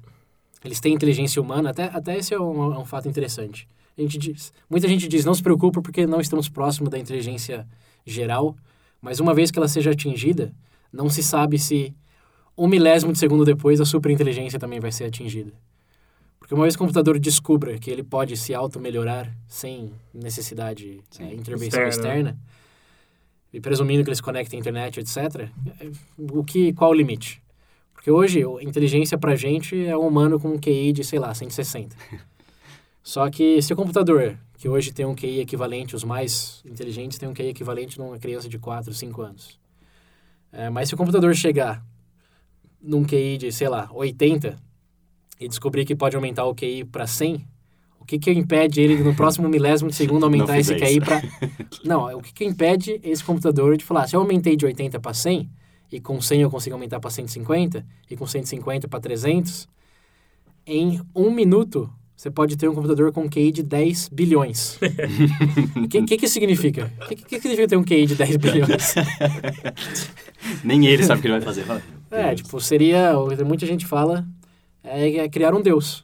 eles 0.65 0.81
têm 0.81 0.95
inteligência 0.95 1.43
humana, 1.43 1.71
até, 1.71 1.85
até 1.85 2.17
esse 2.17 2.33
é 2.33 2.41
um, 2.41 2.73
é 2.73 2.79
um 2.79 2.85
fato 2.87 3.07
interessante. 3.09 3.69
A 3.97 4.01
gente 4.01 4.19
diz, 4.19 4.53
muita 4.69 4.89
gente 4.89 5.07
diz, 5.07 5.25
não 5.25 5.35
se 5.35 5.43
preocupa 5.43 5.81
porque 5.81 6.07
não 6.07 6.21
estamos 6.21 6.49
próximo 6.49 6.91
da 6.91 6.99
inteligência 6.99 7.67
geral, 8.05 8.57
mas 9.01 9.21
uma 9.21 9.33
vez 9.33 9.51
que 9.51 9.59
ela 9.59 9.69
seja 9.69 9.93
atingida, 9.93 10.53
não 10.93 11.09
se 11.09 11.23
sabe 11.23 11.59
se 11.59 11.95
um 12.57 12.67
milésimo 12.67 13.13
de 13.13 13.19
segundo 13.19 13.45
depois 13.45 13.81
a 13.81 13.85
superinteligência 13.85 14.59
também 14.59 14.81
vai 14.81 14.93
ser 14.93 15.05
atingida. 15.05 15.53
Porque 16.39 16.55
uma 16.55 16.65
vez 16.65 16.77
que 16.77 16.83
o 16.83 16.85
computador 16.85 17.19
descubra 17.19 17.79
que 17.79 17.91
ele 17.91 18.03
pode 18.03 18.37
se 18.37 18.53
auto-melhorar 18.53 19.35
sem 19.49 19.93
necessidade 20.13 21.03
de 21.11 21.23
é, 21.23 21.35
intervenção 21.35 21.83
externa. 21.87 21.89
externa, 21.89 22.39
e 23.53 23.61
presumindo 23.61 24.03
que 24.03 24.11
eles 24.11 24.21
conectem 24.21 24.59
à 24.59 24.61
internet, 24.61 25.01
etc., 25.01 25.49
o 26.19 26.45
que, 26.45 26.73
qual 26.73 26.91
o 26.91 26.95
limite? 26.95 27.41
Porque 27.95 28.11
hoje, 28.11 28.43
a 28.43 28.63
inteligência 28.63 29.17
pra 29.17 29.35
gente 29.37 29.87
é 29.87 29.97
um 29.97 30.07
humano 30.07 30.39
com 30.39 30.49
um 30.49 30.59
QI 30.59 30.93
de, 30.93 31.03
sei 31.03 31.19
lá, 31.19 31.33
160. 31.33 31.97
Só 33.05 33.29
que 33.29 33.61
se 33.61 33.71
o 33.71 33.77
computador, 33.77 34.39
que 34.57 34.67
hoje 34.67 34.91
tem 34.91 35.05
um 35.05 35.15
QI 35.15 35.41
equivalente, 35.41 35.95
os 35.95 36.03
mais 36.03 36.63
inteligentes 36.65 37.19
têm 37.19 37.29
um 37.29 37.35
QI 37.35 37.49
equivalente 37.49 37.99
numa 37.99 38.19
criança 38.19 38.49
de 38.49 38.59
4, 38.59 38.95
5 38.95 39.21
anos. 39.21 39.61
É, 40.51 40.71
mas 40.71 40.89
se 40.89 40.95
o 40.95 40.97
computador 40.97 41.35
chegar 41.35 41.85
num 42.81 43.05
QI 43.05 43.37
de, 43.37 43.53
sei 43.53 43.69
lá, 43.69 43.91
80, 43.93 44.57
e 45.39 45.47
descobrir 45.47 45.85
que 45.85 45.95
pode 45.95 46.17
aumentar 46.17 46.47
o 46.47 46.55
QI 46.55 46.83
para 46.83 47.07
100, 47.07 47.47
o 48.01 48.07
que 48.07 48.19
que 48.19 48.31
impede 48.31 48.81
ele 48.81 49.03
no 49.03 49.15
próximo 49.15 49.51
milésimo 49.51 49.91
de 49.91 49.97
segundo 49.97 50.25
aumentar 50.25 50.59
esse 50.59 50.75
QI 50.75 50.99
para 50.99 51.21
Não, 51.85 52.07
o 52.17 52.23
que 52.23 52.33
que 52.33 52.45
impede 52.47 52.99
esse 53.03 53.23
computador 53.23 53.77
de 53.77 53.85
falar, 53.85 54.09
se 54.09 54.17
eu 54.17 54.21
aumentei 54.21 54.57
de 54.57 54.65
80 54.65 54.99
para 54.99 55.13
100 55.13 55.51
e 55.93 56.01
com 56.01 56.19
100 56.23 56.41
eu 56.41 56.51
consigo 56.51 56.75
aumentar 56.75 57.01
para 57.01 57.11
150 57.11 57.85
e 58.11 58.17
com 58.17 58.27
150 58.27 58.89
para 58.89 58.99
300, 58.99 59.69
em 60.67 61.03
um 61.15 61.31
minuto 61.31 61.93
você 62.25 62.31
pode 62.31 62.57
ter 62.57 62.67
um 62.71 62.75
computador 62.75 63.13
com 63.13 63.29
QI 63.29 63.53
de 63.53 63.63
10 63.63 64.09
bilhões. 64.09 64.79
O 65.77 65.85
que, 65.87 66.01
que 66.05 66.17
que 66.17 66.27
significa? 66.27 66.91
O 67.03 67.07
que, 67.09 67.17
que 67.17 67.25
que 67.27 67.39
significa 67.39 67.69
ter 67.69 67.77
um 67.77 67.85
QI 67.85 68.07
de 68.07 68.15
10 68.15 68.37
bilhões? 68.39 68.95
Nem 70.65 70.87
ele 70.87 71.03
sabe 71.03 71.19
o 71.19 71.21
que 71.23 71.29
ele 71.29 71.35
vai 71.35 71.43
fazer. 71.43 71.65
Fala, 71.65 71.83
É, 72.11 72.29
Deus. 72.29 72.41
tipo, 72.41 72.59
seria, 72.63 73.13
muita 73.45 73.67
gente 73.67 73.85
fala, 73.85 74.27
é, 74.83 75.19
é 75.19 75.29
criar 75.29 75.55
um 75.55 75.61
deus. 75.61 76.03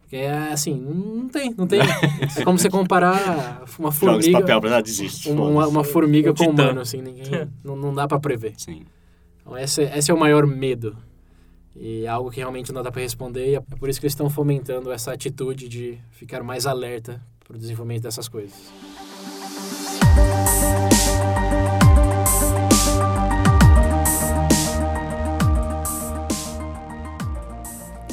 Porque 0.00 0.16
é 0.16 0.52
assim, 0.52 0.74
não 0.74 1.28
tem, 1.30 1.54
não 1.56 1.66
tem. 1.66 1.80
É 1.80 2.44
como 2.44 2.58
você 2.58 2.68
comparar 2.68 3.64
uma 3.78 3.90
Joga 3.90 4.18
esse 4.18 4.30
formiga, 4.30 4.40
papel 4.40 4.60
pra 4.60 4.80
desiste. 4.82 5.30
uma, 5.30 5.66
uma, 5.66 5.82
formiga 5.82 6.30
Um 6.30 6.34
com 6.34 6.44
um 6.44 6.50
titã. 6.50 6.62
humano, 6.64 6.80
assim, 6.82 7.00
ninguém, 7.00 7.48
não, 7.64 7.74
não 7.74 7.94
dá 7.94 8.06
pra 8.06 8.20
prever. 8.20 8.52
Sim. 8.58 8.82
Então, 9.40 9.56
esse, 9.56 9.82
é- 9.82 9.96
esse 9.98 10.10
é 10.10 10.14
o 10.14 10.18
maior 10.20 10.46
medo. 10.46 10.94
E 11.80 12.04
é 12.04 12.08
algo 12.08 12.30
que 12.30 12.38
realmente 12.40 12.72
não 12.72 12.82
dá 12.82 12.90
pra 12.90 13.00
responder, 13.00 13.52
e 13.52 13.54
é 13.54 13.60
por 13.60 13.88
isso 13.88 14.00
que 14.00 14.06
eles 14.06 14.12
estão 14.12 14.28
fomentando 14.28 14.90
essa 14.90 15.12
atitude 15.12 15.68
de 15.68 15.98
ficar 16.10 16.42
mais 16.42 16.66
alerta 16.66 17.20
pro 17.46 17.56
desenvolvimento 17.56 18.02
dessas 18.02 18.28
coisas. 18.28 18.72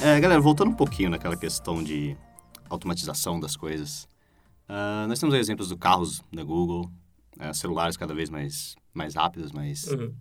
É, 0.02 0.20
galera, 0.20 0.40
voltando 0.40 0.70
um 0.70 0.76
pouquinho 0.76 1.10
naquela 1.10 1.36
questão 1.36 1.84
de 1.84 2.16
automatização 2.70 3.40
das 3.40 3.56
coisas. 3.56 4.08
ah, 4.68 5.06
nós 5.08 5.20
temos 5.20 5.34
aí 5.36 5.40
exemplos 5.42 5.70
do 5.70 5.78
carros 5.78 6.24
da 6.34 6.44
Google, 6.44 6.90
ah, 7.40 7.54
celulares 7.54 7.96
cada 7.98 8.14
vez 8.16 8.30
mais, 8.32 8.76
mais 8.94 9.14
rápidos, 9.16 9.52
mais 9.52 9.86
Uhum. 9.88 10.12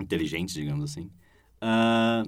inteligentes, 0.00 0.54
digamos 0.54 0.90
assim. 0.90 1.08
Ah, 1.60 2.24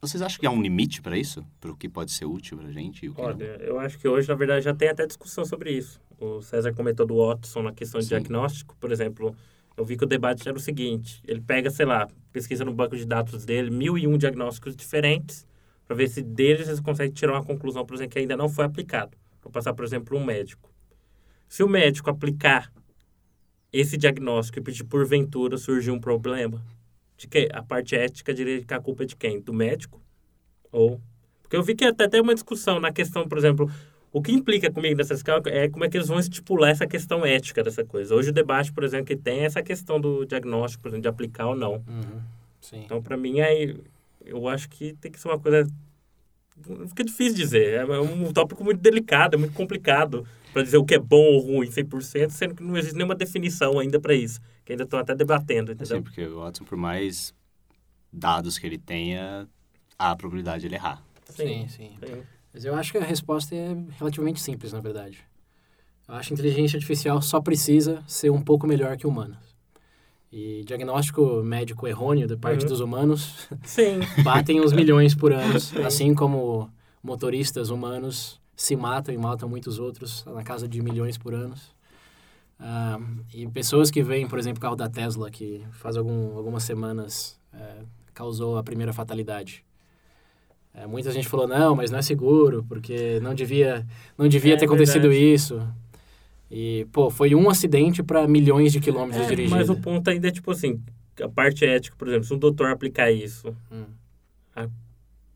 vocês 0.00 0.22
acham 0.22 0.40
que 0.40 0.46
há 0.46 0.50
um 0.50 0.62
limite 0.62 1.02
para 1.02 1.18
isso? 1.18 1.44
Para 1.60 1.70
o 1.70 1.76
que 1.76 1.88
pode 1.88 2.10
ser 2.10 2.24
útil 2.24 2.56
para 2.58 2.68
a 2.68 2.72
gente 2.72 3.08
o 3.08 3.14
que 3.14 3.20
não? 3.20 3.28
Olha, 3.28 3.58
eu 3.60 3.78
acho 3.78 3.98
que 3.98 4.08
hoje, 4.08 4.28
na 4.28 4.34
verdade, 4.34 4.64
já 4.64 4.74
tem 4.74 4.88
até 4.88 5.06
discussão 5.06 5.44
sobre 5.44 5.72
isso. 5.72 6.00
O 6.18 6.40
César 6.40 6.72
comentou 6.72 7.04
do 7.06 7.16
Watson 7.16 7.62
na 7.62 7.72
questão 7.72 8.00
de 8.00 8.06
Sim. 8.06 8.10
diagnóstico, 8.10 8.76
por 8.80 8.90
exemplo. 8.90 9.34
Eu 9.76 9.84
vi 9.84 9.96
que 9.96 10.04
o 10.04 10.06
debate 10.06 10.48
era 10.48 10.56
o 10.56 10.60
seguinte: 10.60 11.22
ele 11.26 11.40
pega, 11.40 11.70
sei 11.70 11.86
lá, 11.86 12.08
pesquisa 12.32 12.64
no 12.64 12.72
banco 12.72 12.96
de 12.96 13.04
dados 13.04 13.44
dele, 13.44 13.70
mil 13.70 13.98
e 13.98 14.06
um 14.06 14.16
diagnósticos 14.16 14.74
diferentes, 14.74 15.46
para 15.86 15.96
ver 15.96 16.08
se 16.08 16.22
deles 16.22 16.68
eles 16.68 16.80
conseguem 16.80 17.12
tirar 17.12 17.32
uma 17.32 17.44
conclusão, 17.44 17.84
por 17.84 17.94
exemplo, 17.94 18.12
que 18.12 18.18
ainda 18.18 18.36
não 18.36 18.48
foi 18.48 18.64
aplicado. 18.64 19.16
Vou 19.42 19.52
passar, 19.52 19.74
por 19.74 19.84
exemplo, 19.84 20.16
um 20.18 20.24
médico. 20.24 20.70
Se 21.48 21.62
o 21.62 21.68
médico 21.68 22.08
aplicar 22.08 22.72
esse 23.72 23.96
diagnóstico 23.96 24.58
e 24.58 24.62
pedir 24.62 24.84
porventura 24.84 25.56
surgir 25.56 25.90
um 25.90 26.00
problema, 26.00 26.62
de 27.20 27.28
que 27.28 27.50
a 27.52 27.62
parte 27.62 27.94
ética 27.94 28.32
diria 28.32 28.64
que 28.64 28.72
a 28.72 28.80
culpa 28.80 29.02
é 29.02 29.06
de 29.06 29.14
quem? 29.14 29.40
Do 29.42 29.52
médico? 29.52 30.00
Ou 30.72 30.98
porque 31.42 31.54
eu 31.54 31.62
vi 31.62 31.74
que 31.74 31.84
até 31.84 32.08
tem 32.08 32.20
uma 32.20 32.32
discussão 32.32 32.80
na 32.80 32.90
questão, 32.90 33.28
por 33.28 33.36
exemplo, 33.36 33.70
o 34.10 34.22
que 34.22 34.32
implica 34.32 34.70
comigo 34.70 34.96
nessa 34.96 35.12
escala 35.14 35.42
é 35.46 35.68
como 35.68 35.84
é 35.84 35.90
que 35.90 35.96
eles 35.98 36.08
vão 36.08 36.18
estipular 36.18 36.70
essa 36.70 36.86
questão 36.86 37.26
ética 37.26 37.62
dessa 37.62 37.84
coisa. 37.84 38.14
Hoje 38.14 38.30
o 38.30 38.32
debate, 38.32 38.72
por 38.72 38.84
exemplo, 38.84 39.06
que 39.06 39.16
tem 39.16 39.40
é 39.40 39.44
essa 39.44 39.62
questão 39.62 40.00
do 40.00 40.24
diagnóstico, 40.24 40.82
por 40.82 40.88
exemplo, 40.88 41.02
de 41.02 41.08
aplicar 41.08 41.48
ou 41.48 41.56
não. 41.56 41.74
Uhum. 41.74 42.22
Então, 42.72 43.02
para 43.02 43.16
mim, 43.16 43.40
aí, 43.40 43.76
eu 44.24 44.48
acho 44.48 44.70
que 44.70 44.94
tem 44.94 45.12
que 45.12 45.20
ser 45.20 45.28
uma 45.28 45.38
coisa... 45.38 45.66
Fica 46.88 47.04
difícil 47.04 47.34
dizer. 47.34 47.80
É 47.88 48.00
um 48.00 48.32
tópico 48.32 48.62
muito 48.64 48.80
delicado, 48.80 49.34
é 49.34 49.38
muito 49.38 49.54
complicado 49.54 50.26
para 50.52 50.62
dizer 50.62 50.76
o 50.78 50.84
que 50.84 50.94
é 50.94 50.98
bom 50.98 51.22
ou 51.34 51.40
ruim 51.40 51.68
100%, 51.68 52.30
sendo 52.30 52.54
que 52.54 52.62
não 52.62 52.76
existe 52.76 52.96
nenhuma 52.96 53.14
definição 53.14 53.78
ainda 53.78 54.00
para 54.00 54.14
isso. 54.14 54.40
Que 54.64 54.72
ainda 54.72 54.84
estão 54.84 54.98
até 54.98 55.14
debatendo, 55.14 55.72
entendeu? 55.72 55.96
Assim, 55.96 56.02
porque 56.02 56.24
o 56.24 56.40
Watson, 56.40 56.64
por 56.64 56.76
mais 56.76 57.34
dados 58.12 58.58
que 58.58 58.66
ele 58.66 58.78
tenha, 58.78 59.48
há 59.98 60.10
a 60.10 60.16
probabilidade 60.16 60.60
de 60.60 60.66
ele 60.66 60.74
errar. 60.74 61.02
Sim, 61.28 61.68
sim. 61.68 61.92
Sim. 62.04 62.22
Mas 62.52 62.64
eu 62.64 62.74
acho 62.74 62.90
que 62.90 62.98
a 62.98 63.04
resposta 63.04 63.54
é 63.54 63.76
relativamente 63.98 64.40
simples, 64.40 64.72
na 64.72 64.80
verdade. 64.80 65.24
Eu 66.08 66.14
acho 66.16 66.28
que 66.28 66.34
a 66.34 66.36
inteligência 66.38 66.76
artificial 66.76 67.22
só 67.22 67.40
precisa 67.40 68.02
ser 68.08 68.30
um 68.30 68.42
pouco 68.42 68.66
melhor 68.66 68.96
que 68.96 69.06
humanos. 69.06 69.49
E 70.32 70.62
diagnóstico 70.64 71.42
médico 71.42 71.88
errôneo 71.88 72.28
da 72.28 72.36
parte 72.36 72.62
Uhum. 72.62 72.68
dos 72.68 72.80
humanos 72.80 73.48
Sim. 73.64 73.98
batem 74.22 74.60
os 74.60 74.72
milhões 74.72 75.14
por 75.14 75.32
ano, 75.32 75.54
assim 75.84 76.14
como 76.14 76.70
motoristas 77.02 77.70
humanos 77.70 78.40
se 78.54 78.76
matam 78.76 79.12
e 79.14 79.18
matam 79.18 79.48
muitos 79.48 79.78
outros 79.78 80.24
na 80.26 80.42
casa 80.44 80.68
de 80.68 80.80
milhões 80.82 81.16
por 81.18 81.34
ano. 81.34 81.54
Ah, 82.60 83.00
e 83.34 83.46
pessoas 83.48 83.90
que 83.90 84.02
veem, 84.02 84.28
por 84.28 84.38
exemplo, 84.38 84.58
o 84.58 84.60
carro 84.60 84.76
da 84.76 84.88
Tesla, 84.88 85.30
que 85.30 85.62
faz 85.72 85.96
algum, 85.96 86.36
algumas 86.36 86.62
semanas 86.62 87.40
eh, 87.54 87.82
causou 88.12 88.58
a 88.58 88.62
primeira 88.62 88.92
fatalidade. 88.92 89.64
Eh, 90.74 90.86
muita 90.86 91.10
gente 91.10 91.26
falou, 91.26 91.48
não, 91.48 91.74
mas 91.74 91.90
não 91.90 91.98
é 91.98 92.02
seguro, 92.02 92.62
porque 92.68 93.18
não 93.20 93.34
devia, 93.34 93.86
não 94.18 94.28
devia 94.28 94.54
É 94.54 94.56
ter 94.58 94.66
acontecido 94.66 95.08
verdade. 95.08 95.32
isso. 95.34 95.66
E, 96.50 96.86
pô, 96.92 97.10
foi 97.10 97.34
um 97.34 97.48
acidente 97.48 98.02
para 98.02 98.26
milhões 98.26 98.72
de 98.72 98.80
quilômetros 98.80 99.24
É, 99.24 99.28
dirigidos. 99.28 99.52
mas 99.58 99.70
o 99.70 99.76
ponto 99.76 100.08
ainda 100.10 100.28
é 100.28 100.30
tipo 100.32 100.50
assim, 100.50 100.80
a 101.22 101.28
parte 101.28 101.64
ética, 101.64 101.94
por 101.96 102.08
exemplo, 102.08 102.24
se 102.24 102.34
um 102.34 102.38
doutor 102.38 102.70
aplicar 102.70 103.10
isso, 103.12 103.54
Hum. 103.70 103.84
a- 104.56 104.68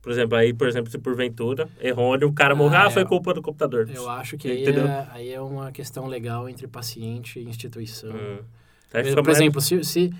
por 0.02 0.10
exemplo, 0.12 0.36
aí, 0.36 0.52
por 0.52 0.66
exemplo, 0.68 0.90
se 0.90 0.98
porventura, 0.98 1.68
errôneo, 1.80 2.28
o 2.28 2.32
cara 2.32 2.52
Ah, 2.52 2.56
morrer, 2.56 2.76
ah, 2.78 2.90
foi 2.90 3.02
eu- 3.02 3.06
culpa 3.06 3.32
do 3.32 3.40
computador. 3.40 3.88
Eu 3.88 4.10
acho 4.10 4.36
que 4.36 4.48
aí 4.50 4.64
é, 4.66 5.06
aí 5.12 5.30
é 5.32 5.40
uma 5.40 5.70
questão 5.72 6.06
legal 6.06 6.48
entre 6.48 6.66
paciente 6.66 7.38
e 7.38 7.44
instituição. 7.44 8.10
Hum. 8.10 8.38
Por, 8.90 9.14
por 9.14 9.24
mais- 9.24 9.38
exemplo, 9.38 9.60
se, 9.60 9.82
se, 9.84 10.12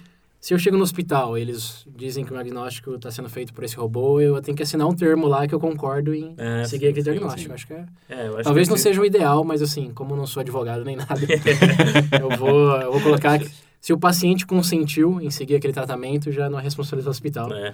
se 0.44 0.52
eu 0.52 0.58
chego 0.58 0.76
no 0.76 0.82
hospital 0.82 1.38
eles 1.38 1.86
dizem 1.96 2.22
que 2.22 2.30
o 2.30 2.34
diagnóstico 2.34 2.94
está 2.96 3.10
sendo 3.10 3.30
feito 3.30 3.54
por 3.54 3.64
esse 3.64 3.76
robô, 3.76 4.20
eu 4.20 4.42
tenho 4.42 4.54
que 4.54 4.62
assinar 4.62 4.86
um 4.86 4.94
termo 4.94 5.26
lá 5.26 5.46
que 5.46 5.54
eu 5.54 5.58
concordo 5.58 6.12
em 6.14 6.34
É, 6.36 6.64
seguir 6.64 6.88
aquele 6.88 7.02
sim, 7.02 7.10
diagnóstico. 7.12 7.48
sim. 7.48 7.54
Acho 7.54 7.66
que 7.66 7.72
é, 7.72 7.86
É, 8.10 8.26
acho 8.26 8.42
talvez 8.42 8.68
que 8.68 8.70
não 8.72 8.76
sim. 8.76 8.82
seja 8.82 9.00
o 9.00 9.06
ideal, 9.06 9.42
mas 9.42 9.62
assim, 9.62 9.90
como 9.94 10.12
eu 10.12 10.18
não 10.18 10.26
sou 10.26 10.42
advogado 10.42 10.84
nem 10.84 10.96
nada, 10.96 11.14
eu, 12.20 12.36
vou, 12.36 12.76
eu 12.76 12.92
vou 12.92 13.00
colocar 13.00 13.38
que 13.38 13.50
se 13.80 13.90
o 13.94 13.98
paciente 13.98 14.44
consentiu 14.46 15.18
em 15.18 15.30
seguir 15.30 15.56
aquele 15.56 15.72
tratamento, 15.72 16.30
já 16.30 16.50
não 16.50 16.58
é 16.58 16.62
responsabilidade 16.62 17.06
do 17.06 17.10
hospital. 17.10 17.50
É. 17.54 17.72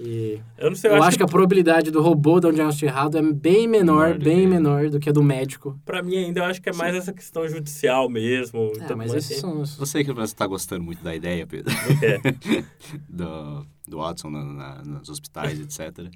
E 0.00 0.40
Eu 0.56 0.70
não 0.70 0.76
sei, 0.76 0.90
eu, 0.92 1.02
acho 1.02 1.16
que 1.16 1.22
a 1.24 1.26
probabilidade 1.26 1.90
do 1.90 2.00
robô 2.00 2.38
dar 2.38 2.48
um 2.50 2.52
diagnóstico 2.52 2.86
errado 2.86 3.18
é 3.18 3.22
bem 3.32 3.66
menor, 3.66 4.06
Menor 4.10 4.18
do 4.18 4.24
bem 4.24 4.40
que- 4.42 4.46
menor 4.46 4.90
do 4.90 5.00
que 5.00 5.08
a 5.08 5.12
do 5.12 5.22
médico. 5.24 5.76
pra 5.84 6.02
mim 6.04 6.16
ainda 6.16 6.38
eu 6.40 6.44
acho 6.44 6.62
que 6.62 6.68
é 6.68 6.72
mais 6.72 6.94
essa 6.94 7.12
questão 7.12 7.48
judicial 7.48 8.08
mesmo. 8.08 8.70
É, 8.76 8.84
tudo 8.84 8.96
mas 8.96 9.12
esses 9.12 9.32
assim. 9.32 9.40
são 9.40 9.60
os... 9.60 9.74
Você 9.76 10.04
que 10.04 10.12
você 10.12 10.32
está 10.32 10.46
gostando 10.46 10.84
muito 10.84 11.02
da 11.02 11.16
ideia, 11.16 11.44
Pedro, 11.46 11.74
É. 12.00 12.18
do, 13.08 13.66
do 13.88 13.96
Watson 13.98 14.30
na, 14.30 14.44
na, 14.44 14.82
nos 14.84 15.08
hospitais, 15.08 15.58
etc. 15.58 16.08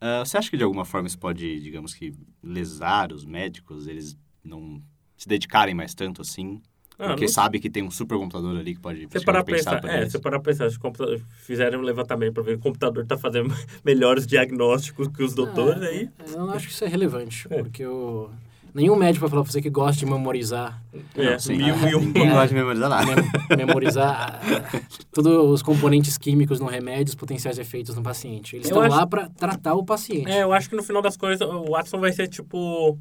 Ah, 0.00 0.24
você 0.24 0.36
acha 0.38 0.48
que 0.48 0.56
de 0.56 0.62
alguma 0.62 0.84
forma 0.84 1.08
isso 1.08 1.18
pode, 1.18 1.60
digamos 1.60 1.92
que, 1.94 2.14
lesar 2.40 3.12
os 3.12 3.24
médicos, 3.24 3.88
eles 3.88 4.16
não 4.44 4.80
se 5.16 5.28
dedicarem 5.28 5.74
mais 5.74 5.92
tanto 5.92 6.22
assim? 6.22 6.62
Ah, 6.98 7.08
porque 7.08 7.26
não 7.26 7.32
sabe 7.32 7.60
que 7.60 7.70
tem 7.70 7.82
um 7.84 7.90
supercomputador 7.90 8.58
ali 8.58 8.74
que 8.74 8.80
pode 8.80 9.06
Você 9.06 9.20
parar 9.24 9.44
pra 9.44 9.54
pensar 9.54 9.80
pensar, 9.80 9.94
é, 9.94 10.00
eles. 10.00 10.12
você 10.12 10.18
parar 10.18 10.40
pra 10.40 10.52
pensar, 10.52 10.68
se 10.70 10.76
o 10.76 10.80
computa- 10.80 11.16
fizerem 11.44 11.78
um 11.78 11.82
levantamento 11.82 12.34
pra 12.34 12.42
ver 12.42 12.52
que 12.54 12.58
o 12.58 12.62
computador 12.62 13.06
tá 13.06 13.16
fazendo 13.16 13.54
melhores 13.84 14.26
diagnósticos 14.26 15.06
que 15.08 15.22
os 15.22 15.32
doutores, 15.34 15.80
Ah, 15.82 15.86
aí... 15.86 16.08
Eu 16.32 16.38
não 16.46 16.50
acho 16.50 16.66
que 16.66 16.72
isso 16.72 16.84
é 16.84 16.88
relevante, 16.88 17.46
É. 17.50 17.58
porque 17.62 17.86
o... 17.86 18.28
nenhum 18.74 18.96
médico 18.96 19.20
vai 19.20 19.30
falar 19.30 19.42
pra 19.44 19.52
você 19.52 19.62
que 19.62 19.70
gosta 19.70 20.00
de 20.04 20.06
memorizar, 20.10 20.82
É, 21.14 21.30
Não, 21.32 21.38
sim. 21.38 21.56
mil 21.58 21.68
e 21.88 21.94
um. 21.94 22.00
Ninguém 22.06 22.30
gosta 22.30 22.48
de 22.48 22.54
memorizar 22.54 22.88
nada. 22.90 23.06
mem- 23.14 23.56
memorizar 23.56 24.40
todos 25.12 25.32
os 25.52 25.62
componentes 25.62 26.18
químicos 26.18 26.58
no 26.58 26.66
remédio, 26.66 27.10
os 27.10 27.14
potenciais 27.14 27.58
efeitos 27.60 27.94
no 27.94 28.02
paciente. 28.02 28.56
Eles 28.56 28.66
Eu 28.68 28.70
estão 28.76 28.82
acho- 28.82 28.96
lá 28.96 29.06
para 29.06 29.28
tratar 29.30 29.74
o 29.74 29.84
paciente. 29.84 30.28
É, 30.28 30.42
eu 30.42 30.52
acho 30.52 30.68
que 30.68 30.74
no 30.74 30.82
final 30.82 31.00
das 31.00 31.16
coisas 31.16 31.48
o 31.48 31.64
Watson 31.70 32.00
vai 32.00 32.10
ser 32.12 32.26
tipo 32.28 32.98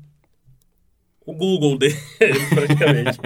o 1.27 1.33
Google 1.33 1.77
dele, 1.77 1.95
praticamente. 2.49 3.19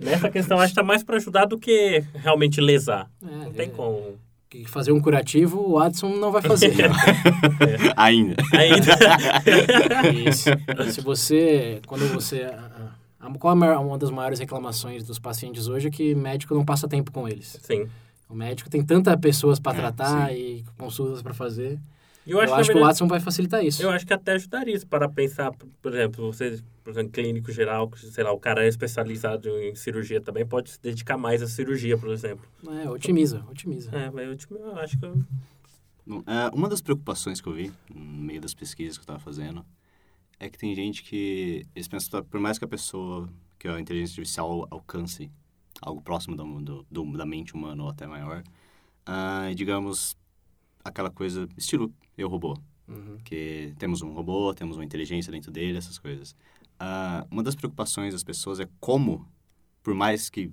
Nessa 0.00 0.30
questão, 0.30 0.60
acho 0.60 0.72
que 0.72 0.76
tá 0.80 0.82
mais 0.84 1.02
pra 1.02 1.16
ajudar 1.16 1.46
do 1.46 1.58
que 1.58 2.04
realmente 2.14 2.60
lesar. 2.60 3.10
É, 3.22 3.26
Não 3.26 3.52
tem 3.52 3.66
é, 3.66 3.70
como. 3.70 4.18
que 4.48 4.64
Fazer 4.66 4.92
um 4.92 5.00
curativo, 5.00 5.58
o 5.60 5.72
Watson 5.78 6.08
não 6.16 6.30
vai 6.30 6.40
fazer. 6.42 6.72
Ainda. 7.96 8.36
Ainda. 8.52 8.92
E 10.14 10.32
se, 10.92 11.00
você, 11.00 11.80
quando 11.86 12.06
você... 12.12 12.48
Qual 13.40 13.52
a 13.52 13.56
maior- 13.56 13.84
uma 13.84 13.98
das 13.98 14.10
maiores 14.10 14.38
reclamações 14.38 15.02
dos 15.04 15.18
pacientes 15.18 15.66
hoje 15.66 15.88
é 15.88 15.90
que 15.90 16.14
médico 16.14 16.54
não 16.54 16.64
passa 16.64 16.86
tempo 16.88 17.10
com 17.12 17.28
eles. 17.28 17.58
Sim. 17.62 17.86
O 18.28 18.34
médico 18.34 18.70
tem 18.70 18.82
tantas 18.84 19.16
pessoas 19.16 19.58
para 19.58 19.76
É, 19.76 19.80
tratar 19.80 20.32
e 20.34 20.64
consultas 20.78 21.20
para 21.22 21.34
fazer. 21.34 21.78
E 22.28 22.30
Eu 22.32 22.40
acho, 22.40 22.52
na 22.54 22.62
que 22.62 22.72
o 22.76 22.80
Watson 22.80 23.08
vai 23.08 23.20
facilitar 23.20 23.64
isso. 23.64 23.82
Eu 23.82 23.88
acho 23.88 24.06
que 24.06 24.12
até 24.12 24.32
ajudaria 24.32 24.74
isso 24.76 24.86
para 24.86 25.08
pensar, 25.08 25.50
por 25.80 25.94
exemplo, 25.94 26.30
você, 26.30 26.60
por 26.84 26.90
exemplo, 26.90 27.10
clínico 27.10 27.50
geral, 27.50 27.88
que, 27.88 27.98
sei 28.00 28.22
lá, 28.22 28.30
o 28.32 28.38
cara 28.38 28.64
é 28.64 28.68
especializado 28.68 29.48
em 29.60 29.74
cirurgia 29.74 30.20
também, 30.20 30.46
pode 30.46 30.70
se 30.72 30.82
dedicar 30.82 31.16
mais 31.16 31.42
à 31.42 31.46
cirurgia, 31.46 31.96
por 31.96 32.10
exemplo. 32.10 32.46
É, 32.84 32.86
otimiza, 32.90 33.42
otimiza. 33.50 33.90
É, 33.96 34.10
mas 34.10 34.26
eu, 34.28 34.36
tipo, 34.36 34.54
eu 34.56 34.76
acho 34.76 34.98
que... 34.98 35.06
eu- 35.06 35.24
Bom, 36.06 36.22
ah, 36.26 36.50
uma 36.54 36.68
das 36.68 36.82
preocupações 36.82 37.40
que 37.40 37.48
eu 37.48 37.52
vi 37.54 37.72
no 37.94 38.00
meio 38.00 38.40
das 38.42 38.52
pesquisas 38.54 38.96
que 38.98 39.00
eu 39.00 39.04
estava 39.04 39.18
fazendo 39.18 39.64
é 40.38 40.50
que 40.50 40.58
tem 40.58 40.74
gente 40.74 41.02
que 41.02 41.66
eles 41.74 41.88
pensam 41.88 42.22
que 42.22 42.28
por 42.28 42.40
mais 42.40 42.58
que 42.58 42.64
a 42.64 42.68
pessoa, 42.68 43.26
que 43.58 43.66
a 43.68 43.80
inteligência 43.80 44.12
artificial 44.20 44.66
alcance 44.70 45.30
algo 45.80 46.02
próximo 46.02 46.36
do, 46.36 46.60
do- 46.60 46.86
do- 46.90 47.16
da 47.16 47.24
mente 47.24 47.54
humana 47.54 47.82
ou 47.84 47.88
até 47.88 48.06
maior, 48.06 48.42
ah, 49.06 49.50
digamos 49.54 50.14
aquela 50.84 51.10
coisa 51.10 51.48
estilo 51.56 51.92
eu 52.18 52.28
robô, 52.28 52.54
Uhum. 52.88 53.18
que 53.24 53.74
temos 53.78 54.00
um 54.02 54.12
robô, 54.12 54.52
temos 54.54 54.76
uma 54.76 54.84
inteligência 54.84 55.30
dentro 55.30 55.50
dele, 55.50 55.76
essas 55.78 55.98
coisas. 55.98 56.34
Ah, 56.78 57.26
uma 57.30 57.42
das 57.42 57.54
preocupações 57.54 58.12
das 58.14 58.24
pessoas 58.24 58.60
é 58.60 58.68
como, 58.80 59.26
por 59.82 59.94
mais 59.94 60.28
que 60.30 60.50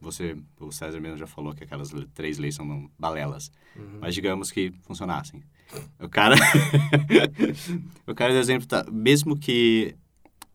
você, 0.00 0.36
o 0.58 0.70
César 0.72 1.00
mesmo 1.00 1.16
já 1.16 1.26
falou 1.26 1.54
que 1.54 1.62
aquelas 1.64 1.90
três 2.12 2.36
leis 2.38 2.54
são 2.56 2.90
balelas, 2.98 3.50
Uhum. 3.76 3.98
mas 4.00 4.14
digamos 4.14 4.50
que 4.50 4.72
funcionassem. 4.82 5.42
O 6.00 6.08
cara, 6.08 6.34
o 8.06 8.14
cara, 8.14 8.32
por 8.32 8.38
exemplo, 8.40 8.66
tá, 8.66 8.84
mesmo 8.90 9.36
que 9.38 9.94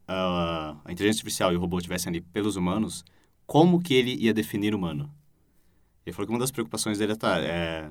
ah, 0.07 0.77
a 0.85 0.91
inteligência 0.91 1.19
artificial 1.21 1.51
e 1.51 1.55
o 1.55 1.59
robô 1.59 1.77
estivessem 1.77 2.09
ali 2.09 2.21
pelos 2.21 2.55
humanos, 2.55 3.03
como 3.45 3.81
que 3.81 3.93
ele 3.93 4.13
ia 4.15 4.33
definir 4.33 4.75
humano? 4.75 5.09
Ele 6.05 6.13
falou 6.13 6.27
que 6.27 6.33
uma 6.33 6.39
das 6.39 6.51
preocupações 6.51 6.99
dele 6.99 7.13
é, 7.13 7.15
tá, 7.15 7.39
é 7.39 7.89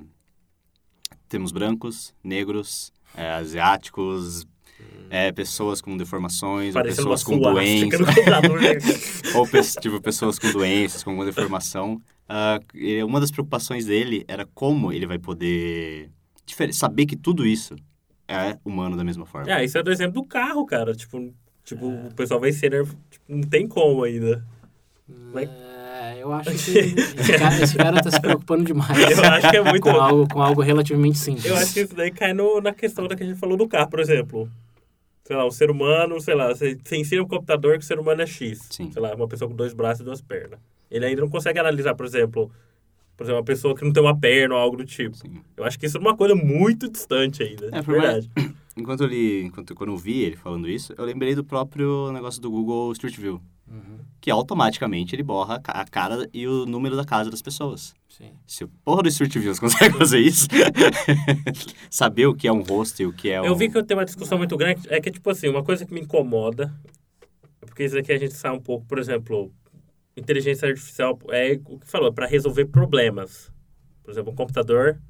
temos 1.29 1.53
brancos, 1.53 2.15
negros, 2.23 2.93
é, 3.17 3.31
asiáticos, 3.33 4.47
é, 5.09 5.33
pessoas 5.33 5.81
com 5.81 5.97
deformações, 5.97 6.75
ou 6.75 6.83
pessoas 6.83 7.23
com 7.23 7.39
doenças, 7.39 8.01
né? 8.01 8.13
ou 9.35 9.47
tipo, 9.81 10.01
pessoas 10.01 10.39
com 10.39 10.51
doenças, 10.53 11.03
com 11.03 11.11
alguma 11.11 11.27
deformação. 11.27 12.01
E 12.75 13.03
uma 13.03 13.21
das 13.21 13.31
preocupações 13.31 13.87
dele 13.87 14.25
era 14.29 14.47
como 14.55 14.93
ele 14.93 15.07
vai 15.07 15.19
poder 15.19 16.11
saber 16.73 17.07
que 17.07 17.17
tudo 17.17 17.47
isso 17.47 17.77
é 18.29 18.59
humano 18.65 18.97
da 18.97 19.05
mesma 19.05 19.25
forma. 19.25 19.53
Ah, 19.53 19.63
isso 19.63 19.79
é 19.79 19.83
do 19.83 19.93
exemplo 19.93 20.21
do 20.21 20.27
carro, 20.27 20.67
cara. 20.67 20.95
Tipo, 20.95 21.33
tipo 21.65 21.87
o 21.87 22.15
pessoal 22.15 22.41
vai 22.41 22.53
ser... 22.53 22.85
Tipo, 23.11 23.25
não 23.29 23.43
tem 23.43 23.69
como 23.69 24.03
ainda. 24.03 24.45
Vai- 25.33 25.49
É, 25.99 26.23
eu 26.23 26.33
acho 26.33 26.51
que 26.65 26.79
esse 26.79 27.39
cara, 27.39 27.63
esse 27.63 27.77
cara 27.77 28.03
tá 28.03 28.11
se 28.11 28.21
preocupando 28.21 28.65
demais 28.65 28.99
Eu 29.11 29.25
acho 29.25 29.51
que 29.51 29.57
é 29.57 29.63
muito... 29.63 29.83
com, 29.83 29.91
algo, 29.91 30.29
com 30.29 30.43
algo 30.43 30.61
relativamente 30.61 31.17
simples. 31.19 31.45
Eu 31.47 31.57
acho 31.57 31.73
que 31.73 31.81
isso 31.81 31.95
daí 31.95 32.11
cai 32.11 32.33
no, 32.35 32.61
na 32.61 32.75
questão 32.75 33.07
da 33.09 33.17
que 33.17 33.23
a 33.23 33.27
gente 33.27 33.39
falou 33.39 33.57
do 33.57 33.67
carro, 33.69 33.89
por 33.89 34.01
exemplo. 34.01 34.49
Sei 35.25 35.35
lá, 35.35 35.45
o 35.45 35.51
ser 35.51 35.71
humano, 35.71 36.21
sei 36.21 36.35
lá, 36.35 36.49
você, 36.49 36.79
você 36.85 36.97
ensina 36.97 37.23
um 37.23 37.27
computador 37.27 37.79
que 37.79 37.85
o 37.85 37.87
ser 37.87 37.99
humano 37.99 38.23
é 38.23 38.27
X. 38.27 38.61
Sim. 38.71 38.91
Sei 38.93 39.03
lá, 39.03 39.15
uma 39.15 39.27
pessoa 39.27 39.49
com 39.49 39.57
dois 39.57 39.73
braços 39.73 40.01
e 40.03 40.05
duas 40.05 40.21
pernas. 40.21 40.61
Ele 40.91 41.05
ainda 41.07 41.21
não 41.23 41.29
consegue 41.29 41.59
analisar, 41.59 41.95
por 41.95 42.07
exemplo, 42.07 42.51
por 43.17 43.25
exemplo, 43.25 43.39
uma 43.39 43.45
pessoa 43.45 43.75
que 43.75 43.85
não 43.85 43.93
tem 43.93 44.03
uma 44.03 44.17
perna 44.17 44.55
ou 44.55 44.61
algo 44.61 44.77
do 44.77 44.85
tipo. 44.85 45.17
Sim. 45.17 45.41
Eu 45.57 45.65
acho 45.65 45.79
que 45.79 45.87
isso 45.87 45.97
é 45.97 46.01
uma 46.01 46.17
coisa 46.17 46.35
muito 46.35 46.89
distante 46.89 47.43
ainda. 47.43 47.67
É, 47.73 47.81
de 47.81 47.87
por 47.87 47.97
mais- 47.97 48.27
verdade. 48.27 48.55
Enquanto 48.77 49.05
eu 49.05 49.07
li, 49.07 49.43
enquanto 49.43 49.75
quando 49.75 49.91
eu 49.93 49.97
vi 49.97 50.21
ele 50.21 50.37
falando 50.37 50.69
isso, 50.69 50.93
eu 50.99 51.05
lembrei 51.07 51.35
do 51.35 51.43
próprio 51.43 52.13
negócio 52.13 52.43
do 52.43 52.51
Google 52.51 52.93
Street 52.93 53.17
View, 53.17 53.41
Uhum, 53.69 53.99
que 54.21 54.31
automaticamente 54.31 55.15
ele 55.17 55.25
borra 55.25 55.57
a 55.57 55.61
ca- 55.61 55.73
a 55.73 55.85
cara 55.85 56.29
e 56.33 56.47
o 56.47 56.65
número 56.67 56.95
da 56.95 57.05
casa 57.05 57.29
das 57.31 57.43
pessoas. 57.43 57.95
sim. 58.09 58.31
Se 58.47 58.63
o 58.63 58.69
porra 58.85 59.03
do 59.03 59.09
Street 59.09 59.37
View 59.39 59.53
consegue 59.59 59.99
fazer 59.99 60.21
isso, 60.21 60.47
saber 61.91 62.27
o 62.27 62.35
que 62.35 62.47
é 62.47 62.53
um 62.53 62.63
rosto 62.63 63.03
e 63.03 63.07
o 63.07 63.13
que 63.13 63.31
é 63.31 63.41
um... 63.41 63.45
Eu 63.45 63.57
vi 63.57 63.69
que 63.71 63.77
eu 63.77 63.85
tenho 63.85 63.99
uma 63.99 64.05
discussão 64.07 64.39
muito 64.39 64.57
grande, 64.57 64.83
é 64.89 65.01
que, 65.01 65.11
tipo 65.11 65.29
assim, 65.31 65.49
uma 65.49 65.63
coisa 65.65 65.85
que 65.85 65.93
me 65.93 66.01
incomoda, 66.01 66.73
é 67.61 67.67
porque 67.67 67.85
isso 67.85 67.99
aqui 67.99 68.13
a 68.13 68.19
gente 68.19 68.35
sai 68.35 68.53
um 68.53 68.61
pouco, 68.61 68.87
por 68.87 68.99
exemplo, 68.99 69.53
inteligência 70.17 70.69
artificial 70.69 71.19
é 71.31 71.59
o 71.67 71.79
que 71.79 71.87
falou, 71.87 72.13
para 72.13 72.27
resolver 72.27 72.67
problemas. 72.67 73.51
Por 74.03 74.11
exemplo, 74.13 74.33
um 74.33 74.37
computador, 74.37 75.01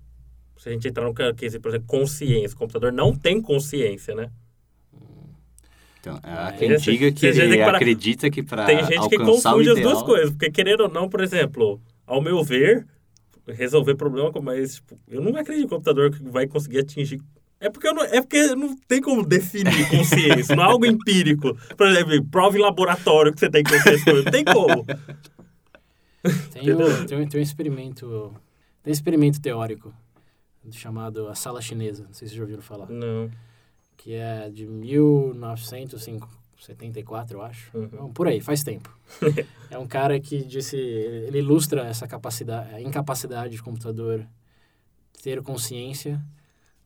se 0.57 0.69
a 0.69 0.73
gente 0.73 0.89
entrar 0.89 1.05
no 1.05 1.15
quesito, 1.35 1.61
por 1.61 1.69
exemplo, 1.69 1.87
consciência, 1.87 2.55
o 2.55 2.59
computador 2.59 2.91
não 2.93 3.15
tem 3.15 3.41
consciência, 3.41 4.15
né? 4.15 4.31
Então, 6.01 6.19
há 6.23 6.49
É, 6.51 6.53
quem 6.53 6.71
esse- 6.73 6.85
diga 6.91 7.11
que 7.13 7.33
que 7.33 7.57
parar- 7.59 7.77
acredita 7.77 8.31
que 8.31 8.43
para 8.43 8.65
tem 8.65 8.85
gente 8.85 9.09
que 9.09 9.19
confunde 9.19 9.69
o 9.69 9.73
as 9.73 9.79
ideal... 9.79 9.93
duas 9.93 10.03
coisas, 10.03 10.31
porque 10.31 10.51
querendo 10.51 10.83
ou 10.83 10.89
não, 10.89 11.09
por 11.09 11.21
exemplo, 11.21 11.81
ao 12.07 12.21
meu 12.23 12.43
ver, 12.45 12.87
resolver 13.49 13.95
problema, 13.97 14.31
mas 14.43 14.77
tipo, 14.77 14.99
eu 15.09 15.21
não 15.21 15.37
acredito 15.37 15.67
em 15.67 15.69
computador 15.69 16.11
que 16.11 16.23
vai 16.23 16.47
conseguir 16.47 16.79
atingir 16.79 17.21
é 17.59 17.71
porque, 17.71 17.89
eu 17.89 17.95
não, 17.95 18.03
é 18.05 18.21
porque 18.21 18.55
não 18.55 18.77
tem 18.87 19.01
como 19.01 19.25
definir 19.25 19.89
consciência, 19.89 20.55
não 20.55 20.63
é 20.63 20.67
algo 20.67 20.85
empírico. 20.85 21.57
Por 21.75 21.89
exemplo, 21.89 22.23
prova 22.27 22.59
em 22.59 22.61
laboratório 22.61 23.33
que 23.33 23.41
você 23.41 23.49
tem 23.49 23.65
consciência. 23.65 24.13
Não 24.13 24.25
tem 24.25 24.45
como. 24.45 24.85
Tem, 26.53 26.71
o, 26.73 27.07
tem, 27.07 27.19
um- 27.19 27.27
tem 27.29 27.41
um 27.41 27.43
experimento. 27.43 28.35
Tem 28.83 28.91
um 28.91 28.93
experimento 28.93 29.41
teórico 29.41 29.95
chamado 30.73 31.29
a 31.29 31.35
sala 31.35 31.63
chinesa. 31.63 32.03
Não 32.05 32.13
sei 32.13 32.27
se 32.29 32.35
vocês 32.35 32.37
já 32.37 32.43
ouviram 32.43 32.61
falar. 32.63 32.91
Não. 32.91 33.31
Que 33.97 34.15
é 34.15 34.49
de 34.51 34.67
1974, 34.67 37.39
eu 37.39 37.43
acho. 37.43 37.77
Uhum. 37.77 37.89
Não, 37.93 38.13
por 38.13 38.29
aí, 38.29 38.41
faz 38.41 38.63
tempo. 38.63 38.97
é 39.71 39.79
um 39.79 39.87
cara 39.87 40.21
que 40.21 40.45
disse. 40.45 40.77
Ele 40.77 41.39
ilustra 41.39 41.83
essa 41.87 42.07
capacidade, 42.07 42.75
a 42.75 42.81
incapacidade 42.81 43.57
de 43.57 43.63
computador 43.63 44.25
ter 45.23 45.43
consciência 45.43 46.23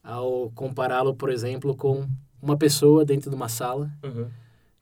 ao 0.02 0.50
compará-lo, 0.54 1.14
por 1.14 1.28
exemplo, 1.30 1.76
com 1.76 2.06
uma 2.40 2.56
pessoa 2.56 3.04
dentro 3.04 3.28
de 3.28 3.36
uma 3.36 3.48
sala 3.50 3.90
Uhum. 4.02 4.30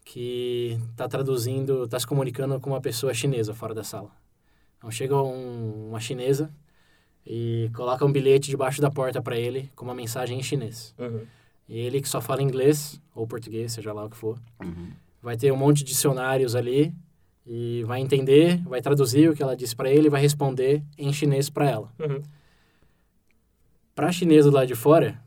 que 0.04 0.78
está 0.90 1.08
traduzindo, 1.08 1.82
está 1.84 1.98
se 1.98 2.06
comunicando 2.06 2.60
com 2.60 2.70
uma 2.70 2.80
pessoa 2.80 3.12
chinesa 3.12 3.52
fora 3.52 3.74
da 3.74 3.82
sala. 3.82 4.12
Então 4.76 4.88
chega 4.92 5.20
um- 5.20 5.88
uma 5.88 5.98
chinesa 5.98 6.52
e 7.26 7.68
coloca 7.74 8.04
um 8.04 8.12
bilhete 8.12 8.48
debaixo 8.48 8.80
da 8.80 8.90
porta 8.90 9.20
para 9.20 9.36
ele 9.36 9.68
com 9.74 9.84
uma 9.84 9.94
mensagem 9.94 10.38
em 10.38 10.42
chinês. 10.42 10.94
Uhum. 10.98 11.26
E 11.68 11.78
ele 11.78 12.00
que 12.00 12.08
só 12.08 12.20
fala 12.20 12.42
inglês 12.42 13.00
ou 13.14 13.26
português, 13.26 13.72
seja 13.72 13.92
lá 13.92 14.04
o 14.04 14.10
que 14.10 14.16
for, 14.16 14.38
Uhum. 14.62 14.90
vai 15.22 15.36
ter 15.36 15.52
um 15.52 15.56
monte 15.56 15.78
de 15.78 15.84
dicionários 15.84 16.54
ali 16.54 16.94
e 17.46 17.82
vai 17.84 18.00
entender, 18.00 18.62
vai 18.64 18.80
traduzir 18.80 19.28
o 19.30 19.34
que 19.34 19.42
ela 19.42 19.56
disse 19.56 19.74
para 19.76 19.90
ele 19.90 20.06
e 20.06 20.10
vai 20.10 20.20
responder 20.20 20.82
em 20.96 21.12
chinês 21.12 21.50
para 21.50 21.68
ela. 21.68 21.92
Uhum. 21.98 22.22
Para 23.94 24.08
a 24.08 24.12
chinesa 24.12 24.50
do 24.50 24.54
lado 24.54 24.66
de 24.68 24.74
fora, 24.74 25.20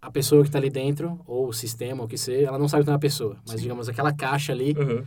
a 0.00 0.10
pessoa 0.10 0.42
que 0.42 0.48
está 0.48 0.58
ali 0.58 0.70
dentro, 0.70 1.20
ou 1.26 1.48
o 1.48 1.52
sistema, 1.52 2.00
ou 2.00 2.06
o 2.06 2.08
que 2.08 2.16
seja, 2.16 2.46
ela 2.48 2.58
não 2.58 2.68
sabe 2.68 2.84
que 2.84 2.90
é 2.90 2.92
uma 2.92 2.98
pessoa, 2.98 3.36
mas 3.46 3.56
Sim. 3.56 3.62
digamos 3.62 3.88
aquela 3.88 4.12
caixa 4.12 4.52
ali 4.52 4.74
Uhum. 4.78 5.04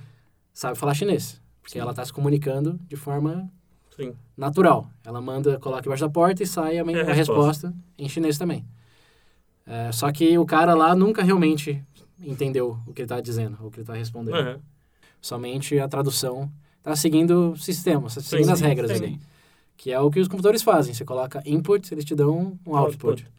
sabe 0.54 0.78
falar 0.78 0.94
chinês, 0.94 1.42
porque 1.62 1.74
Sim. 1.74 1.80
ela 1.80 1.92
está 1.92 2.04
se 2.06 2.12
comunicando 2.14 2.80
de 2.88 2.96
forma 2.96 3.50
Sim. 3.96 4.14
natural. 4.38 4.88
Ela 5.06 5.22
manda, 5.22 5.58
coloca 5.60 5.88
embaixo 5.88 6.04
da 6.06 6.10
porta 6.10 6.44
e 6.44 6.48
sai 6.48 6.78
a, 6.78 6.84
É 6.92 7.02
a 7.02 7.12
a 7.12 7.14
resposta 7.14 7.74
em 7.98 8.08
chinês 8.10 8.38
também. 8.38 8.66
É, 9.66 9.92
só 9.92 10.12
que 10.12 10.38
o 10.38 10.46
cara 10.46 10.74
lá 10.74 10.96
nunca 10.96 11.24
realmente 11.24 11.82
entendeu 12.24 12.78
o 12.88 12.94
que 12.94 13.02
ele 13.02 13.06
está 13.06 13.22
dizendo, 13.22 13.58
o 13.62 13.70
que 13.70 13.78
ele 13.78 13.84
está 13.84 13.94
respondendo. 13.94 14.36
Uhum. 14.36 14.60
Somente 15.22 15.80
a 15.80 15.88
tradução 15.88 16.52
está 16.78 16.96
seguindo 16.96 17.52
o 17.52 17.58
sistema, 17.58 18.10
tá 18.10 18.22
seguindo 18.22 18.48
Sim, 18.48 18.52
as 18.52 18.62
regras 18.62 18.92
sim. 18.92 19.04
ali. 19.04 19.20
Que 19.78 19.92
é 19.92 20.00
o 20.00 20.12
que 20.12 20.20
os 20.20 20.28
computadores 20.28 20.62
fazem. 20.62 20.94
Você 20.94 21.06
coloca 21.06 21.42
input, 21.46 21.94
eles 21.94 22.06
te 22.06 22.16
dão 22.16 22.60
um 22.66 22.76
output. 22.76 23.24
Output. 23.24 23.32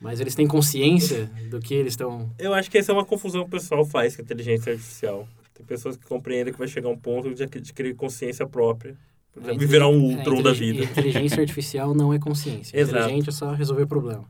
Mas 0.00 0.20
eles 0.20 0.34
têm 0.34 0.46
consciência 0.46 1.30
do 1.50 1.60
que 1.60 1.74
eles 1.74 1.94
estão... 1.94 2.30
Eu 2.38 2.54
acho 2.54 2.70
que 2.70 2.78
essa 2.78 2.92
é 2.92 2.94
uma 2.94 3.04
confusão 3.04 3.42
que 3.42 3.48
o 3.48 3.50
pessoal 3.50 3.84
faz 3.84 4.14
com 4.14 4.22
a 4.22 4.24
inteligência 4.24 4.72
artificial. 4.72 5.26
Tem 5.54 5.66
pessoas 5.66 5.96
que 5.96 6.06
compreendem 6.06 6.52
que 6.52 6.58
vai 6.58 6.68
chegar 6.68 6.88
um 6.88 6.96
ponto 6.96 7.34
de 7.34 7.42
adquirir 7.42 7.94
consciência 7.96 8.46
própria. 8.46 8.96
Por 9.32 9.42
exemplo, 9.42 9.64
A 9.64 9.66
virar 9.66 9.88
um 9.88 10.16
Ultron 10.16 10.38
a 10.38 10.42
da 10.42 10.52
vida. 10.52 10.84
Inteligência 10.84 11.40
artificial 11.40 11.94
não 11.94 12.12
é 12.12 12.18
consciência. 12.18 12.76
Exato. 12.78 12.98
Inteligente 12.98 13.28
é 13.30 13.32
só 13.32 13.52
resolver 13.52 13.86
problema. 13.86 14.24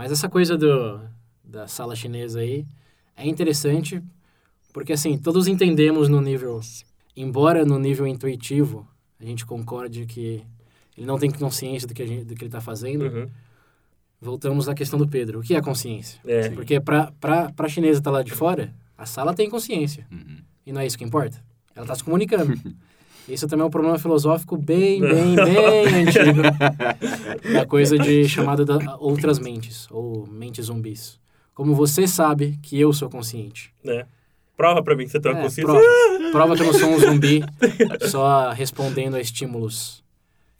Mas 0.00 0.10
essa 0.10 0.30
coisa 0.30 0.56
do, 0.56 0.98
da 1.44 1.68
sala 1.68 1.94
chinesa 1.94 2.40
aí 2.40 2.66
é 3.14 3.28
interessante 3.28 4.02
porque, 4.72 4.94
assim, 4.94 5.18
todos 5.18 5.46
entendemos 5.46 6.08
no 6.08 6.22
nível... 6.22 6.58
Embora 7.14 7.66
no 7.66 7.78
nível 7.78 8.06
intuitivo 8.06 8.88
a 9.20 9.24
gente 9.26 9.44
concorde 9.44 10.06
que 10.06 10.42
ele 10.96 11.06
não 11.06 11.18
tem 11.18 11.30
consciência 11.30 11.86
do 11.86 11.92
que, 11.92 12.00
a 12.00 12.06
gente, 12.06 12.24
do 12.24 12.34
que 12.34 12.40
ele 12.44 12.48
está 12.48 12.62
fazendo, 12.62 13.04
Uhum. 13.04 13.28
voltamos 14.18 14.70
à 14.70 14.74
questão 14.74 14.98
do 14.98 15.06
Pedro. 15.06 15.40
O 15.40 15.42
que 15.42 15.54
é 15.54 15.60
consciência? 15.60 16.18
É. 16.24 16.48
Porque 16.48 16.80
para 16.80 17.12
a 17.58 17.68
chinesa 17.68 17.98
estar 17.98 18.10
lá 18.10 18.22
de 18.22 18.32
fora, 18.32 18.72
a 18.96 19.04
sala 19.04 19.34
tem 19.34 19.50
consciência. 19.50 20.06
Uhum. 20.10 20.38
E 20.64 20.72
não 20.72 20.80
é 20.80 20.86
isso 20.86 20.96
que 20.96 21.04
importa. 21.04 21.44
Ela 21.74 21.84
está 21.84 21.94
se 21.94 22.02
comunicando. 22.02 22.54
Isso 23.28 23.46
também 23.46 23.62
é 23.64 23.66
um 23.66 23.70
problema 23.70 23.98
filosófico 23.98 24.56
bem, 24.56 25.00
bem, 25.02 25.36
bem 25.36 25.94
antigo. 26.06 26.40
Da 27.52 27.64
coisa 27.66 27.98
de 27.98 28.28
chamada 28.28 28.64
da 28.64 28.96
outras 28.98 29.38
mentes, 29.38 29.86
ou 29.90 30.26
mentes 30.30 30.66
zumbis. 30.66 31.18
Como 31.54 31.74
você 31.74 32.06
sabe 32.06 32.58
que 32.62 32.78
eu 32.80 32.92
sou 32.92 33.08
consciente. 33.10 33.72
né? 33.84 34.04
Prova 34.56 34.82
pra 34.82 34.94
mim 34.94 35.04
que 35.04 35.10
você 35.10 35.20
tem 35.20 35.32
uma 35.32 35.40
É, 35.40 35.42
consciência. 35.42 35.72
prova, 35.72 36.30
prova 36.32 36.54
que 36.56 36.62
eu 36.62 36.66
não 36.66 36.74
sou 36.78 36.90
um 36.90 36.98
zumbi 36.98 37.42
só 38.08 38.50
respondendo 38.50 39.14
a 39.16 39.20
estímulos. 39.20 40.02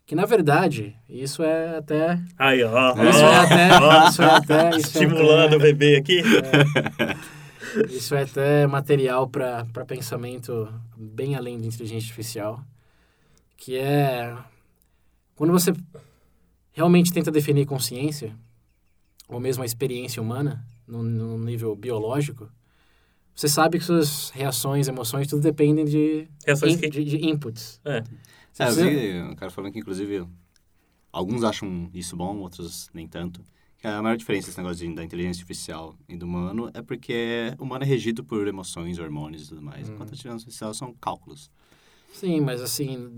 Que 0.06 0.14
na 0.16 0.24
verdade, 0.26 0.96
isso 1.08 1.42
é 1.42 1.76
até. 1.78 2.18
Aí, 2.38 2.64
ó. 2.64 2.92
Isso 3.08 3.24
ó, 3.24 3.28
é 3.30 3.36
até. 3.36 3.70
ó, 3.78 4.08
Isso 4.08 4.22
é 4.22 4.26
até. 4.26 4.68
Isso 4.70 4.76
é 4.76 4.80
estimulando 4.80 5.46
até- 5.54 5.56
o 5.56 5.60
bebê 5.60 5.96
aqui. 5.96 6.22
Isso 7.88 8.14
é 8.14 8.22
até 8.22 8.66
material 8.66 9.28
para 9.28 9.64
pensamento 9.86 10.72
bem 10.96 11.34
além 11.36 11.58
da 11.60 11.66
inteligência 11.66 12.06
artificial, 12.06 12.64
que 13.56 13.76
é 13.76 14.36
quando 15.34 15.52
você 15.52 15.72
realmente 16.72 17.12
tenta 17.12 17.30
definir 17.30 17.66
consciência, 17.66 18.36
ou 19.28 19.38
mesmo 19.40 19.62
a 19.62 19.66
experiência 19.66 20.20
humana, 20.22 20.64
no, 20.86 21.02
no 21.02 21.38
nível 21.38 21.74
biológico, 21.76 22.50
você 23.34 23.48
sabe 23.48 23.78
que 23.78 23.84
suas 23.84 24.30
reações, 24.30 24.88
emoções, 24.88 25.26
tudo 25.28 25.40
dependem 25.42 25.84
de, 25.84 26.28
in- 26.74 26.78
que- 26.78 26.90
de, 26.90 27.04
de 27.04 27.26
inputs. 27.26 27.80
É. 27.84 28.02
Você 28.52 28.62
É, 28.62 28.66
eu 28.66 28.74
precisa- 28.74 28.90
vi 28.90 29.22
um 29.22 29.34
cara 29.36 29.50
falando 29.50 29.72
que, 29.72 29.78
inclusive, 29.78 30.26
alguns 31.12 31.44
acham 31.44 31.88
isso 31.94 32.16
bom, 32.16 32.38
outros 32.38 32.90
nem 32.92 33.06
tanto. 33.06 33.42
A 33.82 34.02
maior 34.02 34.16
diferença 34.16 34.48
desse 34.48 34.58
negócio 34.58 34.94
da 34.94 35.02
inteligência 35.02 35.40
artificial 35.40 35.94
e 36.06 36.14
do 36.16 36.26
humano 36.26 36.70
é 36.74 36.82
porque 36.82 37.54
o 37.58 37.64
humano 37.64 37.82
é 37.82 37.86
regido 37.86 38.22
por 38.22 38.46
emoções, 38.46 38.98
hormônios 38.98 39.44
e 39.44 39.48
tudo 39.48 39.62
mais, 39.62 39.88
Uhum. 39.88 39.94
enquanto 39.94 40.10
a 40.10 40.14
inteligência 40.14 40.32
artificial 40.44 40.74
são 40.74 40.94
cálculos. 41.00 41.50
Sim, 42.12 42.40
mas 42.40 42.60
assim, 42.60 43.08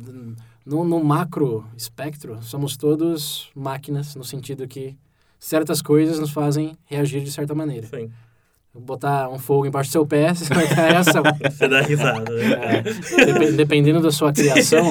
no, 0.64 0.84
no 0.84 1.02
macro 1.02 1.66
espectro, 1.76 2.40
somos 2.42 2.76
todos 2.76 3.50
máquinas, 3.56 4.14
no 4.14 4.22
sentido 4.22 4.68
que 4.68 4.96
certas 5.40 5.82
coisas 5.82 6.20
nos 6.20 6.30
fazem 6.30 6.76
reagir 6.84 7.24
de 7.24 7.32
certa 7.32 7.54
maneira. 7.54 7.88
Sim. 7.88 8.12
Botar 8.74 9.28
um 9.28 9.38
fogo 9.38 9.66
embaixo 9.66 9.90
do 9.90 9.92
seu 9.92 10.06
pé, 10.06 10.32
você 10.34 10.52
vai 10.52 10.66
ter 10.66 10.80
a 10.80 10.86
reação. 10.88 11.22
Você 11.50 11.68
dá 11.68 11.82
risada. 11.82 12.32
né? 12.32 12.52
É, 12.78 13.24
depe- 13.26 13.52
dependendo 13.52 14.00
da 14.00 14.10
sua 14.10 14.32
criação, 14.32 14.90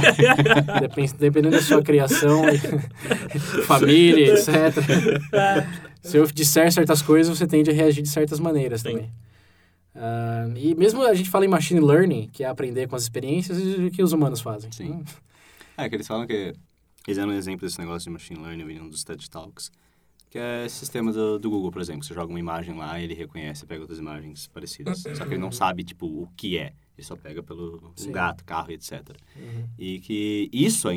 depen- 0.80 1.10
dependendo 1.18 1.56
da 1.56 1.62
sua 1.64 1.82
criação, 1.82 2.44
família, 3.66 4.34
etc. 4.34 4.76
Se 6.04 6.18
eu 6.18 6.26
disser 6.28 6.72
certas 6.72 7.02
coisas, 7.02 7.36
você 7.38 7.48
tende 7.48 7.72
a 7.72 7.74
reagir 7.74 8.04
de 8.04 8.10
certas 8.10 8.40
maneiras 8.40 8.82
Sim. 8.82 8.92
também. 8.92 9.10
Ah, 9.96 10.48
e 10.56 10.74
mesmo 10.76 11.04
a 11.04 11.14
gente 11.14 11.30
fala 11.30 11.46
em 11.46 11.50
machine 11.50 11.80
learning, 11.80 12.30
que 12.32 12.44
é 12.44 12.48
aprender 12.48 12.88
com 12.88 12.96
as 12.96 13.04
experiências, 13.04 13.58
e 13.60 13.86
o 13.88 13.92
que 13.92 14.02
os 14.04 14.14
humanos 14.14 14.42
fazem. 14.42 14.72
Sim. 14.72 14.92
Hum, 14.92 15.04
É, 15.78 15.90
que 15.90 15.96
eles 15.96 16.08
falam 16.08 16.26
que... 16.28 16.54
Eles 17.08 17.18
dão 17.18 17.28
um 17.30 17.34
exemplo 17.34 17.66
desse 17.68 17.80
negócio 17.80 18.04
de 18.04 18.12
machine 18.12 18.40
learning 18.40 18.64
vindo 18.66 18.90
dos 18.90 19.04
TED 19.04 19.28
Talks, 19.30 19.72
que 20.32 20.40
é 20.40 20.66
esse 20.66 20.78
sistema 20.78 21.12
do, 21.12 21.38
do 21.38 21.50
Google, 21.50 21.70
por 21.72 21.82
exemplo. 21.82 22.04
Você 22.06 22.14
joga 22.14 22.30
uma 22.30 22.40
imagem 22.40 22.74
lá 22.74 22.98
e 22.98 23.04
ele 23.04 23.14
reconhece, 23.14 23.66
pega 23.66 23.82
outras 23.82 24.00
imagens 24.00 24.48
parecidas. 24.48 25.00
Só 25.02 25.26
que 25.26 25.34
ele 25.34 25.42
não 25.42 25.52
sabe, 25.52 25.84
tipo, 25.84 26.06
o 26.08 26.28
que 26.38 26.58
é. 26.58 26.74
Ele 26.98 27.06
só 27.06 27.18
pega 27.18 27.44
pelo 27.44 27.92
Sim. 27.98 28.14
gato, 28.14 28.46
carro, 28.46 28.72
etc. 28.72 29.10
Uhum. 29.36 29.68
E 29.78 30.00
que 30.00 30.50
isso, 30.54 30.88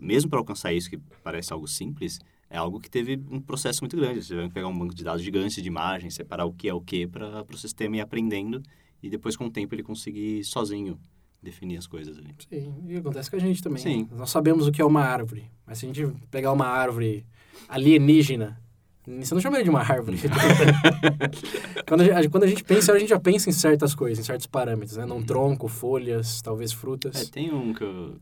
mesmo 0.00 0.28
para 0.28 0.40
alcançar 0.40 0.72
isso, 0.72 0.90
que 0.90 0.98
parece 1.22 1.52
algo 1.52 1.68
simples, 1.68 2.18
é 2.50 2.58
algo 2.58 2.80
que 2.80 2.90
teve 2.90 3.22
um 3.30 3.40
processo 3.40 3.82
muito 3.82 3.96
grande. 3.96 4.20
Você 4.20 4.34
vai 4.34 4.48
pegar 4.48 4.66
um 4.66 4.76
banco 4.76 4.94
de 4.94 5.04
dados 5.04 5.22
gigante 5.22 5.62
de 5.62 5.68
imagens, 5.68 6.14
separar 6.14 6.44
o 6.44 6.52
que 6.52 6.68
é 6.68 6.74
o 6.74 6.80
que 6.80 7.06
para 7.06 7.46
o 7.48 7.56
sistema 7.56 7.96
ir 7.96 8.00
aprendendo 8.00 8.60
e 9.02 9.08
depois, 9.08 9.36
com 9.36 9.46
o 9.46 9.50
tempo, 9.50 9.74
ele 9.74 9.82
conseguir 9.82 10.44
sozinho 10.44 10.98
definir 11.42 11.76
as 11.76 11.86
coisas 11.88 12.18
ali. 12.18 12.34
Sim, 12.48 12.72
e 12.86 12.96
acontece 12.96 13.28
com 13.28 13.36
a 13.36 13.40
gente 13.40 13.60
também. 13.60 13.82
Sim. 13.82 14.08
Nós 14.12 14.30
sabemos 14.30 14.66
o 14.66 14.72
que 14.72 14.80
é 14.80 14.84
uma 14.84 15.02
árvore, 15.02 15.50
mas 15.66 15.78
se 15.78 15.86
a 15.86 15.92
gente 15.92 16.06
pegar 16.30 16.52
uma 16.52 16.66
árvore 16.66 17.26
alienígena, 17.68 18.61
você 19.06 19.34
não 19.34 19.40
chama 19.40 19.56
ele 19.56 19.64
de 19.64 19.70
uma 19.70 19.80
árvore. 19.80 20.16
quando, 21.88 22.00
a 22.02 22.04
gente, 22.04 22.28
quando 22.28 22.44
a 22.44 22.46
gente 22.46 22.64
pensa, 22.64 22.92
a 22.92 22.98
gente 22.98 23.08
já 23.08 23.18
pensa 23.20 23.50
em 23.50 23.52
certas 23.52 23.94
coisas, 23.94 24.18
em 24.18 24.26
certos 24.26 24.46
parâmetros, 24.46 24.96
né? 24.96 25.04
Num 25.04 25.22
tronco, 25.22 25.68
folhas, 25.68 26.40
talvez 26.42 26.72
É, 26.72 26.76
frutas. 26.76 27.28
tem 27.30 27.52
um 27.52 27.72
que 27.72 27.82
eu... 27.82 28.16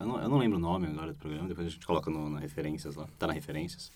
Eu 0.00 0.06
não, 0.08 0.20
eu 0.20 0.28
não 0.28 0.38
lembro 0.38 0.58
o 0.58 0.60
nome 0.60 0.86
agora 0.88 1.12
do 1.12 1.18
programa, 1.18 1.46
depois 1.48 1.66
a 1.68 1.70
gente 1.70 1.86
coloca 1.86 2.10
no, 2.10 2.28
na 2.28 2.40
referências 2.40 2.96
lá, 2.96 3.06
tá 3.16 3.26
na 3.28 3.32
referências. 3.32 3.92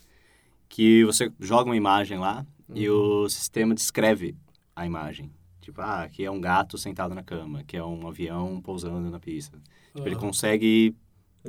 Que 0.69 1.05
você 1.05 1.31
joga 1.41 1.65
uma 1.65 1.77
imagem 1.77 2.19
lá 2.19 2.47
e 2.73 2.89
o 2.89 3.29
sistema 3.29 3.75
descreve 3.75 4.37
a 4.77 4.87
imagem. 4.87 5.31
Tipo, 5.61 5.81
ah, 5.81 6.03
aqui 6.05 6.25
é 6.25 6.31
um 6.31 6.41
gato 6.41 6.79
sentado 6.79 7.15
na 7.15 7.23
cama, 7.23 7.61
aqui 7.61 7.77
é 7.77 7.83
um 7.85 8.07
avião 8.07 8.61
pousando 8.63 9.11
na 9.11 9.19
pista. 9.19 9.59
Tipo, 9.95 10.07
ele 10.07 10.15
Ah, 10.15 10.19
consegue, 10.19 10.95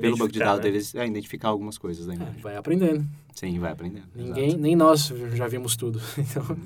pelo 0.00 0.16
banco 0.16 0.32
de 0.32 0.38
dados 0.38 0.58
né? 0.58 0.70
deles, 0.70 0.94
é, 0.94 1.06
identificar 1.06 1.48
algumas 1.48 1.78
coisas 1.78 2.06
da 2.06 2.12
é, 2.12 2.16
imagem. 2.16 2.40
vai 2.40 2.56
aprendendo. 2.56 3.06
Sim, 3.34 3.58
vai 3.58 3.72
aprendendo. 3.72 4.08
Ninguém, 4.14 4.56
nem 4.56 4.74
nós 4.76 5.12
já 5.34 5.46
vimos 5.46 5.76
tudo. 5.76 6.00
Então, 6.18 6.56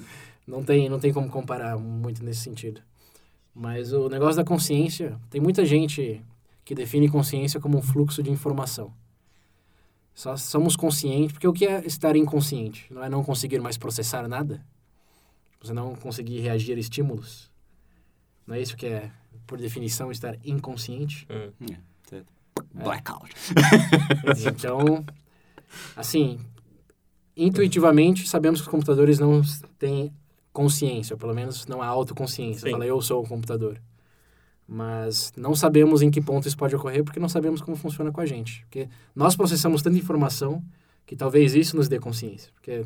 não 0.46 0.62
tem, 0.62 0.88
não 0.88 0.98
tem 0.98 1.12
como 1.12 1.28
comparar 1.28 1.78
muito 1.78 2.22
nesse 2.22 2.40
sentido. 2.40 2.80
Mas 3.54 3.92
o 3.92 4.08
negócio 4.08 4.36
da 4.36 4.44
consciência, 4.44 5.18
tem 5.30 5.40
muita 5.40 5.64
gente 5.64 6.22
que 6.64 6.74
define 6.74 7.08
consciência 7.08 7.60
como 7.60 7.78
um 7.78 7.82
fluxo 7.82 8.22
de 8.22 8.30
informação. 8.30 8.92
Só 10.14 10.36
somos 10.36 10.76
conscientes, 10.76 11.32
porque 11.32 11.48
o 11.48 11.52
que 11.52 11.66
é 11.66 11.84
estar 11.86 12.14
inconsciente? 12.14 12.86
Não 12.92 13.02
é 13.02 13.08
não 13.08 13.24
conseguir 13.24 13.60
mais 13.60 13.76
processar 13.76 14.28
nada? 14.28 14.64
Você 15.60 15.72
não 15.72 15.94
conseguir 15.94 16.40
reagir 16.40 16.76
a 16.76 16.80
estímulos? 16.80 17.50
Não 18.46 18.54
é 18.54 18.60
isso 18.60 18.76
que 18.76 18.86
é, 18.86 19.10
por 19.46 19.58
definição, 19.58 20.10
estar 20.12 20.36
inconsciente? 20.44 21.26
É, 21.28 21.50
certo. 21.66 21.93
Blackout. 22.74 23.34
Então, 24.46 25.04
assim, 25.96 26.38
intuitivamente 27.36 28.28
sabemos 28.28 28.60
que 28.60 28.66
os 28.66 28.70
computadores 28.70 29.18
não 29.18 29.42
têm 29.78 30.12
consciência, 30.52 31.14
ou 31.14 31.18
pelo 31.18 31.34
menos 31.34 31.66
não 31.66 31.82
há 31.82 31.86
autoconsciência. 31.86 32.66
Sim. 32.66 32.72
Fala, 32.72 32.86
eu 32.86 33.00
sou 33.02 33.22
um 33.22 33.26
computador. 33.26 33.80
Mas 34.66 35.32
não 35.36 35.54
sabemos 35.54 36.00
em 36.00 36.10
que 36.10 36.22
ponto 36.22 36.48
isso 36.48 36.56
pode 36.56 36.74
ocorrer 36.74 37.04
porque 37.04 37.20
não 37.20 37.28
sabemos 37.28 37.60
como 37.60 37.76
funciona 37.76 38.10
com 38.10 38.20
a 38.20 38.26
gente. 38.26 38.62
Porque 38.62 38.88
nós 39.14 39.36
processamos 39.36 39.82
tanta 39.82 39.98
informação 39.98 40.64
que 41.04 41.14
talvez 41.14 41.54
isso 41.54 41.76
nos 41.76 41.88
dê 41.88 41.98
consciência. 41.98 42.50
Porque 42.54 42.84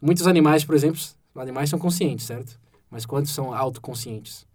muitos 0.00 0.26
animais, 0.26 0.64
por 0.64 0.74
exemplo, 0.74 1.00
animais 1.34 1.70
são 1.70 1.78
conscientes, 1.78 2.26
certo? 2.26 2.60
Mas 2.90 3.04
quantos 3.04 3.32
são 3.32 3.52
autoconscientes? 3.52 4.46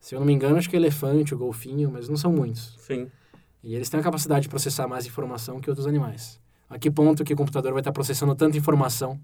Se 0.00 0.14
eu 0.14 0.20
não 0.20 0.26
me 0.26 0.32
engano, 0.32 0.56
acho 0.56 0.70
que 0.70 0.76
o 0.76 0.78
elefante, 0.78 1.34
o 1.34 1.38
golfinho, 1.38 1.90
mas 1.90 2.08
não 2.08 2.16
são 2.16 2.32
muitos. 2.32 2.76
Sim. 2.78 3.10
E 3.62 3.74
eles 3.74 3.88
têm 3.90 4.00
a 4.00 4.02
capacidade 4.02 4.42
de 4.42 4.48
processar 4.48 4.86
mais 4.86 5.06
informação 5.06 5.60
que 5.60 5.68
outros 5.68 5.86
animais. 5.86 6.40
A 6.70 6.78
que 6.78 6.90
ponto 6.90 7.24
que 7.24 7.32
o 7.32 7.36
computador 7.36 7.72
vai 7.72 7.80
estar 7.80 7.92
processando 7.92 8.34
tanta 8.34 8.56
informação 8.56 9.18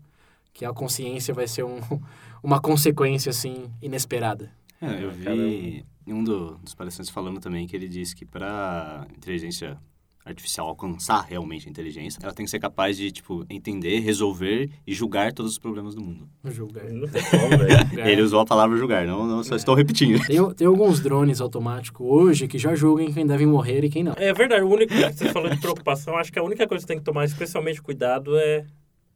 que 0.52 0.64
a 0.64 0.72
consciência 0.72 1.32
vai 1.34 1.46
ser 1.46 1.64
um, 1.64 1.78
uma 2.42 2.60
consequência, 2.60 3.30
assim, 3.30 3.70
inesperada? 3.82 4.50
É, 4.80 5.04
eu 5.04 5.10
cara, 5.22 5.34
vi 5.36 5.84
um 6.06 6.22
do- 6.22 6.56
dos 6.58 6.74
palestrantes 6.74 7.10
falando 7.10 7.40
também 7.40 7.66
que 7.66 7.74
ele 7.76 7.88
disse 7.88 8.14
que 8.14 8.24
para 8.24 9.06
inteligência 9.16 9.78
artificial 10.24 10.68
alcançar 10.68 11.22
realmente 11.22 11.68
a 11.68 11.70
inteligência, 11.70 12.18
ela 12.22 12.32
tem 12.32 12.44
que 12.44 12.50
ser 12.50 12.58
capaz 12.58 12.96
de, 12.96 13.12
tipo, 13.12 13.44
entender, 13.50 14.00
resolver 14.00 14.70
e 14.86 14.94
julgar 14.94 15.32
todos 15.32 15.52
os 15.52 15.58
problemas 15.58 15.94
do 15.94 16.00
mundo. 16.00 16.26
Julgar. 16.44 16.84
É. 16.84 18.10
Ele 18.10 18.22
usou 18.22 18.40
a 18.40 18.46
palavra 18.46 18.76
julgar, 18.76 19.06
não, 19.06 19.26
não 19.26 19.44
só 19.44 19.54
estou 19.54 19.74
repetindo. 19.74 20.24
Tem, 20.26 20.54
tem 20.54 20.66
alguns 20.66 21.00
drones 21.00 21.40
automáticos 21.40 22.06
hoje 22.06 22.48
que 22.48 22.58
já 22.58 22.74
julgam 22.74 23.12
quem 23.12 23.26
deve 23.26 23.44
morrer 23.44 23.84
e 23.84 23.90
quem 23.90 24.02
não. 24.02 24.14
É 24.16 24.32
verdade, 24.32 24.62
o 24.62 24.68
único 24.68 24.94
que 24.94 25.12
você 25.12 25.28
falou 25.30 25.50
de 25.50 25.60
preocupação, 25.60 26.16
acho 26.16 26.32
que 26.32 26.38
a 26.38 26.42
única 26.42 26.66
coisa 26.66 26.84
que 26.84 26.88
tem 26.88 26.98
que 26.98 27.04
tomar 27.04 27.24
especialmente 27.24 27.82
cuidado 27.82 28.36
é 28.38 28.64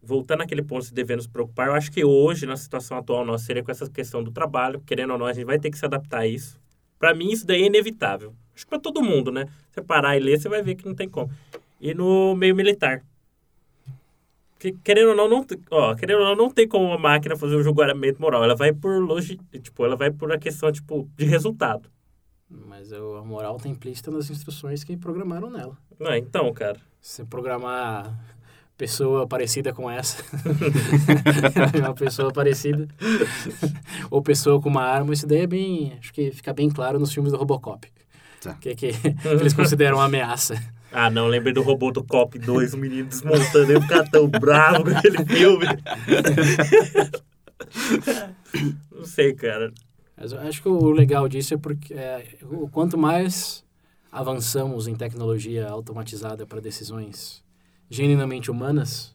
voltar 0.03 0.37
naquele 0.37 0.63
ponto 0.63 0.87
de 0.87 0.93
dever 0.93 1.17
nos 1.17 1.27
preocupar. 1.27 1.69
Eu 1.69 1.75
acho 1.75 1.91
que 1.91 2.05
hoje, 2.05 2.47
na 2.47 2.57
situação 2.57 2.97
atual 2.97 3.25
nossa, 3.25 3.45
seria 3.45 3.63
com 3.63 3.71
essa 3.71 3.89
questão 3.89 4.23
do 4.23 4.31
trabalho, 4.31 4.81
querendo 4.87 5.13
ou 5.13 5.19
não, 5.19 5.27
a 5.27 5.33
gente 5.33 5.45
vai 5.45 5.59
ter 5.59 5.71
que 5.71 5.79
se 5.79 5.85
adaptar 5.85 6.21
a 6.21 6.27
isso. 6.27 6.61
Pra 6.99 7.15
mim, 7.15 7.31
isso 7.31 7.47
daí 7.47 7.63
é 7.63 7.67
inevitável. 7.67 8.35
Acho 8.59 8.65
que 8.67 8.71
pra 8.71 8.81
todo 8.81 9.01
mundo, 9.01 9.31
né? 9.31 9.47
Você 9.71 9.81
parar 9.81 10.17
e 10.17 10.21
ler, 10.21 10.37
você 10.41 10.49
vai 10.49 10.61
ver 10.65 10.75
que 10.75 10.85
não 10.85 10.93
tem 10.93 11.09
como. 11.09 11.31
E 11.81 11.95
no 11.95 12.35
meio 12.35 12.57
militar. 12.57 13.05
Que, 14.59 14.73
querendo 14.83 15.11
ou 15.11 15.15
não, 15.17 15.29
não, 15.29 15.47
ó, 15.71 15.95
querendo 15.95 16.19
ou 16.19 16.25
não, 16.25 16.35
não 16.35 16.51
tem 16.51 16.67
como 16.67 16.87
uma 16.87 16.99
máquina 16.99 17.37
fazer 17.37 17.55
um 17.55 17.63
julgamento 17.63 18.21
moral. 18.21 18.43
Ela 18.43 18.57
vai 18.57 18.73
por 18.73 19.01
logi, 19.01 19.39
tipo, 19.63 19.85
ela 19.85 19.95
vai 19.95 20.11
por 20.11 20.33
a 20.33 20.39
questão, 20.41 20.73
tipo, 20.73 21.09
de 21.17 21.25
resultado. 21.25 21.89
Mas 22.51 22.91
eu- 22.91 23.17
a 23.19 23.25
moral 23.25 23.55
está 23.59 23.69
implícita 23.69 24.11
nas 24.11 24.29
instruções 24.29 24.83
que 24.83 24.97
programaram 24.97 25.49
nela. 25.51 25.79
Não 25.97 26.11
é? 26.11 26.19
Então, 26.19 26.53
cara. 26.53 26.81
Se 27.01 27.13
você 27.19 27.25
programar 27.25 28.13
pessoa 28.77 29.25
parecida 29.25 29.73
com 29.73 29.89
essa, 29.89 30.21
uma 31.79 31.95
pessoa 31.95 32.33
parecida, 32.33 32.89
ou 34.11 34.21
pessoa 34.21 34.61
com 34.61 34.69
uma 34.69 34.83
arma, 34.83 35.13
isso 35.15 35.29
daí 35.29 35.43
é 35.43 35.47
bem, 35.47 35.93
acho 36.01 36.13
que 36.13 36.33
fica 36.33 36.53
bem 36.53 36.69
claro 36.69 36.99
nos 36.99 37.13
filmes 37.13 37.31
do 37.31 37.39
Robocop. 37.39 37.89
Tá. 38.41 38.55
Que, 38.55 38.75
que 38.75 38.87
eles 39.41 39.53
consideram 39.53 39.99
uma 39.99 40.05
ameaça. 40.05 40.61
Ah, 40.91 41.11
não, 41.11 41.27
lembrei 41.27 41.53
do 41.53 41.63
robô 41.63 41.91
do 41.91 42.03
Cop 42.03 42.39
2, 42.39 42.75
o 42.75 42.79
menino 42.79 43.09
desmontando, 43.09 43.73
eu 43.73 43.83
ficar 43.83 44.09
tão 44.09 44.27
bravo 44.27 44.85
com 44.85 44.91
aquele 44.91 45.25
filme. 45.27 45.67
não 48.91 49.05
sei, 49.05 49.35
cara. 49.35 49.73
Mas 50.17 50.33
eu 50.33 50.41
acho 50.41 50.63
que 50.63 50.69
o 50.69 50.91
legal 50.91 51.29
disso 51.29 51.55
é 51.55 51.57
porque 51.57 51.93
é, 51.93 52.25
o 52.43 52.69
quanto 52.69 52.97
mais 52.97 53.65
avançamos 54.11 54.89
em 54.89 54.95
tecnologia 54.95 55.69
automatizada 55.69 56.47
para 56.47 56.61
decisões 56.61 57.45
genuinamente 57.91 58.51
humanas, 58.51 59.15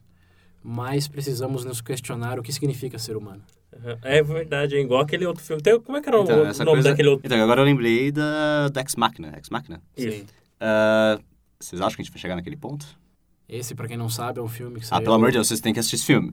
mais 0.62 1.06
precisamos 1.06 1.64
nos 1.64 1.80
questionar 1.80 2.38
o 2.38 2.42
que 2.42 2.52
significa 2.52 2.98
ser 2.98 3.16
humano. 3.16 3.42
É 4.02 4.22
verdade, 4.22 4.76
é 4.76 4.80
igual 4.80 5.00
aquele 5.02 5.26
outro 5.26 5.42
filme. 5.42 5.62
Tem, 5.62 5.78
como 5.80 5.98
é 5.98 6.00
que 6.00 6.08
era 6.08 6.18
o 6.20 6.24
Então, 6.24 6.46
essa 6.46 6.64
nome 6.64 6.76
coisa- 6.76 6.90
daquele 6.90 7.08
outro? 7.08 7.26
Então, 7.26 7.42
agora 7.42 7.60
eu 7.60 7.64
lembrei 7.64 8.10
da, 8.12 8.68
da 8.68 8.80
Ex 8.80 8.94
Machina. 8.96 9.32
Ex 9.36 9.48
Machina? 9.50 9.82
Sim. 9.96 10.24
Ah, 10.60 11.18
vocês 11.60 11.80
acham 11.80 11.96
que 11.96 12.02
a 12.02 12.04
gente 12.04 12.12
vai 12.12 12.20
chegar 12.20 12.36
naquele 12.36 12.56
ponto? 12.56 12.86
Esse, 13.48 13.74
para 13.74 13.86
quem 13.88 13.96
não 13.96 14.08
sabe, 14.08 14.38
é 14.38 14.42
um 14.42 14.48
filme 14.48 14.78
que 14.80 14.84
Ah, 14.86 14.88
saiu... 14.88 15.02
pelo 15.02 15.14
amor 15.16 15.28
de 15.28 15.34
Deus, 15.34 15.48
vocês 15.48 15.60
têm 15.60 15.72
que 15.72 15.78
assistir 15.80 15.96
esse 15.96 16.06
filme. 16.06 16.32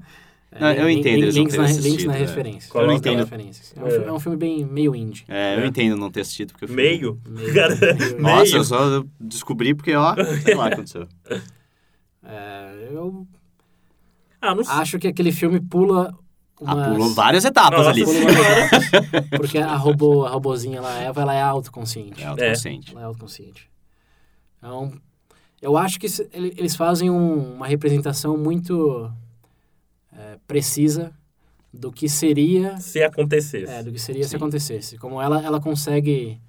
É, 0.54 0.60
Não, 0.60 0.70
eu 0.72 0.90
entendo, 0.90 1.24
eles 1.24 1.36
não 1.36 1.44
links, 1.44 1.56
terem 1.56 1.66
na, 1.68 1.72
links 1.74 1.86
assistido, 1.88 2.08
na 2.10 2.16
é. 2.16 2.20
referência. 2.20 2.82
Links 2.86 3.02
na 3.06 3.12
lá. 3.14 3.18
referências. 3.20 3.74
É 3.78 3.80
um, 3.82 3.88
É. 3.88 3.90
fi- 3.92 4.04
é 4.06 4.12
um 4.12 4.20
filme 4.20 4.38
bem 4.38 4.66
meio 4.66 4.94
indie. 4.96 5.24
É, 5.30 5.56
eu 5.56 5.62
É. 5.62 5.68
entendo 5.68 5.96
não 5.96 6.12
ter 6.12 6.22
assistido, 6.22 6.52
porque 6.52 6.66
eu 6.66 6.68
fui- 6.68 6.76
Meio? 6.76 7.22
Meio- 7.26 7.54
Cara, 7.56 7.76
meio- 7.96 8.22
Nossa, 8.22 8.58
eu 8.58 8.64
só 8.66 9.04
descobri 9.20 9.74
porque, 9.74 9.96
ó, 9.96 10.14
sei 10.44 10.56
lá 10.56 10.66
o 10.66 10.68
que 10.68 10.74
aconteceu. 10.74 11.08
É, 12.24 12.88
eu 12.92 13.28
Ah, 14.42 14.54
não 14.54 14.64
sei. 14.64 14.76
acho 14.76 15.00
que 15.00 15.08
aquele 15.08 15.32
filme 15.32 15.60
pula 15.60 16.16
Ah, 16.66 16.74
umas... 16.76 16.88
pulou 16.90 17.14
várias 17.14 17.44
etapas 17.46 17.80
Nossa 17.88 17.90
ali. 17.90 18.04
Porque 19.38 19.58
a 19.58 19.76
robô, 19.76 20.26
a 20.26 20.30
robozinha 20.30 20.80
lá, 20.82 21.00
Eva, 21.00 21.22
ela 21.22 21.34
é 21.34 21.42
autoconsciente. 21.42 22.22
É 22.22 22.28
autoconsciente. 22.28 22.92
Ela 22.92 23.02
é 23.02 23.04
autoconsciente. 23.06 23.70
Então, 24.58 24.94
eu 25.62 25.78
acho 25.78 26.00
que 26.00 26.08
se- 26.08 26.30
ele- 26.34 26.54
eles 26.58 26.76
fazem 26.76 27.10
um- 27.10 27.54
uma 27.56 27.68
representação 27.68 28.38
muito 28.38 29.12
é, 30.14 30.38
precisa 30.46 31.14
do 31.74 31.90
que 31.92 32.10
seria 32.10 32.78
Se 32.80 33.02
acontecesse. 33.02 33.72
é, 33.72 33.82
do 33.82 33.92
que 33.94 33.98
seria 34.00 34.24
se 34.26 34.32
Sim. 34.32 34.36
acontecesse. 34.36 34.98
Como 34.98 35.22
ela, 35.22 35.42
ela 35.42 35.60
consegue 35.60 36.40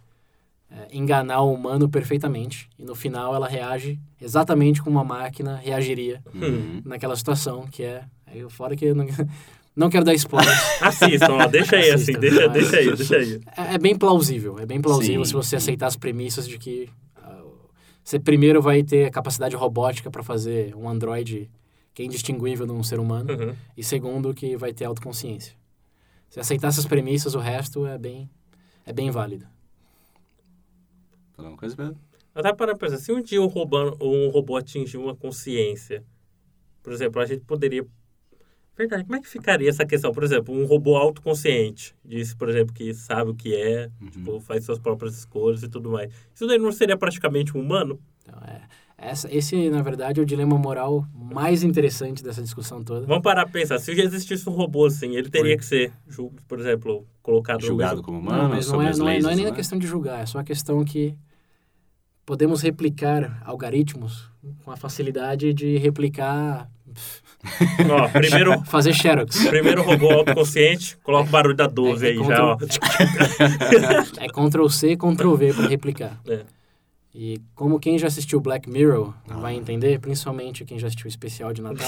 é, 0.70 0.88
enganar 0.96 1.42
o 1.42 1.52
humano 1.52 1.86
perfeitamente 1.88 2.68
e 2.78 2.84
no 2.84 2.94
final 2.94 3.34
ela 3.34 3.46
reage 3.46 4.00
exatamente 4.20 4.82
como 4.82 4.96
uma 4.98 5.04
máquina 5.04 5.56
reagiria 5.56 6.22
Uhum. 6.34 6.80
naquela 6.84 7.14
situação, 7.14 7.66
que 7.70 7.82
é 7.84 8.04
fora 8.48 8.74
que 8.74 8.86
eu 8.86 8.94
não, 8.94 9.06
não 9.74 9.88
quero 9.90 10.04
dar 10.04 10.14
spoilers. 10.14 10.58
Assistam, 10.82 11.32
ó, 11.34 11.46
deixa 11.46 11.76
aí 11.76 11.90
assim, 11.90 12.12
deixa, 12.12 12.48
mas- 12.48 12.52
deixa 12.52 12.76
aí, 12.76 12.96
deixa 12.96 13.16
aí. 13.16 13.40
É, 13.56 13.74
é 13.74 13.78
bem 13.78 13.96
plausível, 13.96 14.58
é 14.58 14.66
bem 14.66 14.80
plausível 14.80 15.24
Sim, 15.24 15.28
se 15.28 15.34
você 15.34 15.50
sim. 15.50 15.56
aceitar 15.56 15.86
as 15.86 15.96
premissas 15.96 16.46
de 16.48 16.58
que 16.58 16.88
ah, 17.16 17.42
você 18.04 18.18
primeiro 18.18 18.60
vai 18.60 18.82
ter 18.82 19.06
a 19.06 19.10
capacidade 19.10 19.56
robótica 19.56 20.10
para 20.10 20.22
fazer 20.22 20.74
um 20.76 20.88
androide 20.88 21.50
que 21.94 22.02
é 22.02 22.04
indistinguível 22.06 22.66
de 22.66 22.72
um 22.72 22.82
ser 22.82 22.98
humano 22.98 23.32
Uhum. 23.32 23.54
e 23.76 23.82
segundo 23.84 24.32
que 24.34 24.56
vai 24.56 24.72
ter 24.72 24.84
autoconsciência. 24.86 25.54
Se 26.30 26.40
aceitar 26.40 26.68
essas 26.68 26.86
premissas, 26.86 27.34
o 27.34 27.38
resto 27.38 27.86
é 27.86 27.98
bem 27.98 28.28
é 28.86 28.92
bem 28.92 29.10
válido. 29.10 29.46
Falar 31.34 31.48
uma 31.50 31.56
coisa, 31.58 31.76
Pedro? 31.76 31.96
Eu 32.34 32.42
tava 32.42 32.56
parando 32.56 32.78
pra 32.78 32.88
pensar, 32.88 33.02
se 33.02 33.12
um 33.12 33.22
dia 33.22 33.40
um 33.42 33.46
robô, 33.46 33.78
um 34.00 34.28
robô 34.30 34.56
atingir 34.56 34.96
uma 34.96 35.14
consciência, 35.14 36.02
por 36.82 36.92
exemplo, 36.92 37.20
a 37.20 37.26
gente 37.26 37.42
poderia... 37.44 37.86
Verdade, 38.76 39.04
como 39.04 39.16
é 39.16 39.20
que 39.20 39.28
ficaria 39.28 39.68
essa 39.68 39.84
questão? 39.84 40.12
Por 40.12 40.24
exemplo, 40.24 40.54
um 40.54 40.64
robô 40.64 40.96
autoconsciente, 40.96 41.94
disse, 42.04 42.34
por 42.34 42.48
exemplo, 42.48 42.72
que 42.74 42.94
sabe 42.94 43.30
o 43.30 43.34
que 43.34 43.54
é, 43.54 43.90
Uhum. 44.00 44.08
tipo, 44.08 44.40
faz 44.40 44.64
suas 44.64 44.78
próprias 44.78 45.16
escolhas 45.18 45.62
e 45.62 45.68
tudo 45.68 45.90
mais. 45.90 46.10
Isso 46.34 46.46
daí 46.46 46.58
não 46.58 46.72
seria 46.72 46.96
praticamente 46.96 47.56
um 47.56 47.60
humano? 47.60 48.00
Então, 48.22 48.40
é, 48.46 48.62
essa, 48.96 49.28
esse, 49.34 49.68
na 49.68 49.82
verdade, 49.82 50.20
é 50.20 50.22
o 50.22 50.26
dilema 50.26 50.56
moral 50.56 51.06
mais 51.14 51.62
interessante 51.62 52.22
dessa 52.24 52.40
discussão 52.42 52.82
toda. 52.82 53.06
Vamos 53.06 53.22
parar 53.22 53.44
pra 53.44 53.52
pensar, 53.52 53.78
se 53.78 53.94
já 53.94 54.04
existisse 54.04 54.48
um 54.48 54.52
robô 54.52 54.86
assim, 54.86 55.16
ele 55.16 55.28
teria 55.28 55.56
que 55.58 55.64
ser, 55.64 55.92
por 56.48 56.58
exemplo, 56.58 57.06
colocado 57.22 57.60
Julgado 57.62 57.96
mesmo- 57.96 58.04
como 58.06 58.20
Não, 58.22 58.28
humano, 58.32 58.48
mas 58.54 58.66
não 58.68 58.80
é, 58.80 58.96
não, 58.96 59.08
é, 59.08 59.12
leis, 59.12 59.24
não 59.24 59.30
é 59.30 59.36
nem 59.36 59.46
a 59.46 59.50
né? 59.50 59.56
questão 59.56 59.78
de 59.78 59.86
julgar, 59.86 60.22
é 60.22 60.26
só 60.26 60.38
a 60.38 60.44
questão 60.44 60.82
que 60.84 61.14
podemos 62.24 62.62
replicar 62.62 63.42
algoritmos 63.44 64.30
com 64.64 64.70
a 64.70 64.76
facilidade 64.76 65.52
de 65.52 65.76
replicar, 65.78 66.70
Ó, 67.90 68.08
primeiro, 68.08 68.62
fazer 68.66 68.92
xerox. 68.94 69.46
primeiro 69.48 69.82
robô 69.82 70.10
autoconsciente, 70.10 70.96
coloca 71.02 71.28
o 71.28 71.32
barulho 71.32 71.56
da 71.56 71.66
12 71.66 72.06
É, 72.06 72.08
é 72.08 72.12
aí 72.12 72.18
já, 72.24 72.44
ó. 72.44 72.56
É 74.20 74.28
Ctrl 74.28 74.68
C, 74.68 74.96
Ctrl 74.96 75.34
V 75.34 75.54
para 75.54 75.66
replicar. 75.68 76.20
É. 76.28 76.40
E 77.14 77.42
como 77.54 77.78
quem 77.78 77.98
já 77.98 78.06
assistiu 78.06 78.40
Black 78.40 78.70
Mirror 78.70 79.12
Ah. 79.28 79.36
vai 79.36 79.54
entender, 79.54 79.98
principalmente 80.00 80.64
quem 80.64 80.78
já 80.78 80.86
assistiu 80.86 81.06
o 81.06 81.08
especial 81.08 81.52
de 81.52 81.60
Natal. 81.60 81.86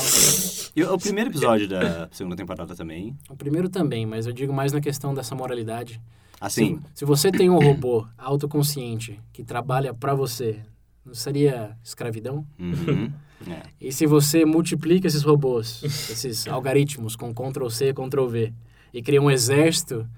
E 0.76 0.82
o 0.82 0.92
o 0.94 0.98
primeiro 0.98 1.30
episódio 1.30 1.66
da 1.68 2.08
segunda 2.12 2.36
temporada 2.36 2.74
também. 2.76 3.16
o 3.30 3.36
primeiro 3.36 3.68
também, 3.70 4.04
mas 4.04 4.26
eu 4.26 4.32
digo 4.32 4.52
mais 4.52 4.72
na 4.72 4.80
questão 4.80 5.14
dessa 5.14 5.34
moralidade. 5.34 6.00
Assim, 6.40 6.78
Se, 6.92 7.00
se 7.00 7.04
você 7.06 7.30
tem 7.32 7.48
um 7.48 7.58
robô 7.58 8.06
autoconsciente 8.18 9.18
que 9.32 9.42
trabalha 9.42 9.94
para 9.94 10.14
você, 10.14 10.58
não 11.06 11.14
seria 11.14 11.70
escravidão? 11.82 12.44
uhum, 12.58 13.10
é. 13.48 13.62
E 13.80 13.92
se 13.92 14.06
você 14.06 14.44
multiplica 14.44 15.06
esses 15.06 15.22
robôs, 15.22 15.82
esses 16.10 16.46
algoritmos 16.46 17.16
com 17.16 17.34
Ctrl 17.34 17.68
C, 17.68 17.92
Ctrl 17.92 18.26
V, 18.26 18.52
e 18.92 19.02
cria 19.02 19.20
um 19.20 19.30
exército 19.30 20.08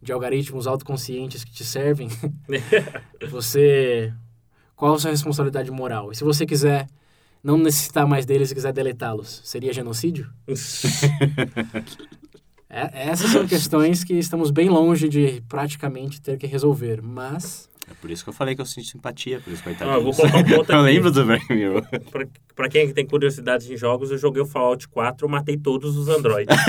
de 0.00 0.12
algoritmos 0.12 0.66
autoconscientes 0.66 1.44
que 1.44 1.52
te 1.52 1.64
servem, 1.64 2.08
você. 3.30 4.12
Qual 4.76 4.94
a 4.94 4.98
sua 4.98 5.10
responsabilidade 5.10 5.70
moral? 5.72 6.12
E 6.12 6.14
se 6.14 6.22
você 6.22 6.46
quiser 6.46 6.86
não 7.42 7.58
necessitar 7.58 8.06
mais 8.06 8.24
deles 8.24 8.50
e 8.50 8.54
quiser 8.54 8.72
deletá-los, 8.72 9.40
seria 9.44 9.72
genocídio? 9.72 10.30
É- 12.70 13.08
essas 13.08 13.30
são 13.30 13.46
questões 13.46 14.04
que 14.04 14.12
estamos 14.12 14.50
bem 14.50 14.68
longe 14.68 15.08
de 15.08 15.42
praticamente 15.48 16.20
ter 16.20 16.36
que 16.36 16.46
resolver, 16.46 17.00
mas 17.00 17.66
É 17.90 17.94
por 18.00 18.10
isso 18.10 18.22
que 18.22 18.28
eu 18.28 18.34
falei 18.34 18.54
que 18.54 18.60
eu 18.60 18.66
sinto 18.66 18.86
simpatia 18.86 19.40
por 19.40 19.52
isso, 19.52 19.62
coitadinho. 19.62 19.96
Ah, 19.96 19.98
eu 19.98 20.04
vou 20.04 20.14
colocar 20.14 20.38
um 20.38 20.44
ponto 20.44 20.70
Eu 20.72 20.80
aqui. 20.80 20.84
lembro 20.84 21.10
do 21.10 21.24
Black 21.24 21.52
Mirror. 21.52 21.82
Pra, 22.10 22.26
pra 22.54 22.68
quem 22.68 22.92
tem 22.92 23.06
curiosidade 23.06 23.72
em 23.72 23.76
jogos, 23.76 24.10
eu 24.10 24.18
joguei 24.18 24.42
o 24.42 24.46
Fallout 24.46 24.86
4, 24.88 25.24
eu 25.24 25.28
matei 25.30 25.56
todos 25.56 25.96
os 25.96 26.08
androides. 26.08 26.54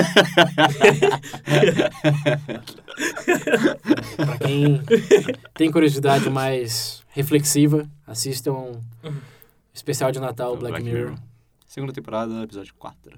para 4.16 4.38
quem 4.40 4.82
tem 5.56 5.72
curiosidade 5.72 6.30
mais 6.30 7.04
reflexiva, 7.10 7.88
assistam 8.06 8.54
um 8.54 8.80
especial 9.74 10.12
de 10.12 10.20
Natal 10.20 10.56
Black, 10.58 10.84
Mirror. 10.84 11.16
Segunda 11.68 11.94
temporada, 11.94 12.44
episódio 12.44 12.74
4. 12.78 13.18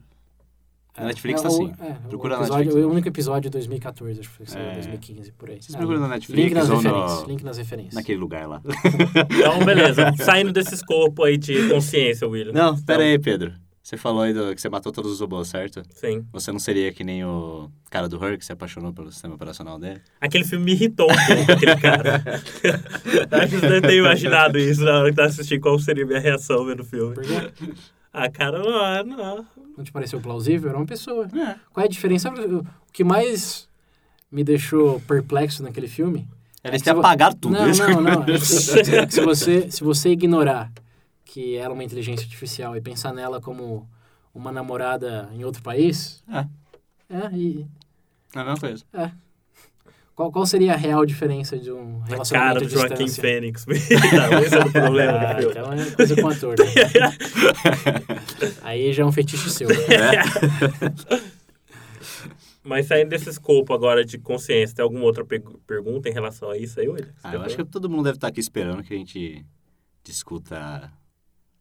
Na 0.97 1.03
É, 1.03 1.07
Netflix 1.07 1.39
é, 1.39 1.43
tá 1.43 1.47
assim. 1.47 1.73
É, 1.79 1.93
Procura 2.09 2.33
o, 2.33 2.37
na 2.37 2.43
episódio, 2.43 2.65
Netflix. 2.65 2.85
o 2.85 2.91
único 2.91 3.07
episódio 3.07 3.41
de 3.43 3.49
2014, 3.51 4.19
acho 4.19 4.29
que 4.29 4.45
foi 4.45 4.59
É. 4.61 4.73
2015, 4.73 5.31
por 5.31 5.49
aí. 5.49 5.61
Vocês 5.61 5.73
Ah, 5.73 5.77
procuram 5.77 5.99
na 6.01 6.07
Netflix 6.09 6.43
Link 6.43 6.53
nas 6.53 6.69
ou 6.69 6.75
no- 6.75 6.81
referências. 6.81 7.27
Link 7.27 7.43
nas 7.45 7.57
referências. 7.57 7.93
Naquele 7.95 8.17
lugar 8.19 8.47
lá. 8.47 8.61
Então, 9.31 9.63
beleza. 9.65 10.13
Saindo 10.23 10.51
desse 10.51 10.73
escopo 10.75 11.23
aí 11.23 11.37
de 11.37 11.69
consciência, 11.69 12.27
William. 12.27 12.51
Não, 12.53 12.77
pera 12.81 13.03
aí, 13.03 13.17
Pedro. 13.17 13.53
Você 13.83 13.97
falou 13.97 14.21
aí 14.21 14.31
do, 14.33 14.53
que 14.53 14.61
você 14.61 14.69
matou 14.69 14.91
todos 14.91 15.11
os 15.11 15.19
robôs, 15.19 15.47
certo? 15.47 15.81
Sim. 15.89 16.23
Você 16.31 16.51
não 16.51 16.59
seria 16.59 16.93
que 16.93 17.03
nem 17.03 17.25
o 17.25 17.69
cara 17.89 18.07
do 18.07 18.23
Her 18.23 18.37
que 18.37 18.45
se 18.45 18.51
apaixonou 18.51 18.93
pelo 18.93 19.11
sistema 19.11 19.33
operacional 19.33 19.79
dele? 19.79 20.01
Aquele 20.19 20.43
filme 20.45 20.65
me 20.65 20.71
irritou 20.73 21.07
um 21.11 21.15
pouco, 21.35 21.51
aquele 21.51 21.75
cara. 21.77 22.21
Acho 23.31 23.49
que 23.49 23.57
você 23.59 23.67
deve 23.69 23.81
ter 23.87 23.95
imaginado 23.97 24.59
isso 24.59 24.83
na 24.83 24.99
hora 24.99 25.09
que 25.09 25.15
tá 25.15 25.25
assistindo, 25.25 25.59
qual 25.61 25.79
seria 25.79 26.03
a 26.03 26.07
minha 26.07 26.19
reação 26.19 26.63
vendo 26.65 26.81
o 26.81 26.85
filme. 26.85 27.15
Por 27.15 27.23
quê? 27.23 27.73
Ah, 28.13 28.29
cara, 28.29 28.59
não, 28.59 29.15
não. 29.17 29.45
Não 29.77 29.83
te 29.83 29.91
pareceu 29.91 30.19
plausível? 30.19 30.69
Era 30.69 30.77
uma 30.77 30.85
pessoa. 30.85 31.25
É. 31.27 31.55
Qual 31.71 31.83
é 31.83 31.87
a 31.87 31.89
diferença? 31.89 32.29
O 32.29 32.65
que 32.91 33.03
mais 33.03 33.69
me 34.31 34.43
deixou 34.43 34.99
perplexo 35.01 35.63
naquele 35.63 35.87
filme? 35.87 36.27
Eles 36.63 36.85
É 36.85 36.93
vo- 36.93 36.99
apagado 36.99 37.35
tudo. 37.37 37.53
Não, 37.53 37.67
não, 37.67 38.01
não. 38.01 38.23
É 38.33 38.37
se, 38.37 38.83
se 39.09 39.21
você, 39.21 39.71
se 39.71 39.83
você 39.83 40.09
ignorar 40.09 40.71
que 41.25 41.55
ela 41.55 41.71
é 41.71 41.73
uma 41.73 41.83
inteligência 41.83 42.23
artificial 42.25 42.75
e 42.75 42.81
pensar 42.81 43.13
nela 43.13 43.39
como 43.41 43.87
uma 44.33 44.51
namorada 44.51 45.29
em 45.33 45.43
outro 45.45 45.61
país, 45.63 46.21
É, 46.29 46.45
é, 47.09 47.29
e 47.33 47.65
é 48.35 48.39
a 48.39 48.43
mesma 48.43 48.59
coisa. 48.59 48.83
Qual, 50.21 50.31
qual 50.31 50.45
seria 50.45 50.73
a 50.73 50.75
real 50.75 51.03
diferença 51.05 51.57
de 51.57 51.71
um 51.71 51.97
A 52.03 52.07
cara 52.07 52.09
relacionamento 52.13 52.65
do 52.65 52.69
Joaquim? 52.69 53.07
Fênix. 53.07 53.65
Não, 53.65 54.39
esse 54.43 54.55
é 54.55 54.59
o 54.59 54.71
problema 54.71 55.17
Ah, 55.19 55.41
então 55.41 55.73
é 55.73 55.91
coisa 55.91 56.15
com 56.21 56.27
ator, 56.27 56.55
né? 56.59 56.65
Aí 58.61 58.93
já 58.93 59.01
é 59.03 59.05
um 59.05 59.11
fetiche 59.11 59.49
seu. 59.49 59.67
Mas 62.63 62.85
saindo 62.85 63.09
desse 63.09 63.29
escopo 63.29 63.73
agora 63.73 64.05
de 64.05 64.19
consciência, 64.19 64.75
tem 64.75 64.83
alguma 64.83 65.03
outra 65.05 65.25
pe- 65.25 65.41
pergunta 65.65 66.07
em 66.07 66.13
relação 66.13 66.51
a 66.51 66.57
isso 66.57 66.79
aí, 66.79 66.87
William? 66.87 67.09
Ah, 67.23 67.33
eu 67.33 67.41
acho 67.41 67.57
que 67.57 67.63
todo 67.65 67.89
mundo 67.89 68.03
deve 68.03 68.17
estar 68.17 68.27
aqui 68.27 68.39
esperando 68.39 68.83
que 68.83 68.93
a 68.93 68.97
gente 68.97 69.43
discuta 70.03 70.91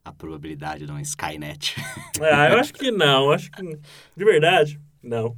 a 0.04 0.12
probabilidade 0.12 0.84
de 0.84 0.90
uma 0.92 1.00
Skynet. 1.00 1.76
Ah, 2.20 2.50
eu 2.50 2.58
acho 2.58 2.74
que 2.74 2.90
não. 2.90 3.30
Acho 3.30 3.50
que, 3.50 3.62
de 3.62 4.24
verdade, 4.24 4.78
não. 5.02 5.34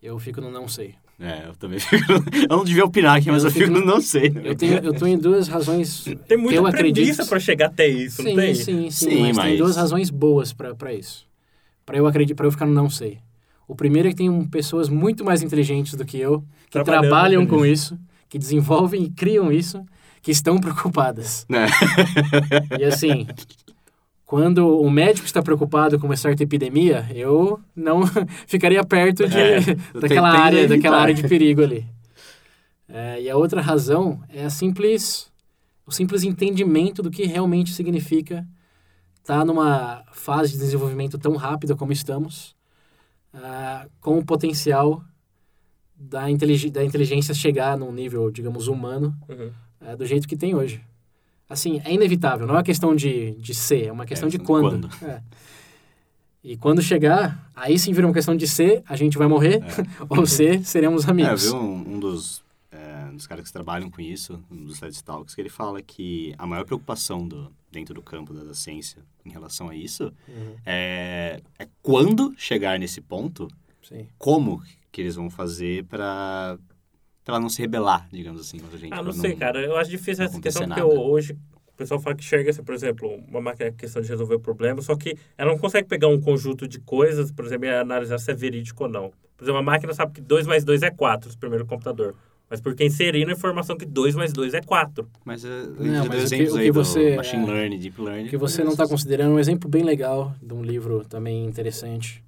Eu 0.00 0.18
fico 0.20 0.40
no 0.40 0.50
não 0.50 0.68
sei. 0.68 0.94
É, 1.20 1.46
eu 1.48 1.54
também 1.54 1.78
fico. 1.80 2.12
Eu 2.50 2.56
não 2.56 2.64
devia 2.64 2.84
opinar 2.84 3.18
aqui, 3.18 3.30
mas 3.30 3.44
Eu 3.44 3.50
eu 3.50 3.54
fico 3.54 3.70
no 3.70 3.84
não 3.84 4.00
sei. 4.00 4.32
Eu 4.42 4.54
tenho, 4.54 4.78
eu 4.78 4.94
tenho 4.94 5.18
duas 5.18 5.48
razões. 5.48 6.04
Tem 6.26 6.38
muita 6.38 6.54
eu 6.56 6.66
acredito. 6.66 7.26
pra 7.26 7.38
chegar 7.38 7.66
até 7.66 7.86
isso, 7.86 8.22
sim, 8.22 8.30
não 8.30 8.36
tem? 8.36 8.54
sim, 8.54 8.90
sim, 8.90 9.10
Sim, 9.10 9.20
mas, 9.22 9.36
tem 9.36 9.50
mas- 9.50 9.58
duas 9.58 9.76
razões 9.76 10.08
boas 10.10 10.52
pra 10.52 10.74
pra 10.74 10.94
isso. 10.94 11.26
Pra 11.84 11.98
eu 11.98 12.06
acreditar, 12.06 12.36
para 12.36 12.46
eu 12.46 12.50
ficar 12.52 12.66
no 12.66 12.72
não 12.72 12.88
sei. 12.88 13.18
O 13.68 13.74
primeiro 13.74 14.08
é 14.08 14.10
que 14.12 14.16
tem 14.16 14.30
um- 14.30 14.46
pessoas 14.46 14.88
muito 14.88 15.24
mais 15.24 15.42
inteligentes 15.42 15.94
do 15.94 16.04
que 16.04 16.18
eu 16.18 16.42
que 16.70 16.82
trabalham 16.82 17.44
com 17.46 17.58
com 17.58 17.66
isso, 17.66 17.98
que 18.28 18.38
desenvolvem 18.38 19.02
e 19.04 19.10
criam 19.10 19.52
isso, 19.52 19.84
que 20.22 20.30
estão 20.30 20.58
preocupadas. 20.58 21.46
É. 21.50 22.78
E 22.80 22.84
assim, 22.84 23.26
quando 24.30 24.80
o 24.80 24.88
médico 24.88 25.26
está 25.26 25.42
preocupado 25.42 25.98
com 25.98 26.06
uma 26.06 26.16
certa 26.16 26.44
epidemia, 26.44 27.04
eu 27.12 27.58
não 27.74 28.02
ficaria 28.46 28.84
perto 28.84 29.28
de, 29.28 29.36
É, 29.36 29.60
daquela, 30.00 30.30
área, 30.30 30.58
evitar. 30.60 30.76
daquela 30.76 30.98
área 31.00 31.12
de 31.12 31.26
perigo 31.26 31.60
ali. 31.64 31.84
É, 32.88 33.20
e 33.22 33.28
a 33.28 33.36
outra 33.36 33.60
razão 33.60 34.22
é 34.28 34.44
a 34.44 34.48
simples, 34.50 35.32
o 35.84 35.90
simples 35.90 36.22
entendimento 36.22 37.02
do 37.02 37.10
que 37.10 37.24
realmente 37.24 37.72
significa 37.72 38.46
estar 39.16 39.44
numa 39.44 40.04
fase 40.12 40.52
de 40.52 40.58
desenvolvimento 40.58 41.18
tão 41.18 41.34
rápida 41.34 41.74
como 41.74 41.90
estamos, 41.90 42.54
ah, 43.34 43.88
com 44.00 44.16
o 44.16 44.24
potencial 44.24 45.02
da, 45.96 46.30
intelig 46.30 46.70
da 46.70 46.84
inteligência 46.84 47.34
chegar 47.34 47.76
num 47.76 47.90
nível, 47.92 48.30
digamos, 48.30 48.68
humano, 48.68 49.12
Uhum. 49.28 49.50
é, 49.80 49.96
do 49.96 50.06
jeito 50.06 50.28
que 50.28 50.36
tem 50.36 50.54
hoje. 50.54 50.80
Assim, 51.50 51.82
é 51.84 51.92
inevitável, 51.92 52.46
não 52.46 52.54
é 52.54 52.58
uma 52.58 52.62
questão 52.64 52.94
de, 52.96 53.32
de 53.32 53.52
ser, 53.54 53.86
é 53.88 53.92
uma 53.92 54.06
questão 54.06 54.28
É, 54.28 54.30
de 54.30 54.38
quando. 54.38 54.88
quando. 54.88 55.04
É. 55.04 55.20
E 56.42 56.56
quando 56.56 56.80
chegar, 56.80 57.50
aí 57.54 57.78
sim 57.78 57.92
vira 57.92 58.06
uma 58.06 58.14
questão 58.14 58.34
de 58.34 58.46
ser, 58.46 58.82
a 58.86 58.96
gente 58.96 59.18
vai 59.18 59.26
morrer, 59.26 59.60
ou 60.08 60.24
ser, 60.26 60.64
seremos 60.64 61.02
É, 61.04 61.06
eu 61.08 61.10
amigos. 61.10 61.42
vi 61.44 61.50
um, 61.50 61.94
um 61.96 62.00
dos, 62.00 62.42
é, 62.72 63.10
dos 63.12 63.26
caras 63.26 63.44
que 63.46 63.52
trabalham 63.52 63.90
com 63.90 64.00
isso, 64.00 64.42
um 64.50 64.64
dos 64.64 64.78
TED 64.80 65.04
Talks, 65.04 65.34
que 65.34 65.40
ele 65.42 65.50
fala 65.50 65.82
que 65.82 66.32
a 66.38 66.46
maior 66.46 66.64
preocupação 66.64 67.28
do, 67.28 67.52
dentro 67.70 67.92
do 67.92 68.00
campo 68.00 68.32
da, 68.32 68.42
da 68.44 68.54
ciência 68.54 69.02
em 69.26 69.30
relação 69.30 69.68
a 69.68 69.74
isso 69.74 70.04
Uhum. 70.28 70.54
é, 70.64 71.42
é 71.58 71.68
quando 71.82 72.32
chegar 72.38 72.78
nesse 72.78 73.00
ponto, 73.02 73.48
Sim. 73.82 74.06
como 74.16 74.62
que 74.90 75.00
eles 75.02 75.16
vão 75.16 75.28
fazer 75.28 75.84
para 75.84 76.56
para 77.24 77.38
não 77.40 77.48
se 77.48 77.60
rebelar, 77.60 78.08
digamos 78.12 78.40
assim, 78.40 78.58
contra 78.58 78.76
a 78.76 78.80
gente. 78.80 78.92
Ah, 78.92 78.96
pra 78.96 79.04
não 79.04 79.12
sei, 79.12 79.34
cara. 79.36 79.60
Eu 79.60 79.76
acho 79.76 79.90
difícil 79.90 80.24
essa 80.24 80.40
questão, 80.40 80.62
acontecer 80.64 80.82
porque 80.84 80.94
nada. 80.96 81.08
hoje 81.10 81.32
o 81.68 81.76
pessoal 81.76 82.00
fala 82.00 82.14
que 82.16 82.22
enxerga, 82.22 82.50
assim, 82.50 82.62
por 82.62 82.74
exemplo, 82.74 83.08
uma 83.28 83.40
máquina 83.40 83.68
é 83.68 83.72
questão 83.72 84.02
de 84.02 84.08
resolver 84.08 84.34
o 84.34 84.40
problema, 84.40 84.82
só 84.82 84.94
que 84.96 85.16
ela 85.38 85.50
não 85.52 85.58
consegue 85.58 85.88
pegar 85.88 86.08
um 86.08 86.20
conjunto 86.20 86.66
de 86.68 86.78
coisas, 86.80 87.30
por 87.32 87.44
exemplo, 87.44 87.66
e 87.66 87.70
analisar 87.70 88.18
se 88.18 88.30
é 88.30 88.34
verídico 88.34 88.84
ou 88.84 88.90
não. 88.90 89.12
Por 89.36 89.44
exemplo, 89.44 89.60
a 89.60 89.62
máquina 89.62 89.92
sabe 89.94 90.12
que 90.12 90.20
2 90.20 90.46
mais 90.46 90.64
2 90.64 90.82
é 90.82 90.90
4, 90.90 91.30
o 91.32 91.38
primeiro 91.38 91.64
computador. 91.64 92.14
Mas 92.50 92.60
porque 92.60 92.84
inserindo 92.84 93.30
a 93.30 93.32
informação 93.32 93.76
que 93.76 93.86
2 93.86 94.16
mais 94.16 94.32
2 94.32 94.54
é 94.54 94.60
4. 94.60 95.08
Mas 95.24 95.44
uh, 95.44 95.48
Não, 95.78 95.78
mas 95.78 95.78
deu 95.78 96.04
o 96.04 96.10
que- 96.10 96.16
exemplos 96.16 96.54
o 96.54 96.58
que 96.58 96.72
você- 96.72 97.16
machine 97.16 97.44
é, 97.44 97.46
learning, 97.46 97.78
deep 97.78 98.02
learning. 98.02 98.26
O 98.26 98.28
que 98.28 98.36
você 98.36 98.64
não 98.64 98.72
está 98.72 98.88
considerando 98.88 99.30
é 99.30 99.34
um 99.36 99.38
exemplo 99.38 99.70
bem 99.70 99.84
legal 99.84 100.34
de 100.42 100.52
um 100.52 100.60
livro 100.62 101.04
também 101.04 101.44
interessante, 101.46 102.22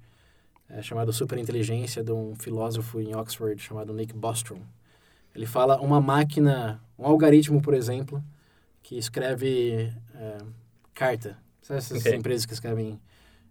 é, 0.69 0.81
chamado 0.81 1.11
Superinteligência, 1.11 2.01
de 2.01 2.11
um 2.13 2.33
filósofo 2.35 3.01
em 3.01 3.13
Oxford 3.13 3.61
chamado 3.61 3.93
Nick 3.93 4.13
Bostrom. 4.15 4.59
Ele 5.35 5.45
fala 5.45 5.79
uma 5.81 5.99
máquina, 5.99 6.81
um 6.97 7.05
algoritmo, 7.05 7.61
por 7.61 7.73
exemplo, 7.73 8.23
que 8.81 8.97
escreve 8.97 9.91
é, 10.15 10.37
carta. 10.93 11.37
Sabe 11.61 11.79
essas 11.79 12.05
Ok. 12.05 12.15
empresas 12.15 12.45
que 12.45 12.53
escrevem 12.53 12.99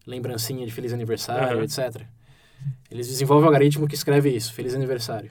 lembrancinha 0.07 0.64
de 0.66 0.72
feliz 0.72 0.93
aniversário, 0.93 1.57
Aham. 1.59 1.64
etc. 1.64 2.07
Eles 2.91 3.09
desenvolvem 3.09 3.45
um 3.45 3.49
algoritmo 3.49 3.89
que 3.89 3.95
escreve 3.95 4.30
isso, 4.30 4.53
feliz 4.53 4.74
aniversário. 4.74 5.30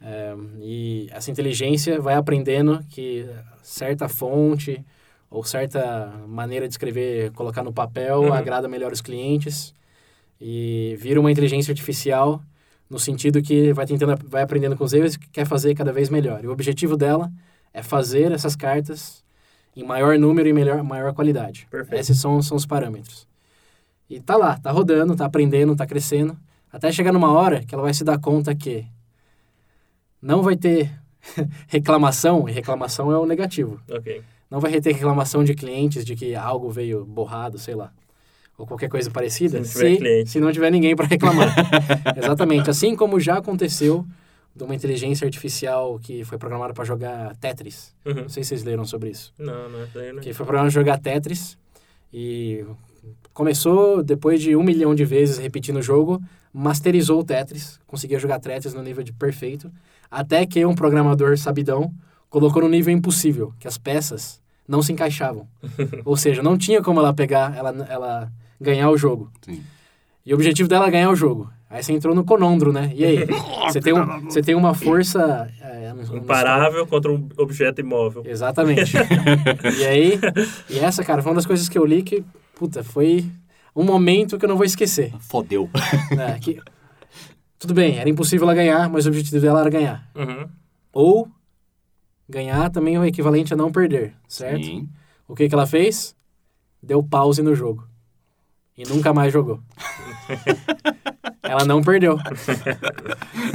É, 0.00 0.34
e 0.60 1.08
essa 1.10 1.30
inteligência 1.30 2.00
vai 2.00 2.14
aprendendo 2.14 2.82
que 2.88 3.26
certa 3.62 4.08
fonte 4.08 4.82
ou 5.28 5.44
certa 5.44 6.06
maneira 6.26 6.66
de 6.66 6.72
escrever, 6.74 7.32
colocar 7.32 7.62
no 7.62 7.72
papel, 7.72 8.22
Uhum. 8.24 8.32
agrada 8.32 8.66
melhor 8.68 8.92
os 8.92 9.00
clientes 9.00 9.74
e 10.40 10.96
vira 10.98 11.20
uma 11.20 11.30
inteligência 11.30 11.70
artificial 11.70 12.42
no 12.90 12.98
sentido 12.98 13.40
que 13.40 13.72
vai 13.72 13.86
tentando, 13.86 14.18
vai 14.28 14.42
aprendendo 14.42 14.76
com 14.76 14.82
os 14.82 14.92
erros 14.92 15.14
e 15.14 15.18
quer 15.18 15.46
fazer 15.46 15.74
cada 15.76 15.92
vez 15.92 16.10
melhor. 16.10 16.42
E 16.42 16.48
o 16.48 16.52
objetivo 16.52 16.96
dela 16.96 17.32
é 17.72 17.82
fazer 17.82 18.32
essas 18.32 18.56
cartas 18.56 19.24
em 19.76 19.84
maior 19.84 20.18
número 20.18 20.48
e 20.48 20.52
melhor, 20.52 20.82
maior 20.82 21.14
qualidade. 21.14 21.68
Perfeito. 21.70 22.00
Esses 22.00 22.20
são, 22.20 22.42
são 22.42 22.56
os 22.56 22.66
parâmetros. 22.66 23.28
E 24.08 24.18
tá 24.18 24.36
lá, 24.36 24.58
tá 24.58 24.72
rodando, 24.72 25.14
tá 25.14 25.24
aprendendo, 25.24 25.76
tá 25.76 25.86
crescendo, 25.86 26.36
até 26.72 26.90
chegar 26.90 27.12
numa 27.12 27.30
hora 27.30 27.64
que 27.64 27.72
ela 27.72 27.84
vai 27.84 27.94
se 27.94 28.02
dar 28.02 28.18
conta 28.18 28.52
que 28.56 28.84
não 30.20 30.42
vai 30.42 30.56
ter 30.56 30.92
reclamação, 31.68 32.48
e 32.48 32.52
reclamação 32.52 33.12
é 33.12 33.18
o 33.18 33.24
negativo. 33.24 33.80
Não 34.50 34.58
vai 34.58 34.80
ter 34.80 34.92
reclamação 34.92 35.44
de 35.44 35.54
clientes 35.54 36.04
de 36.04 36.16
que 36.16 36.34
algo 36.34 36.70
veio 36.70 37.04
borrado, 37.04 37.56
sei 37.56 37.76
lá, 37.76 37.92
ou 38.60 38.66
qualquer 38.66 38.90
coisa 38.90 39.10
parecida, 39.10 39.64
Se 39.64 39.78
não 39.78 39.82
tiver 39.84 39.96
cliente. 39.96 40.30
se 40.30 40.40
não 40.40 40.52
tiver 40.52 40.70
ninguém 40.70 40.94
para 40.94 41.06
reclamar. 41.06 41.48
Exatamente. 42.14 42.68
Assim 42.68 42.94
como 42.94 43.18
já 43.18 43.38
aconteceu 43.38 44.06
de 44.54 44.62
uma 44.62 44.74
inteligência 44.74 45.24
artificial 45.24 45.98
que 45.98 46.24
foi 46.24 46.36
programada 46.36 46.74
para 46.74 46.84
jogar 46.84 47.34
Tetris. 47.36 47.94
Uhum. 48.04 48.14
Não 48.22 48.28
sei 48.28 48.42
se 48.42 48.50
vocês 48.50 48.62
leram 48.64 48.84
sobre 48.84 49.10
isso. 49.10 49.32
Não, 49.38 49.68
não, 49.70 49.78
aí 49.94 50.12
não. 50.12 50.20
Que 50.20 50.34
foi 50.34 50.44
programado 50.44 50.70
para 50.72 50.80
jogar 50.80 50.98
Tetris 50.98 51.56
e 52.12 52.64
começou 53.32 54.02
depois 54.02 54.42
de 54.42 54.54
um 54.54 54.62
milhão 54.62 54.94
de 54.94 55.06
vezes 55.06 55.38
repetindo 55.38 55.76
o 55.76 55.82
jogo, 55.82 56.20
masterizou 56.52 57.20
o 57.20 57.24
Tetris, 57.24 57.80
conseguia 57.86 58.18
jogar 58.18 58.40
Tetris 58.40 58.74
no 58.74 58.82
nível 58.82 59.02
de 59.02 59.12
perfeito, 59.12 59.72
até 60.10 60.44
que 60.44 60.66
um 60.66 60.74
programador 60.74 61.38
sabidão 61.38 61.94
colocou 62.28 62.62
no 62.62 62.68
nível 62.68 62.92
impossível, 62.92 63.54
que 63.58 63.66
as 63.66 63.78
peças 63.78 64.40
não 64.68 64.82
se 64.82 64.92
encaixavam. 64.92 65.48
Ou 66.04 66.16
seja, 66.16 66.42
não 66.42 66.58
tinha 66.58 66.82
como 66.82 67.00
ela 67.00 67.14
pegar, 67.14 67.56
ela, 67.56 67.70
ela 67.88 68.32
ganhar 68.60 68.90
o 68.90 68.96
jogo. 68.96 69.30
Sim. 69.42 69.62
E 70.24 70.32
o 70.32 70.36
objetivo 70.36 70.68
dela 70.68 70.86
é 70.86 70.90
ganhar 70.90 71.10
o 71.10 71.16
jogo. 71.16 71.50
Aí 71.68 71.82
você 71.82 71.92
entrou 71.92 72.14
no 72.14 72.24
conondro, 72.24 72.72
né? 72.72 72.92
E 72.94 73.04
aí? 73.04 73.18
Você 73.70 73.80
tem, 73.80 73.92
um, 73.92 74.24
você 74.28 74.42
tem 74.42 74.54
uma 74.56 74.74
força... 74.74 75.48
É, 75.60 75.92
não- 75.94 76.02
não- 76.04 76.16
Imparável 76.16 76.84
contra 76.88 77.12
um 77.12 77.28
objeto 77.38 77.80
imóvel. 77.80 78.24
Exatamente. 78.26 78.96
e 79.78 79.84
aí, 79.84 80.18
e 80.68 80.78
essa, 80.80 81.04
cara, 81.04 81.22
foi 81.22 81.30
uma 81.30 81.36
das 81.36 81.46
coisas 81.46 81.68
que 81.68 81.78
eu 81.78 81.86
li 81.86 82.02
que, 82.02 82.24
puta, 82.56 82.82
foi 82.82 83.24
um 83.76 83.84
momento 83.84 84.36
que 84.36 84.44
eu 84.44 84.48
não 84.48 84.56
vou 84.56 84.64
esquecer. 84.66 85.14
Fodeu. 85.20 85.70
né? 86.16 86.36
Que, 86.40 86.58
tudo 87.60 87.72
bem, 87.72 87.98
era 87.98 88.10
impossível 88.10 88.44
ela 88.46 88.54
ganhar, 88.56 88.90
mas 88.90 89.06
o 89.06 89.08
objetivo 89.10 89.40
dela 89.40 89.60
era 89.60 89.70
ganhar. 89.70 90.10
Uhum. 90.16 90.48
Ou 90.92 91.28
ganhar 92.28 92.68
também 92.70 92.96
é 92.96 92.98
o 92.98 93.04
equivalente 93.04 93.54
a 93.54 93.56
não 93.56 93.70
perder, 93.70 94.12
certo? 94.26 94.64
Sim. 94.64 94.88
O 95.28 95.36
que, 95.36 95.48
que 95.48 95.54
ela 95.54 95.66
fez? 95.68 96.16
Deu 96.82 97.00
pause 97.00 97.42
no 97.42 97.54
jogo. 97.54 97.86
E 98.80 98.88
nunca 98.88 99.12
mais 99.12 99.30
jogou. 99.30 99.60
ela 101.42 101.66
não 101.66 101.82
perdeu. 101.82 102.16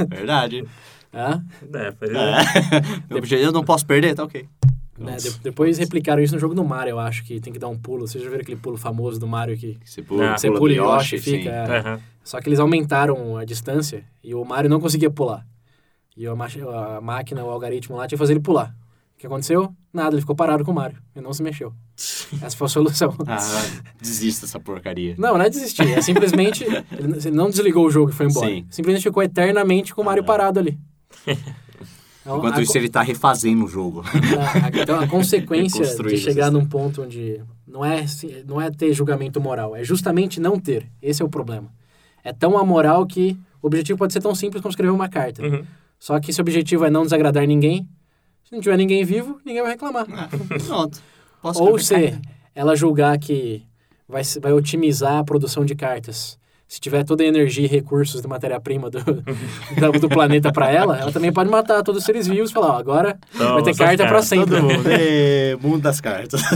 Verdade. 0.08 0.64
Tá? 1.10 1.42
É, 1.74 1.92
foi... 1.92 2.08
É. 2.16 3.02
Meu 3.08 3.18
objetivo 3.18 3.48
eu 3.48 3.52
não 3.52 3.64
posso 3.64 3.84
perder, 3.84 4.14
tá 4.14 4.22
ok. 4.22 4.46
Né, 4.98 5.16
de- 5.16 5.38
depois 5.40 5.78
replicaram 5.78 6.22
isso 6.22 6.32
no 6.34 6.38
jogo 6.40 6.54
do 6.54 6.64
Mario, 6.64 6.92
eu 6.92 6.98
acho, 7.00 7.24
que 7.24 7.40
tem 7.40 7.52
que 7.52 7.58
dar 7.58 7.68
um 7.68 7.76
pulo. 7.76 8.06
Vocês 8.06 8.22
já 8.22 8.30
viram 8.30 8.42
aquele 8.42 8.56
pulo 8.56 8.76
famoso 8.78 9.18
do 9.18 9.26
Mario 9.26 9.56
que 9.56 9.76
Você 9.84 10.00
pula, 10.00 10.30
Ah, 10.32 10.38
você 10.38 10.46
pula 10.46 10.60
pula 10.60 10.72
e 10.72 10.76
Yoshi 10.76 11.18
sim. 11.18 11.38
fica... 11.38 11.50
é. 11.50 11.78
Aham. 11.80 12.00
Só 12.22 12.40
que 12.40 12.48
eles 12.48 12.58
aumentaram 12.60 13.36
a 13.36 13.44
distância 13.44 14.04
e 14.22 14.32
o 14.34 14.44
Mario 14.44 14.70
não 14.70 14.80
conseguia 14.80 15.10
pular. 15.10 15.44
E 16.16 16.26
a, 16.26 16.32
a 16.32 17.00
máquina, 17.00 17.44
o 17.44 17.50
algoritmo 17.50 17.96
lá, 17.96 18.06
tinha 18.06 18.16
que 18.16 18.20
fazer 18.20 18.32
ele 18.32 18.40
pular. 18.40 18.74
O 19.16 19.18
que 19.18 19.26
aconteceu? 19.26 19.74
Nada, 19.92 20.14
ele 20.14 20.20
ficou 20.20 20.36
parado 20.36 20.62
com 20.62 20.72
o 20.72 20.74
Mario. 20.74 20.98
Ele 21.14 21.24
não 21.24 21.32
se 21.32 21.42
mexeu. 21.42 21.72
Essa 22.42 22.54
foi 22.54 22.66
a 22.66 22.68
solução. 22.68 23.14
Ah, 23.26 23.38
desista 23.98 24.44
dessa 24.44 24.60
porcaria. 24.60 25.14
Não, 25.16 25.38
não 25.38 25.42
é 25.42 25.48
desistir. 25.48 25.88
É 25.90 26.02
simplesmente... 26.02 26.64
Ele 26.64 27.30
não 27.30 27.48
desligou 27.48 27.86
o 27.86 27.90
jogo 27.90 28.10
e 28.10 28.14
foi 28.14 28.26
embora. 28.26 28.46
Sim. 28.46 28.66
Simplesmente 28.68 29.04
ficou 29.04 29.22
eternamente 29.22 29.94
com 29.94 30.02
o 30.02 30.04
Mario 30.04 30.22
Ah. 30.22 30.26
parado 30.26 30.60
ali. 30.60 30.78
Então, 32.26 32.38
Enquanto 32.38 32.58
a, 32.58 32.62
isso, 32.62 32.76
ele 32.76 32.88
tá 32.88 33.02
refazendo 33.02 33.64
o 33.64 33.68
jogo. 33.68 34.02
então, 34.82 34.98
a 34.98 35.06
consequência 35.06 35.84
de 35.84 36.18
chegar 36.18 36.46
essa 36.46 36.50
num 36.50 36.66
ponto 36.66 37.02
onde 37.02 37.40
não 37.64 37.84
é, 37.84 38.00
assim, 38.00 38.42
não 38.44 38.60
é 38.60 38.68
ter 38.68 38.92
julgamento 38.92 39.40
moral, 39.40 39.76
é 39.76 39.84
justamente 39.84 40.40
não 40.40 40.58
ter. 40.58 40.90
Esse 41.00 41.22
é 41.22 41.24
o 41.24 41.28
problema. 41.28 41.72
É 42.24 42.32
tão 42.32 42.58
amoral 42.58 43.06
que 43.06 43.38
o 43.62 43.68
objetivo 43.68 43.96
pode 43.96 44.12
ser 44.12 44.20
tão 44.20 44.34
simples 44.34 44.60
como 44.60 44.70
escrever 44.70 44.90
uma 44.90 45.08
carta. 45.08 45.40
Uhum. 45.40 45.62
Só 46.00 46.18
que 46.18 46.32
se 46.32 46.40
o 46.40 46.42
objetivo 46.42 46.84
é 46.84 46.90
não 46.90 47.04
desagradar 47.04 47.46
ninguém, 47.46 47.88
se 48.46 48.52
não 48.54 48.60
tiver 48.60 48.76
ninguém 48.76 49.04
vivo, 49.04 49.40
ninguém 49.44 49.60
vai 49.60 49.72
reclamar. 49.72 50.06
Pronto. 50.66 51.02
Posso 51.42 51.62
Ou 51.62 51.78
se 51.80 52.16
ela 52.54 52.76
julgar 52.76 53.18
que 53.18 53.66
vai, 54.08 54.22
vai 54.40 54.52
otimizar 54.52 55.18
a 55.18 55.24
produção 55.24 55.64
de 55.64 55.74
cartas, 55.74 56.38
se 56.68 56.80
tiver 56.80 57.04
toda 57.04 57.24
a 57.24 57.26
energia 57.26 57.64
e 57.64 57.68
recursos 57.68 58.22
de 58.22 58.28
matéria-prima 58.28 58.88
do, 58.88 59.00
do, 59.02 60.00
do 60.00 60.08
planeta 60.08 60.52
para 60.52 60.70
ela, 60.70 60.96
ela 60.96 61.10
também 61.10 61.32
pode 61.32 61.50
matar 61.50 61.82
todos 61.82 62.00
os 62.00 62.06
seres 62.06 62.28
vivos 62.28 62.50
e 62.50 62.52
falar, 62.52 62.74
ó, 62.74 62.78
agora 62.78 63.18
Toma 63.36 63.54
vai 63.54 63.62
ter 63.64 63.76
carta 63.76 64.06
para 64.06 64.22
sempre. 64.22 64.56
Todo 64.56 64.62
mundo. 64.62 64.88
Ê, 64.90 65.56
mundo 65.60 65.82
das 65.82 66.00
cartas. 66.00 66.40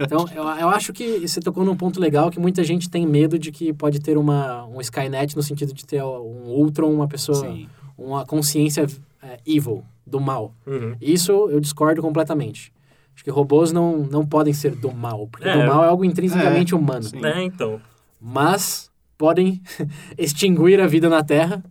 Então, 0.00 0.26
eu, 0.34 0.42
eu 0.44 0.68
acho 0.68 0.92
que 0.92 1.26
você 1.26 1.40
tocou 1.40 1.64
num 1.64 1.76
ponto 1.76 2.00
legal 2.00 2.30
que 2.30 2.40
muita 2.40 2.64
gente 2.64 2.88
tem 2.88 3.06
medo 3.06 3.38
de 3.38 3.52
que 3.52 3.72
pode 3.72 4.00
ter 4.00 4.16
uma, 4.16 4.64
um 4.66 4.80
Skynet 4.80 5.36
no 5.36 5.42
sentido 5.42 5.74
de 5.74 5.84
ter 5.84 6.02
um 6.02 6.46
Ultron, 6.46 6.90
uma 6.90 7.06
pessoa, 7.06 7.40
Sim. 7.40 7.68
uma 7.96 8.24
consciência 8.24 8.86
é, 9.22 9.38
evil, 9.46 9.84
do 10.08 10.20
mal. 10.20 10.54
Uhum. 10.66 10.94
Isso 11.00 11.32
eu 11.50 11.60
discordo 11.60 12.00
completamente. 12.02 12.72
Acho 13.14 13.24
que 13.24 13.30
robôs 13.30 13.72
não, 13.72 13.98
não 13.98 14.24
podem 14.24 14.52
ser 14.52 14.74
do 14.76 14.92
mal, 14.92 15.26
porque 15.28 15.48
É. 15.48 15.52
do 15.52 15.66
mal 15.66 15.84
é 15.84 15.88
algo 15.88 16.04
intrinsecamente 16.04 16.74
humano. 16.74 17.02
sim. 17.02 17.24
É, 17.24 17.42
então. 17.42 17.80
Mas 18.20 18.90
podem 19.16 19.60
extinguir 20.16 20.80
a 20.80 20.86
vida 20.86 21.08
na 21.08 21.22
Terra 21.22 21.62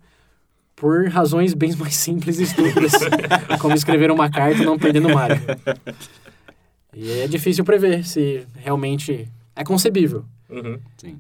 por 0.76 1.08
razões 1.08 1.54
bem 1.54 1.76
mais 1.76 1.96
simples 1.96 2.40
e 2.40 2.44
estúpidas, 2.44 2.92
como 3.60 3.74
escrever 3.76 4.12
uma 4.12 4.30
carta 4.30 4.62
e 4.62 4.66
não 4.66 4.78
perder 4.78 5.00
no 5.00 5.10
Mario. 5.14 5.42
E 6.94 7.20
é 7.22 7.28
difícil 7.28 7.64
prever 7.64 8.06
se 8.06 8.46
realmente 8.56 9.28
é 9.56 9.64
concebível. 9.64 10.24
Uhum. 10.50 10.80
Sim. 10.98 11.20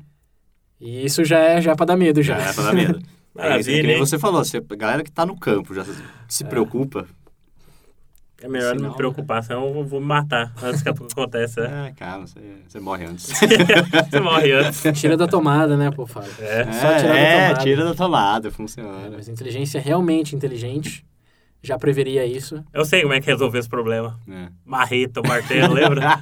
E 0.80 1.04
isso 1.06 1.24
já 1.26 1.40
é, 1.40 1.62
já 1.62 1.72
é 1.72 1.76
pra 1.76 1.86
dar 1.88 1.98
medo, 1.98 2.22
já. 2.22 2.38
Já 2.40 2.50
é 2.50 2.54
pra 2.54 2.64
dar 2.66 2.74
medo. 2.74 3.00
É 3.38 3.60
isso 3.60 3.70
que 3.70 3.72
Maravilha, 3.76 3.88
nem 3.88 4.00
você 4.00 4.18
falou, 4.20 4.44
você, 4.44 4.58
a 4.58 4.76
galera 4.76 5.04
que 5.04 5.12
tá 5.12 5.26
no 5.26 5.38
campo 5.38 5.74
já 5.74 5.86
se 6.28 6.44
preocupa. 6.46 7.06
É 8.40 8.48
melhor 8.48 8.70
não 8.74 8.78
Senão- 8.78 8.92
me 8.92 8.96
preocupar, 8.98 9.44
senão 9.44 9.68
eu 9.76 9.84
vou 9.84 10.00
me 10.00 10.06
matar 10.06 10.54
antes 10.62 10.84
que 10.84 10.90
aconteça. 10.90 11.66
Ah, 11.68 11.92
calma, 11.96 12.28
você, 12.28 12.40
você 12.68 12.80
morre 12.80 13.06
antes. 13.06 13.26
Você 14.12 14.20
morre 14.20 14.52
antes. 14.52 14.84
Tira 15.00 15.18
da 15.18 15.28
tomada, 15.28 15.76
né, 15.76 15.90
pô, 15.90 16.06
Fábio? 16.06 16.32
É. 16.40 16.64
Só 16.72 16.96
tirar 16.98 17.02
da 17.14 17.18
é, 17.18 17.48
tomada. 17.48 17.64
tira 17.64 17.84
da 17.84 17.96
tomada, 17.96 18.48
É, 18.50 18.52
funciona. 18.52 19.10
mas 19.12 19.28
a 19.28 19.32
inteligência 19.32 19.82
realmente 19.82 20.36
inteligente 20.36 21.04
já 21.64 21.80
preveria 21.80 22.28
isso. 22.28 22.64
Eu 22.72 22.86
sei 22.86 23.02
como 23.02 23.14
é 23.16 23.20
que 23.20 23.26
resolver 23.26 23.58
esse 23.58 23.68
problema. 23.70 24.20
É. 24.30 24.50
Marreta, 24.64 25.20
martelo, 25.28 25.74
lembra? 25.76 26.02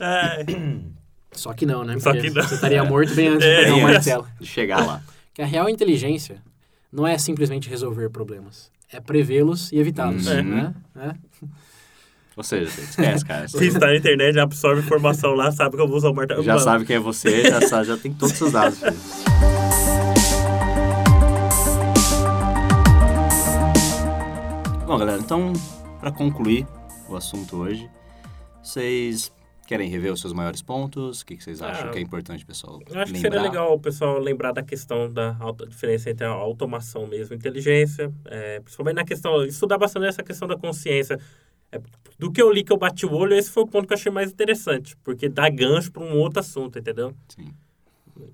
É. 0.00 0.44
Só 1.32 1.52
que 1.52 1.66
não, 1.66 1.84
né? 1.84 1.98
Só 1.98 2.12
Porque 2.12 2.28
que 2.28 2.34
não. 2.34 2.42
Você 2.42 2.54
estaria 2.54 2.84
morto 2.84 3.14
bem 3.14 3.28
antes 3.28 3.46
de 3.46 3.50
É, 3.52 3.64
pegar 3.64 3.74
um 3.76 3.86
antes. 3.86 3.92
martelo. 4.06 4.28
De 4.40 4.46
chegar 4.46 4.86
lá. 4.86 5.02
Que 5.34 5.42
a 5.42 5.46
real 5.46 5.68
inteligência 5.68 6.42
não 6.92 7.06
é 7.06 7.16
simplesmente 7.18 7.68
resolver 7.68 8.08
problemas. 8.10 8.70
É 8.90 9.00
prevê-los 9.00 9.70
e 9.70 9.78
evitá-los. 9.78 10.26
Uhum. 10.26 10.42
Né? 10.42 10.74
É. 10.96 11.14
Ou 12.36 12.42
seja, 12.42 12.70
você 12.70 12.80
esquece, 12.82 13.24
cara. 13.24 13.48
Se 13.48 13.66
está 13.66 13.86
na 13.86 13.96
internet, 13.96 14.34
já 14.34 14.44
absorve 14.44 14.80
informação 14.80 15.32
lá, 15.34 15.50
sabe 15.52 15.76
que 15.76 15.82
eu 15.82 15.88
vou 15.88 15.96
usar 15.96 16.10
o 16.10 16.14
martelo. 16.14 16.42
Já 16.42 16.52
Mano, 16.54 16.64
sabe 16.64 16.84
quem 16.84 16.96
é 16.96 17.00
você, 17.00 17.42
já, 17.42 17.60
sabe, 17.62 17.86
já 17.88 17.96
tem 17.96 18.12
todos 18.12 18.32
os 18.32 18.38
seus 18.38 18.52
dados. 18.52 18.78
filho. 18.78 18.94
Bom, 24.86 24.96
galera, 24.96 25.20
então, 25.20 25.52
para 26.00 26.10
concluir 26.10 26.66
o 27.08 27.16
assunto 27.16 27.56
hoje, 27.56 27.90
vocês 28.62 29.30
querem 29.68 29.88
rever 29.90 30.10
os 30.12 30.20
seus 30.20 30.32
maiores 30.32 30.62
pontos? 30.62 31.20
O 31.20 31.26
que, 31.26 31.36
que 31.36 31.44
vocês 31.44 31.60
acham 31.60 31.88
Ah, 31.88 31.92
que 31.92 31.98
é 31.98 32.00
importante, 32.00 32.44
pessoal? 32.44 32.80
Eu 32.90 33.00
acho 33.00 33.12
que 33.12 33.18
lembrar? 33.20 33.36
seria 33.36 33.42
legal 33.50 33.74
o 33.74 33.78
pessoal 33.78 34.18
lembrar 34.18 34.52
da 34.52 34.62
questão 34.62 35.12
da 35.12 35.36
diferença 35.68 36.08
entre 36.08 36.24
a 36.24 36.30
automação 36.30 37.06
mesmo 37.06 37.34
e 37.34 37.36
inteligência. 37.36 38.10
É, 38.24 38.60
principalmente 38.60 38.96
na 38.96 39.04
questão, 39.04 39.44
estudar 39.44 39.76
bastante 39.76 40.06
essa 40.06 40.22
questão 40.22 40.48
da 40.48 40.56
consciência. 40.56 41.20
É, 41.70 41.78
do 42.18 42.32
que 42.32 42.40
eu 42.40 42.50
li 42.50 42.64
que 42.64 42.72
eu 42.72 42.78
bati 42.78 43.04
o 43.04 43.12
olho, 43.12 43.34
esse 43.34 43.50
foi 43.50 43.62
o 43.62 43.66
ponto 43.66 43.86
que 43.86 43.92
eu 43.92 43.98
achei 43.98 44.10
mais 44.10 44.32
interessante. 44.32 44.96
Porque 45.04 45.28
dá 45.28 45.50
gancho 45.50 45.92
para 45.92 46.02
um 46.02 46.16
outro 46.18 46.40
assunto, 46.40 46.78
entendeu? 46.78 47.14
Sim. 47.28 47.52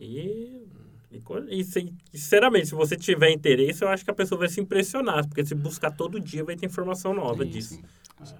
E, 0.00 0.62
e, 1.10 1.20
e, 1.50 1.64
sin- 1.64 1.96
sinceramente, 2.12 2.68
se 2.68 2.74
você 2.76 2.96
tiver 2.96 3.30
interesse, 3.30 3.82
eu 3.82 3.88
acho 3.88 4.04
que 4.04 4.10
a 4.10 4.14
pessoa 4.14 4.38
vai 4.38 4.48
se 4.48 4.60
impressionar. 4.60 5.26
Porque 5.26 5.44
se 5.44 5.54
buscar 5.54 5.90
todo 5.90 6.20
dia, 6.20 6.44
vai 6.44 6.54
ter 6.54 6.66
informação 6.66 7.12
nova 7.12 7.44
Sim, 7.44 7.50
disso. 7.50 7.74
sim. 7.74 7.82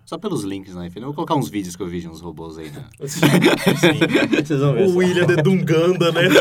Só 0.06 0.16
pelos 0.16 0.44
links, 0.44 0.74
né, 0.74 0.88
filho? 0.88 1.02
Eu 1.04 1.08
vou 1.08 1.14
colocar 1.14 1.34
uns 1.34 1.48
vídeos 1.48 1.76
que 1.76 1.82
eu 1.82 1.86
vi 1.86 2.00
de 2.00 2.08
uns 2.08 2.20
robôs 2.20 2.56
aí, 2.58 2.70
né? 2.70 2.84
Sim. 3.06 3.28
Vocês 4.44 4.60
vão 4.60 4.72
ver. 4.72 4.84
o 4.84 4.88
só. 4.90 4.96
William 4.98 5.26
de 5.26 5.36
Dunganda, 5.36 6.12
né? 6.12 6.22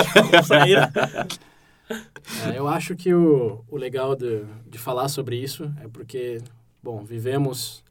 É, 2.47 2.57
eu 2.57 2.67
acho 2.67 2.95
que 2.95 3.13
o, 3.13 3.61
o 3.69 3.77
legal 3.77 4.15
de, 4.15 4.43
de 4.67 4.77
falar 4.79 5.09
sobre 5.09 5.35
isso 5.35 5.69
é 5.83 5.87
porque, 5.87 6.41
bom, 6.81 7.03
vivemos 7.03 7.83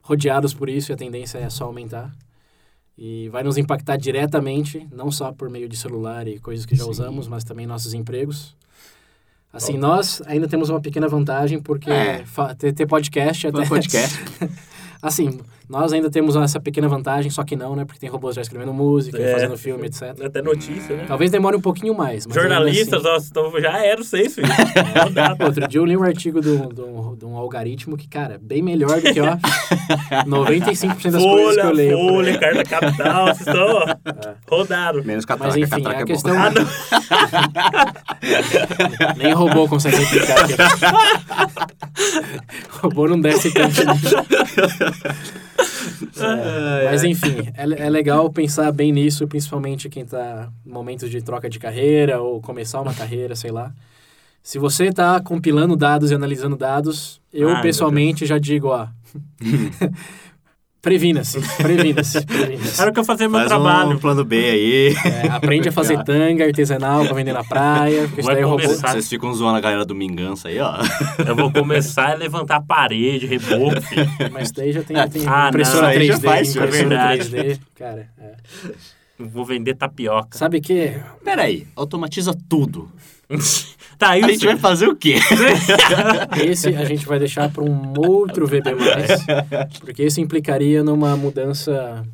rodeados 0.00 0.54
por 0.54 0.68
isso 0.68 0.90
e 0.90 0.94
a 0.94 0.96
tendência 0.96 1.38
é 1.38 1.50
só 1.50 1.64
aumentar. 1.64 2.10
E 2.96 3.28
vai 3.28 3.42
nos 3.42 3.58
impactar 3.58 3.96
diretamente, 3.96 4.88
não 4.90 5.10
só 5.10 5.30
por 5.30 5.50
meio 5.50 5.68
de 5.68 5.76
celular 5.76 6.26
e 6.26 6.38
coisas 6.40 6.64
que 6.64 6.74
já 6.74 6.84
Sim. 6.84 6.90
usamos, 6.90 7.28
mas 7.28 7.44
também 7.44 7.66
nossos 7.66 7.92
empregos. 7.92 8.56
Assim, 9.52 9.76
nós 9.76 10.22
ainda 10.26 10.48
temos 10.48 10.68
uma 10.70 10.80
pequena 10.80 11.06
vantagem 11.06 11.60
porque 11.60 11.90
É. 11.90 12.24
ter, 12.58 12.72
ter 12.72 12.86
podcast... 12.86 13.46
Um 13.46 13.66
podcast. 13.68 14.18
assim, 15.04 15.38
nós 15.68 15.92
ainda 15.92 16.10
temos 16.10 16.34
essa 16.36 16.58
pequena 16.60 16.88
vantagem, 16.88 17.30
só 17.30 17.42
que 17.44 17.54
não, 17.56 17.74
né? 17.76 17.84
Porque 17.84 18.00
tem 18.00 18.08
robôs 18.10 18.34
já 18.34 18.42
escrevendo 18.42 18.72
música, 18.72 19.18
É. 19.20 19.32
fazendo 19.32 19.56
filme, 19.56 19.86
etc. 19.86 20.20
Até 20.24 20.42
notícia, 20.42 20.96
né? 20.96 21.04
Talvez 21.06 21.30
demore 21.30 21.56
um 21.56 21.60
pouquinho 21.60 21.94
mais. 21.94 22.26
mas 22.26 22.34
Jornalistas, 22.34 23.04
assim- 23.06 23.30
ó, 23.36 23.46
então 23.48 23.60
já 23.60 23.78
era 23.84 24.02
seis, 24.02 24.34
filho. 24.34 24.48
Outro 25.44 25.68
dia 25.68 25.80
eu 25.80 25.84
li 25.84 25.96
um 25.96 26.02
artigo 26.02 26.40
de 26.40 26.48
um, 26.48 26.68
de 26.68 26.80
um- 26.80 27.14
de 27.16 27.24
um 27.24 27.36
algoritmo 27.36 27.96
que, 27.96 28.08
cara, 28.08 28.38
bem 28.42 28.60
melhor 28.62 29.00
do 29.00 29.12
que, 29.12 29.20
ó, 29.20 29.36
95% 30.26 31.12
das 31.12 31.22
coisas 31.22 31.54
que 31.54 31.60
eu 31.60 31.64
Folha, 31.64 31.72
leio. 31.72 31.96
folha, 31.96 32.32
aí. 32.32 32.38
carta 32.38 32.64
capital, 32.64 33.26
vocês 33.26 33.46
estão, 33.46 33.66
ó, 33.68 33.86
rodaram. 34.50 35.04
Menos 35.04 35.24
Mas 35.24 35.26
catraca, 35.26 35.56
enfim, 35.58 35.70
catraca 35.70 35.98
a 35.98 36.02
é 36.02 36.04
questão... 36.04 36.34
bom. 36.34 36.40
Ah, 36.40 36.50
não. 36.50 36.64
Nem 39.16 39.32
robô 39.32 39.68
consegue 39.68 39.96
replicar 39.96 40.44
aqui. 40.44 40.54
robô 42.82 43.08
não 43.08 43.20
desce 43.20 43.52
tanto. 43.52 43.74
É, 46.16 46.90
mas 46.90 47.04
enfim, 47.04 47.48
é, 47.56 47.86
é 47.86 47.90
legal 47.90 48.30
pensar 48.30 48.70
bem 48.72 48.92
nisso, 48.92 49.26
principalmente 49.26 49.88
quem 49.88 50.04
tá 50.04 50.50
em 50.64 50.70
momentos 50.70 51.10
de 51.10 51.20
troca 51.22 51.48
de 51.48 51.58
carreira 51.58 52.20
ou 52.20 52.40
começar 52.40 52.80
uma 52.80 52.94
carreira, 52.94 53.34
sei 53.34 53.50
lá. 53.50 53.72
Se 54.42 54.58
você 54.58 54.92
tá 54.92 55.20
compilando 55.20 55.76
dados 55.76 56.10
e 56.10 56.14
analisando 56.14 56.56
dados, 56.56 57.20
eu 57.32 57.48
meu 57.50 57.62
pessoalmente 57.62 58.26
já 58.26 58.38
digo, 58.38 58.68
ó. 58.68 58.88
Previna-se, 60.84 61.40
previna-se, 61.56 62.24
previna-se. 62.26 62.80
Era 62.80 62.90
o 62.90 62.94
que 62.94 63.00
eu 63.00 63.04
fazia 63.04 63.26
meu 63.26 63.38
Faz 63.40 63.48
trabalho. 63.48 63.90
um 63.92 63.98
plano 63.98 64.22
B 64.24 64.36
aí. 64.36 64.94
É, 65.04 65.28
aprende 65.28 65.68
a 65.68 65.72
fazer 65.72 66.04
tanga 66.04 66.44
artesanal 66.44 67.04
pra 67.06 67.14
vender 67.14 67.32
na 67.32 67.42
praia, 67.42 68.06
Vai 68.22 68.34
daí 68.34 68.42
é 68.42 68.46
robô. 68.46 68.62
começar. 68.62 68.88
Vocês 68.92 69.08
ficam 69.08 69.32
zoando 69.32 69.56
a 69.56 69.60
galera 69.62 69.84
do 69.86 69.94
Mingança 69.94 70.48
aí, 70.48 70.60
ó. 70.60 70.76
Eu 71.26 71.34
vou 71.34 71.50
começar 71.50 72.10
a 72.10 72.14
levantar 72.14 72.56
a 72.56 72.60
parede, 72.62 73.24
reboco, 73.26 73.80
filho. 73.80 74.06
Mas 74.30 74.52
daí 74.52 74.72
já 74.72 74.82
tem, 74.82 74.96
tem 75.08 75.26
Ah, 75.26 75.42
não, 75.44 75.48
impressora 75.48 76.04
já 76.04 76.14
3D, 76.18 76.22
faz, 76.22 76.48
é 76.48 76.50
impressora 76.60 76.70
verdade. 76.70 77.30
3D. 77.30 77.60
Cara, 77.76 78.08
é. 78.20 78.34
Vou 79.18 79.44
vender 79.44 79.74
tapioca. 79.76 80.36
sabe 80.36 80.60
que 80.60 80.92
Pera 81.24 81.42
aí, 81.44 81.66
automatiza 81.74 82.36
tudo. 82.46 82.90
tá, 84.04 84.10
A 84.12 84.18
isso. 84.18 84.28
gente 84.30 84.46
vai 84.46 84.56
fazer 84.56 84.88
o 84.88 84.96
quê? 84.96 85.16
esse 86.44 86.68
a 86.68 86.84
gente 86.84 87.06
vai 87.06 87.18
deixar 87.18 87.50
para 87.50 87.62
um 87.64 87.92
outro 87.98 88.46
VB+, 88.46 88.62
porque 89.80 90.04
isso 90.04 90.20
implicaria 90.20 90.82
numa 90.84 91.16
mudança 91.16 92.04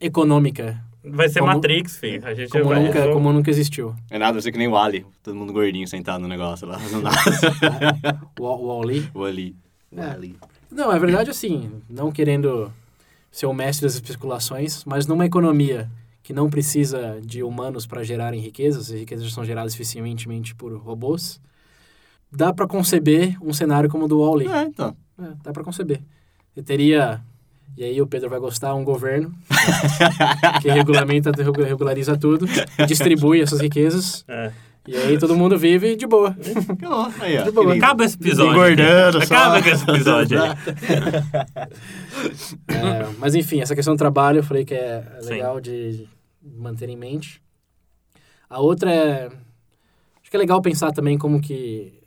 econômica, 0.00 0.78
Vai 1.06 1.28
ser 1.28 1.40
Como- 1.40 1.52
Matrix, 1.52 1.98
filho. 1.98 2.26
A 2.26 2.32
gente 2.32 2.48
como 2.50 2.64
vai. 2.64 2.82
nunca, 2.82 3.08
como 3.12 3.30
nunca 3.30 3.50
existiu. 3.50 3.94
É 4.10 4.18
nada, 4.18 4.40
você 4.40 4.50
que 4.50 4.56
nem 4.56 4.66
o 4.68 4.74
Ali. 4.74 5.04
Todo 5.22 5.34
mundo 5.36 5.52
gordinho 5.52 5.86
sentado 5.86 6.22
no 6.22 6.28
negócio 6.28 6.66
lá, 6.66 6.78
fazendo 6.78 7.02
nada. 7.02 7.18
O, 8.40 8.44
o 8.44 8.66
Wall-E. 8.68 9.06
O 9.12 9.22
Ali. 9.24 9.54
O 9.92 10.00
É. 10.00 10.10
Ali. 10.10 10.34
Não, 10.70 10.90
é 10.90 10.98
verdade 10.98 11.28
assim, 11.28 11.70
não 11.90 12.10
querendo 12.10 12.72
ser 13.30 13.44
o 13.44 13.52
mestre 13.52 13.84
das 13.86 13.94
especulações, 13.96 14.82
mas 14.86 15.06
numa 15.06 15.26
economia 15.26 15.90
que 16.24 16.32
não 16.32 16.48
precisa 16.50 17.20
de 17.22 17.42
humanos 17.44 17.86
para 17.86 18.02
gerarem 18.02 18.40
riquezas, 18.40 18.88
e 18.90 18.96
riquezas 19.00 19.30
são 19.32 19.44
geradas 19.44 19.74
eficientemente 19.74 20.54
por 20.56 20.74
robôs, 20.76 21.38
dá 22.32 22.52
para 22.52 22.66
conceber 22.66 23.36
um 23.40 23.52
cenário 23.52 23.88
como 23.90 24.06
o 24.06 24.08
do 24.08 24.18
Wall-E. 24.20 24.48
É, 24.48 24.62
então. 24.62 24.96
É, 25.20 25.26
dá 25.44 25.52
para 25.52 25.62
conceber. 25.62 26.00
Você 26.54 26.62
teria, 26.62 27.20
e 27.76 27.84
aí 27.84 28.00
o 28.00 28.06
Pedro 28.06 28.28
vai 28.30 28.40
gostar, 28.40 28.74
um 28.74 28.82
governo 28.84 29.32
que 30.62 30.68
regulamenta, 30.70 31.30
regu- 31.30 31.62
regulariza 31.62 32.16
tudo, 32.16 32.46
e 32.78 32.86
distribui 32.86 33.40
essas 33.42 33.60
riquezas, 33.60 34.24
É. 34.26 34.50
e 34.88 34.96
aí 34.96 35.18
todo 35.18 35.36
mundo 35.36 35.58
vive 35.58 35.94
de 35.94 36.06
boa. 36.06 36.34
Aí, 37.20 37.36
ó. 37.38 37.42
De 37.42 37.50
boa. 37.50 37.74
Acaba 37.74 38.04
esse 38.04 38.16
episódio. 38.16 38.52
Engordando 38.52 39.26
só. 39.26 39.34
Acaba 39.34 39.62
com 39.62 39.68
esse 39.68 39.90
episódio 39.90 40.42
aí. 40.42 40.50
É, 42.68 43.06
mas 43.18 43.34
enfim, 43.34 43.60
essa 43.60 43.74
questão 43.74 43.94
do 43.94 43.98
trabalho 43.98 44.38
eu 44.38 44.42
falei 44.44 44.64
que 44.64 44.74
é 44.74 45.02
Sim. 45.20 45.30
legal 45.30 45.60
de 45.60 46.08
manter 46.44 46.88
em 46.88 46.96
mente. 46.96 47.42
A 48.48 48.60
outra 48.60 48.92
é. 48.92 49.26
Acho 49.26 50.30
que 50.30 50.36
é 50.36 50.38
legal 50.38 50.60
pensar 50.62 50.92
também 50.92 51.16
como 51.18 51.40
que 51.40 52.00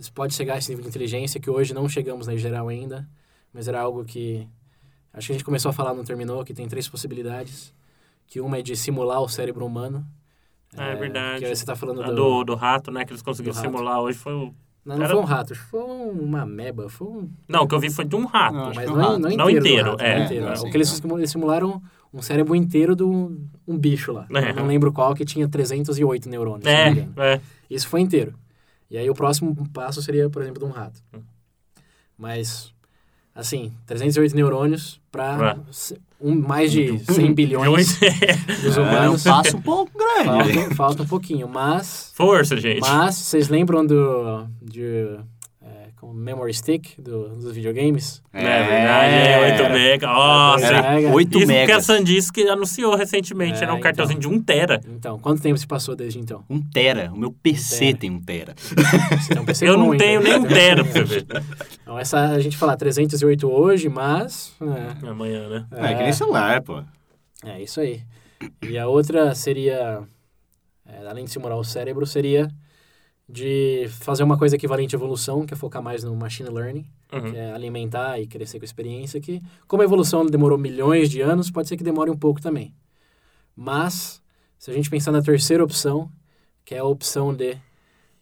se 0.00 0.10
pode 0.10 0.34
chegar 0.34 0.54
a 0.54 0.58
esse 0.58 0.70
nível 0.70 0.82
de 0.82 0.88
inteligência, 0.88 1.40
que 1.40 1.48
hoje 1.48 1.72
não 1.72 1.88
chegamos 1.88 2.26
na 2.26 2.36
geral 2.36 2.68
ainda, 2.68 3.08
mas 3.52 3.68
era 3.68 3.80
algo 3.80 4.04
que. 4.04 4.46
Acho 5.12 5.28
que 5.28 5.32
a 5.32 5.36
gente 5.36 5.44
começou 5.44 5.70
a 5.70 5.72
falar, 5.72 5.94
não 5.94 6.02
terminou, 6.04 6.44
que 6.44 6.52
tem 6.52 6.66
três 6.66 6.88
possibilidades. 6.88 7.72
Que 8.26 8.40
uma 8.40 8.58
é 8.58 8.62
de 8.62 8.74
simular 8.74 9.20
o 9.20 9.28
cérebro 9.28 9.64
humano. 9.64 10.04
Ah, 10.76 10.88
é 10.88 10.96
verdade. 10.96 11.40
Que 11.40 11.44
aí 11.46 11.54
você 11.54 11.64
tá 11.64 11.76
falando 11.76 12.02
A 12.02 12.06
do. 12.06 12.14
do, 12.16 12.44
do 12.44 12.54
rato, 12.56 12.90
né? 12.90 13.04
Que 13.04 13.12
eles 13.12 13.22
conseguiram 13.22 13.54
simular 13.56 14.00
hoje 14.00 14.18
foi 14.18 14.32
o. 14.32 14.54
Não, 14.84 14.96
não 14.96 15.04
Era- 15.04 15.14
foi 15.14 15.22
um 15.22 15.26
rato, 15.26 15.54
foi 15.54 15.80
uma 15.80 16.42
ameba, 16.42 16.88
foi 16.90 17.06
um 17.06 17.30
Não, 17.48 17.62
o 17.62 17.68
que 17.68 17.74
eu 17.74 17.80
vi 17.80 17.90
foi 17.90 18.04
de 18.04 18.16
um 18.16 18.26
rato. 18.26 18.54
Não, 18.54 18.72
Mas 18.74 18.76
não, 18.76 18.82
é 18.82 18.90
um 18.90 19.00
é- 19.00 19.02
rato. 19.06 19.18
não, 19.20 19.30
é 19.30 19.36
Não 19.36 19.50
inteiro, 19.50 19.66
inteiro, 19.66 19.90
rato, 19.92 20.02
é, 20.02 20.14
não 20.14 20.20
é 20.20 20.24
inteiro. 20.24 20.44
não, 20.46 20.52
o 20.52 20.56
sim, 20.56 20.70
que 20.70 21.06
não. 21.08 21.18
eles 21.18 21.30
simularam 21.30 21.82
um 22.14 22.22
cérebro 22.22 22.54
inteiro 22.54 22.94
de 22.94 23.02
um, 23.02 23.44
um 23.66 23.76
bicho 23.76 24.12
lá. 24.12 24.26
É. 24.32 24.52
Não 24.52 24.66
lembro 24.68 24.92
qual, 24.92 25.14
que 25.14 25.24
tinha 25.24 25.48
308 25.48 26.28
neurônios. 26.28 26.64
se 26.64 26.70
não 26.72 26.78
me 26.78 26.84
É, 26.86 26.90
engano. 27.02 27.12
é. 27.22 27.40
Isso 27.68 27.88
foi 27.88 28.00
inteiro. 28.00 28.34
E 28.90 28.96
aí 28.96 29.10
o 29.10 29.14
próximo 29.14 29.54
passo 29.72 30.00
seria, 30.00 30.30
por 30.30 30.40
exemplo, 30.40 30.60
de 30.60 30.64
um 30.64 30.72
rato. 30.72 31.00
Hum. 31.12 31.20
Mas, 32.16 32.72
assim, 33.34 33.72
308 33.86 34.34
neurônios 34.36 35.00
para 35.10 35.56
É. 35.58 35.94
um, 36.20 36.34
mais 36.36 36.70
de 36.70 36.98
100 37.12 37.34
bilhões 37.34 37.98
dos 38.62 38.76
É 38.76 38.80
um 38.80 38.84
humanos. 38.84 39.24
passo 39.24 39.56
um 39.56 39.60
pouco 39.62 39.90
grande. 39.98 40.52
falta, 40.54 40.74
falta 40.74 41.02
um 41.02 41.06
pouquinho, 41.06 41.48
mas... 41.48 42.12
Força, 42.14 42.56
gente. 42.56 42.80
Mas, 42.80 43.16
vocês 43.16 43.48
lembram 43.48 43.84
do... 43.84 44.46
De, 44.62 45.18
é, 46.04 46.06
como 46.06 46.12
Memory 46.14 46.52
Stick 46.52 47.00
do, 47.00 47.28
dos 47.30 47.54
videogames? 47.54 48.22
É 48.32 48.40
verdade, 48.42 49.28
é 49.28 49.60
8 49.60 49.72
mega. 49.72 50.06
Nossa, 50.06 50.66
Era 50.66 50.78
Era 50.78 50.94
Mega. 50.94 51.08
8 51.14 51.38
Isso 51.38 51.46
porque 51.46 51.72
a. 51.72 51.80
SanDisk 51.80 52.38
anunciou 52.50 52.94
recentemente. 52.94 53.60
É, 53.60 53.62
era 53.62 53.72
um 53.72 53.76
então. 53.76 53.80
cartãozinho 53.80 54.20
de 54.20 54.28
1 54.28 54.42
tera. 54.42 54.80
Então, 54.88 55.18
quanto 55.18 55.40
tempo 55.42 55.58
se 55.58 55.66
passou 55.66 55.96
desde 55.96 56.18
então? 56.18 56.44
Um 56.48 56.60
tera. 56.60 57.10
O 57.12 57.16
meu 57.16 57.32
PC 57.32 57.86
tera. 57.86 57.98
tem 57.98 58.10
um 58.10 58.20
tera. 58.20 58.54
Você 58.56 59.32
tem 59.32 59.42
um 59.42 59.44
PC 59.44 59.66
Eu 59.68 59.76
não 59.76 59.92
ainda, 59.92 60.04
tenho 60.04 60.20
né? 60.20 60.30
nem 60.30 60.38
um 60.38 60.42
Tem 60.42 60.52
um 60.52 60.54
tera 60.54 60.84
PC 60.84 60.92
pra 60.92 61.06
você 61.06 61.14
ver. 61.40 61.44
Então, 61.82 61.98
essa 61.98 62.20
a 62.20 62.40
gente 62.40 62.56
fala 62.56 62.76
308 62.76 63.50
hoje, 63.50 63.88
mas. 63.88 64.54
Amanhã, 65.02 65.48
né? 65.48 65.66
É, 65.72 65.94
que 65.94 66.02
nem 66.02 66.12
celular, 66.12 66.60
pô. 66.62 66.82
É, 67.44 67.52
é 67.52 67.62
isso 67.62 67.80
aí. 67.80 68.02
E 68.62 68.78
a 68.78 68.86
outra 68.86 69.34
seria, 69.34 70.02
é, 70.86 71.06
além 71.06 71.24
de 71.24 71.30
simular 71.30 71.56
o 71.56 71.64
cérebro, 71.64 72.06
seria 72.06 72.48
de 73.28 73.86
fazer 74.00 74.22
uma 74.22 74.36
coisa 74.36 74.56
equivalente 74.56 74.94
à 74.94 74.98
evolução, 74.98 75.46
que 75.46 75.54
é 75.54 75.56
focar 75.56 75.82
mais 75.82 76.04
no 76.04 76.14
machine 76.14 76.48
learning, 76.50 76.84
que 77.08 77.16
Uhum. 77.16 77.34
é 77.34 77.52
alimentar 77.52 78.18
e 78.20 78.26
crescer 78.26 78.58
com 78.58 78.64
experiência, 78.64 79.20
que 79.20 79.40
como 79.66 79.82
a 79.82 79.84
evolução 79.84 80.26
demorou 80.26 80.58
milhões 80.58 81.08
de 81.08 81.20
anos, 81.20 81.50
pode 81.50 81.68
ser 81.68 81.76
que 81.76 81.84
demore 81.84 82.10
um 82.10 82.16
pouco 82.16 82.40
também. 82.40 82.74
Mas, 83.56 84.20
se 84.58 84.70
a 84.70 84.74
gente 84.74 84.90
pensar 84.90 85.12
na 85.12 85.22
terceira 85.22 85.64
opção, 85.64 86.10
que 86.64 86.74
é 86.74 86.78
a 86.78 86.84
opção 86.84 87.32
de 87.34 87.56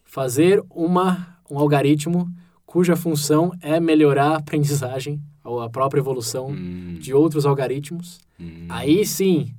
fazer 0.03 0.63
uma, 0.69 1.37
um 1.49 1.57
algoritmo 1.57 2.31
cuja 2.65 2.95
função 2.95 3.51
é 3.61 3.79
melhorar 3.79 4.31
a 4.31 4.37
aprendizagem 4.37 5.21
ou 5.43 5.59
a 5.61 5.69
própria 5.69 5.99
evolução 5.99 6.49
Hum, 6.49 6.97
de 6.99 7.13
outros 7.13 7.45
algoritmos. 7.45 8.19
hum. 8.39 8.67
Aí 8.69 9.05
sim 9.05 9.53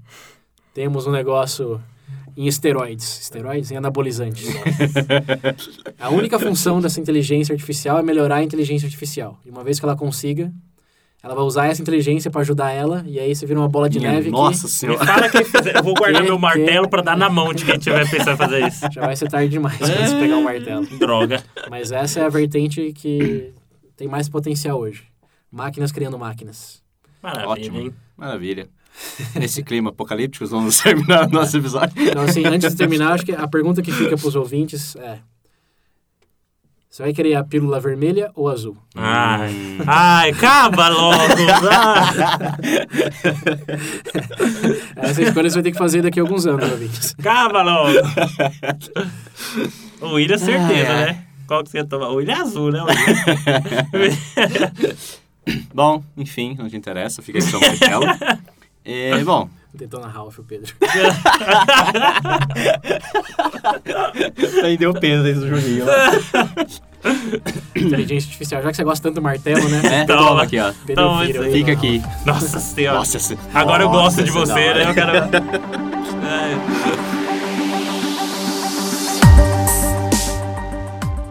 temos 0.73 1.07
um 1.07 1.13
negócio 1.13 1.81
em 2.37 2.47
esteroides, 2.47 3.21
esteroides 3.23 3.71
em 3.71 3.77
anabolizantes. 3.77 4.49
a 5.99 6.09
única 6.11 6.39
função 6.39 6.81
dessa 6.81 7.01
inteligência 7.01 7.53
artificial 7.53 7.99
é 7.99 8.03
melhorar 8.03 8.37
a 8.37 8.43
inteligência 8.43 8.87
artificial. 8.87 9.39
E 9.45 9.51
uma 9.51 9.63
vez 9.65 9.79
que 9.79 9.85
ela 9.85 9.97
consiga, 9.97 10.53
ela 11.23 11.35
vai 11.35 11.45
usar 11.45 11.67
essa 11.69 11.81
inteligência 11.81 12.31
para 12.31 12.43
ajudar 12.43 12.71
ela 12.71 13.03
e 13.07 13.19
aí 13.19 13.35
você 13.35 13.47
vira 13.47 13.59
uma 13.59 13.69
bola 13.69 13.89
de 13.89 13.99
Minha 13.99 14.13
neve 14.13 14.31
Nossa 14.31 14.65
Me 14.67 14.73
senhora. 14.73 15.05
fala. 15.07 15.27
Eu 15.75 15.83
vou 15.83 15.95
guardar 15.95 16.21
Que- 16.23 16.29
meu 16.29 16.39
martelo 16.39 16.89
pra 16.89 17.03
dar 17.03 17.17
na 17.17 17.31
mão 17.31 17.53
de 17.55 17.65
quem 17.65 17.79
tiver 17.79 18.09
pensando 18.11 18.35
em 18.35 18.37
fazer 18.37 18.67
isso. 18.67 18.89
que 18.89 18.95
já 18.95 19.01
vai 19.07 19.17
ser 19.17 19.29
tarde 19.31 19.49
demais 19.49 19.79
quando 19.79 19.91
você 19.97 20.17
pegar 20.19 20.37
o 20.37 20.45
martelo. 20.45 20.87
Droga. 20.99 21.43
Mas 21.71 21.93
essa 21.93 22.21
é 22.21 22.25
a 22.25 22.29
vertente 22.29 22.93
que 22.93 23.53
tem 23.97 24.09
mais 24.09 24.29
potencial 24.29 24.79
hoje. 24.79 25.05
Máquinas 25.51 25.93
criando 25.93 26.19
máquinas. 26.19 26.83
Maravilha, 27.23 27.49
Ótimo. 27.49 27.79
hein? 27.79 27.95
Maravilha. 28.17 28.69
Nesse 29.35 29.63
clima 29.63 29.91
apocalíptico, 29.91 30.47
vamos 30.47 30.79
terminar 30.83 31.27
o 31.27 31.31
nosso 31.31 31.57
episódio. 31.57 31.93
Então, 32.01 32.23
assim, 32.23 32.45
antes 32.47 32.71
de 32.71 32.77
terminar, 32.77 33.13
acho 33.13 33.25
que 33.25 33.33
a 33.33 33.47
pergunta 33.49 33.83
que 33.83 33.91
fica 33.93 34.17
para 34.17 34.29
os 34.29 34.37
ouvintes 34.37 34.95
é: 34.97 35.19
Você 36.89 37.03
vai 37.03 37.13
querer 37.13 37.35
a 37.35 37.43
pílula 37.45 37.81
vermelha 37.81 38.31
ou 38.35 38.49
azul? 38.49 38.77
Ai, 38.95 39.51
Hum. 39.53 39.79
ai, 39.87 40.31
acaba 40.31 40.89
logo! 40.89 41.17
Ah, 41.73 42.57
Essa 45.09 45.23
escolha 45.23 45.51
você 45.51 45.55
vai 45.57 45.63
ter 45.65 45.73
que 45.73 45.79
fazer 45.79 46.03
daqui 46.03 46.21
a 46.21 46.23
alguns 46.23 46.47
anos, 46.47 46.71
ouvintes. 46.71 47.15
acaba 47.19 47.63
logo! 47.63 47.99
O 50.01 50.15
William, 50.15 50.39
certeza, 50.39 50.63
Ai, 50.73 50.87
ai. 50.87 51.07
né? 51.07 51.25
Qual 51.47 51.63
que 51.63 51.71
você 51.71 51.79
ia 51.79 51.85
tomar? 51.85 52.09
O 52.11 52.15
William 52.17 52.35
é 52.37 52.41
azul, 52.41 52.71
né? 52.71 52.81
Bom, 55.75 56.03
enfim, 56.17 56.55
não 56.59 56.69
te 56.71 56.77
interessa, 56.77 57.21
fica 57.21 57.39
aí 57.39 57.45
com 57.45 57.51
seu 57.51 57.61
martelo. 57.61 58.05
É, 58.85 59.25
bom, 59.25 59.49
Tentou 59.77 59.99
na 60.01 60.07
Ralph, 60.07 60.39
o 60.39 60.45
Pedro. 60.45 60.73
aí 64.63 64.77
deu 64.77 64.95
peso 64.95 65.25
dentro 65.25 65.41
do 65.41 65.49
joguinho. 65.49 65.85
Inteligência 67.75 68.29
artificial. 68.29 68.63
Já 68.63 68.71
que 68.71 68.77
você 68.77 68.85
gosta 68.85 69.03
tanto 69.03 69.17
do 69.17 69.23
martelo, 69.23 69.69
né? 69.69 69.81
É, 70.03 70.05
Toma. 70.05 70.29
toma 70.29 70.43
aqui, 70.45 70.61
ó. 70.61 70.73
Pedro 70.87 71.05
Toma 71.05 71.25
Fica 71.51 71.73
aqui. 71.73 71.99
Ralph. 71.99 72.27
Nossa 72.27 72.61
senhora. 72.61 72.99
Nossa, 72.99 73.37
Agora 73.53 73.83
eu 73.83 73.89
Nossa, 73.91 74.23
gosto 74.23 74.23
de 74.23 74.31
é 74.31 74.33
você, 74.33 74.75
né? 74.75 74.89
Eu 74.91 74.95
quero... 74.95 75.13
Ai. 76.23 76.55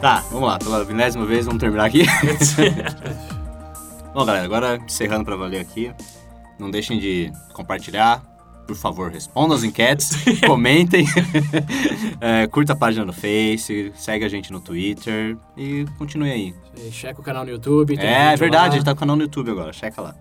Tá, 0.04 0.22
vamos 0.30 0.50
lá, 0.50 0.60
pela 0.60 0.84
milésima 0.84 1.26
vez, 1.26 1.46
vamos 1.46 1.62
terminar 1.62 1.86
aqui. 1.86 2.04
Bom, 4.14 4.26
galera, 4.26 4.44
agora 4.44 4.76
encerrando 4.76 5.24
pra 5.24 5.38
valer 5.38 5.62
aqui, 5.62 5.94
não 6.60 6.70
deixem 6.72 7.00
de 7.00 7.32
compartilhar, 7.54 8.22
por 8.68 8.76
favor, 8.76 9.12
respondam 9.12 9.56
as 9.58 9.64
enquetes, 9.64 10.12
comentem, 10.48 11.06
é, 12.22 12.48
curta 12.48 12.74
a 12.74 12.76
página 12.76 13.06
no 13.06 13.12
Face, 13.14 13.92
segue 13.96 14.24
a 14.24 14.30
gente 14.30 14.52
no 14.52 14.60
Twitter 14.62 15.38
e 15.58 15.86
continue 15.98 16.32
aí. 16.32 16.56
E 16.78 16.92
Checa 16.92 17.20
o 17.20 17.24
canal 17.24 17.44
no 17.44 17.52
YouTube. 17.52 17.98
tem 17.98 18.06
É 18.08 18.26
vídeo 18.30 18.40
verdade, 18.40 18.64
a 18.66 18.68
lá. 18.70 18.72
gente 18.76 18.86
tá 18.86 18.92
com 18.92 18.98
o 18.98 19.00
canal 19.00 19.16
no 19.16 19.24
YouTube 19.24 19.52
agora, 19.52 19.74
checa 19.74 20.02
lá. 20.02 20.16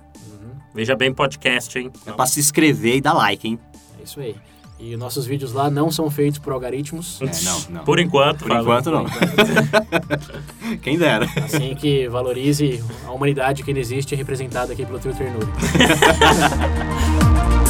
Veja 0.74 0.96
bem 0.96 1.12
podcast, 1.12 1.78
hein? 1.78 1.90
É 2.06 2.12
pra 2.12 2.24
se 2.26 2.40
inscrever 2.40 2.96
e 2.96 3.00
dar 3.00 3.12
like, 3.12 3.46
hein? 3.46 3.58
É 4.00 4.04
isso 4.04 4.18
aí. 4.20 4.34
E 4.84 4.96
nossos 4.96 5.24
vídeos 5.24 5.52
lá 5.52 5.70
não 5.70 5.92
são 5.92 6.10
feitos 6.10 6.40
por 6.40 6.52
algoritmos. 6.52 7.20
É, 7.22 7.44
não, 7.44 7.60
não. 7.70 7.84
Por 7.84 8.00
enquanto, 8.00 8.44
Por 8.44 8.50
enquanto 8.50 8.90
não. 8.90 9.06
Quem 10.82 10.98
dera. 10.98 11.24
Assim 11.36 11.72
que 11.76 12.08
valorize 12.08 12.82
a 13.06 13.12
humanidade 13.12 13.62
que 13.62 13.70
ainda 13.70 13.78
existe, 13.78 14.16
representada 14.16 14.72
aqui 14.72 14.84
pelo 14.84 14.98
Twitter 14.98 15.32
Nuri. 15.32 15.46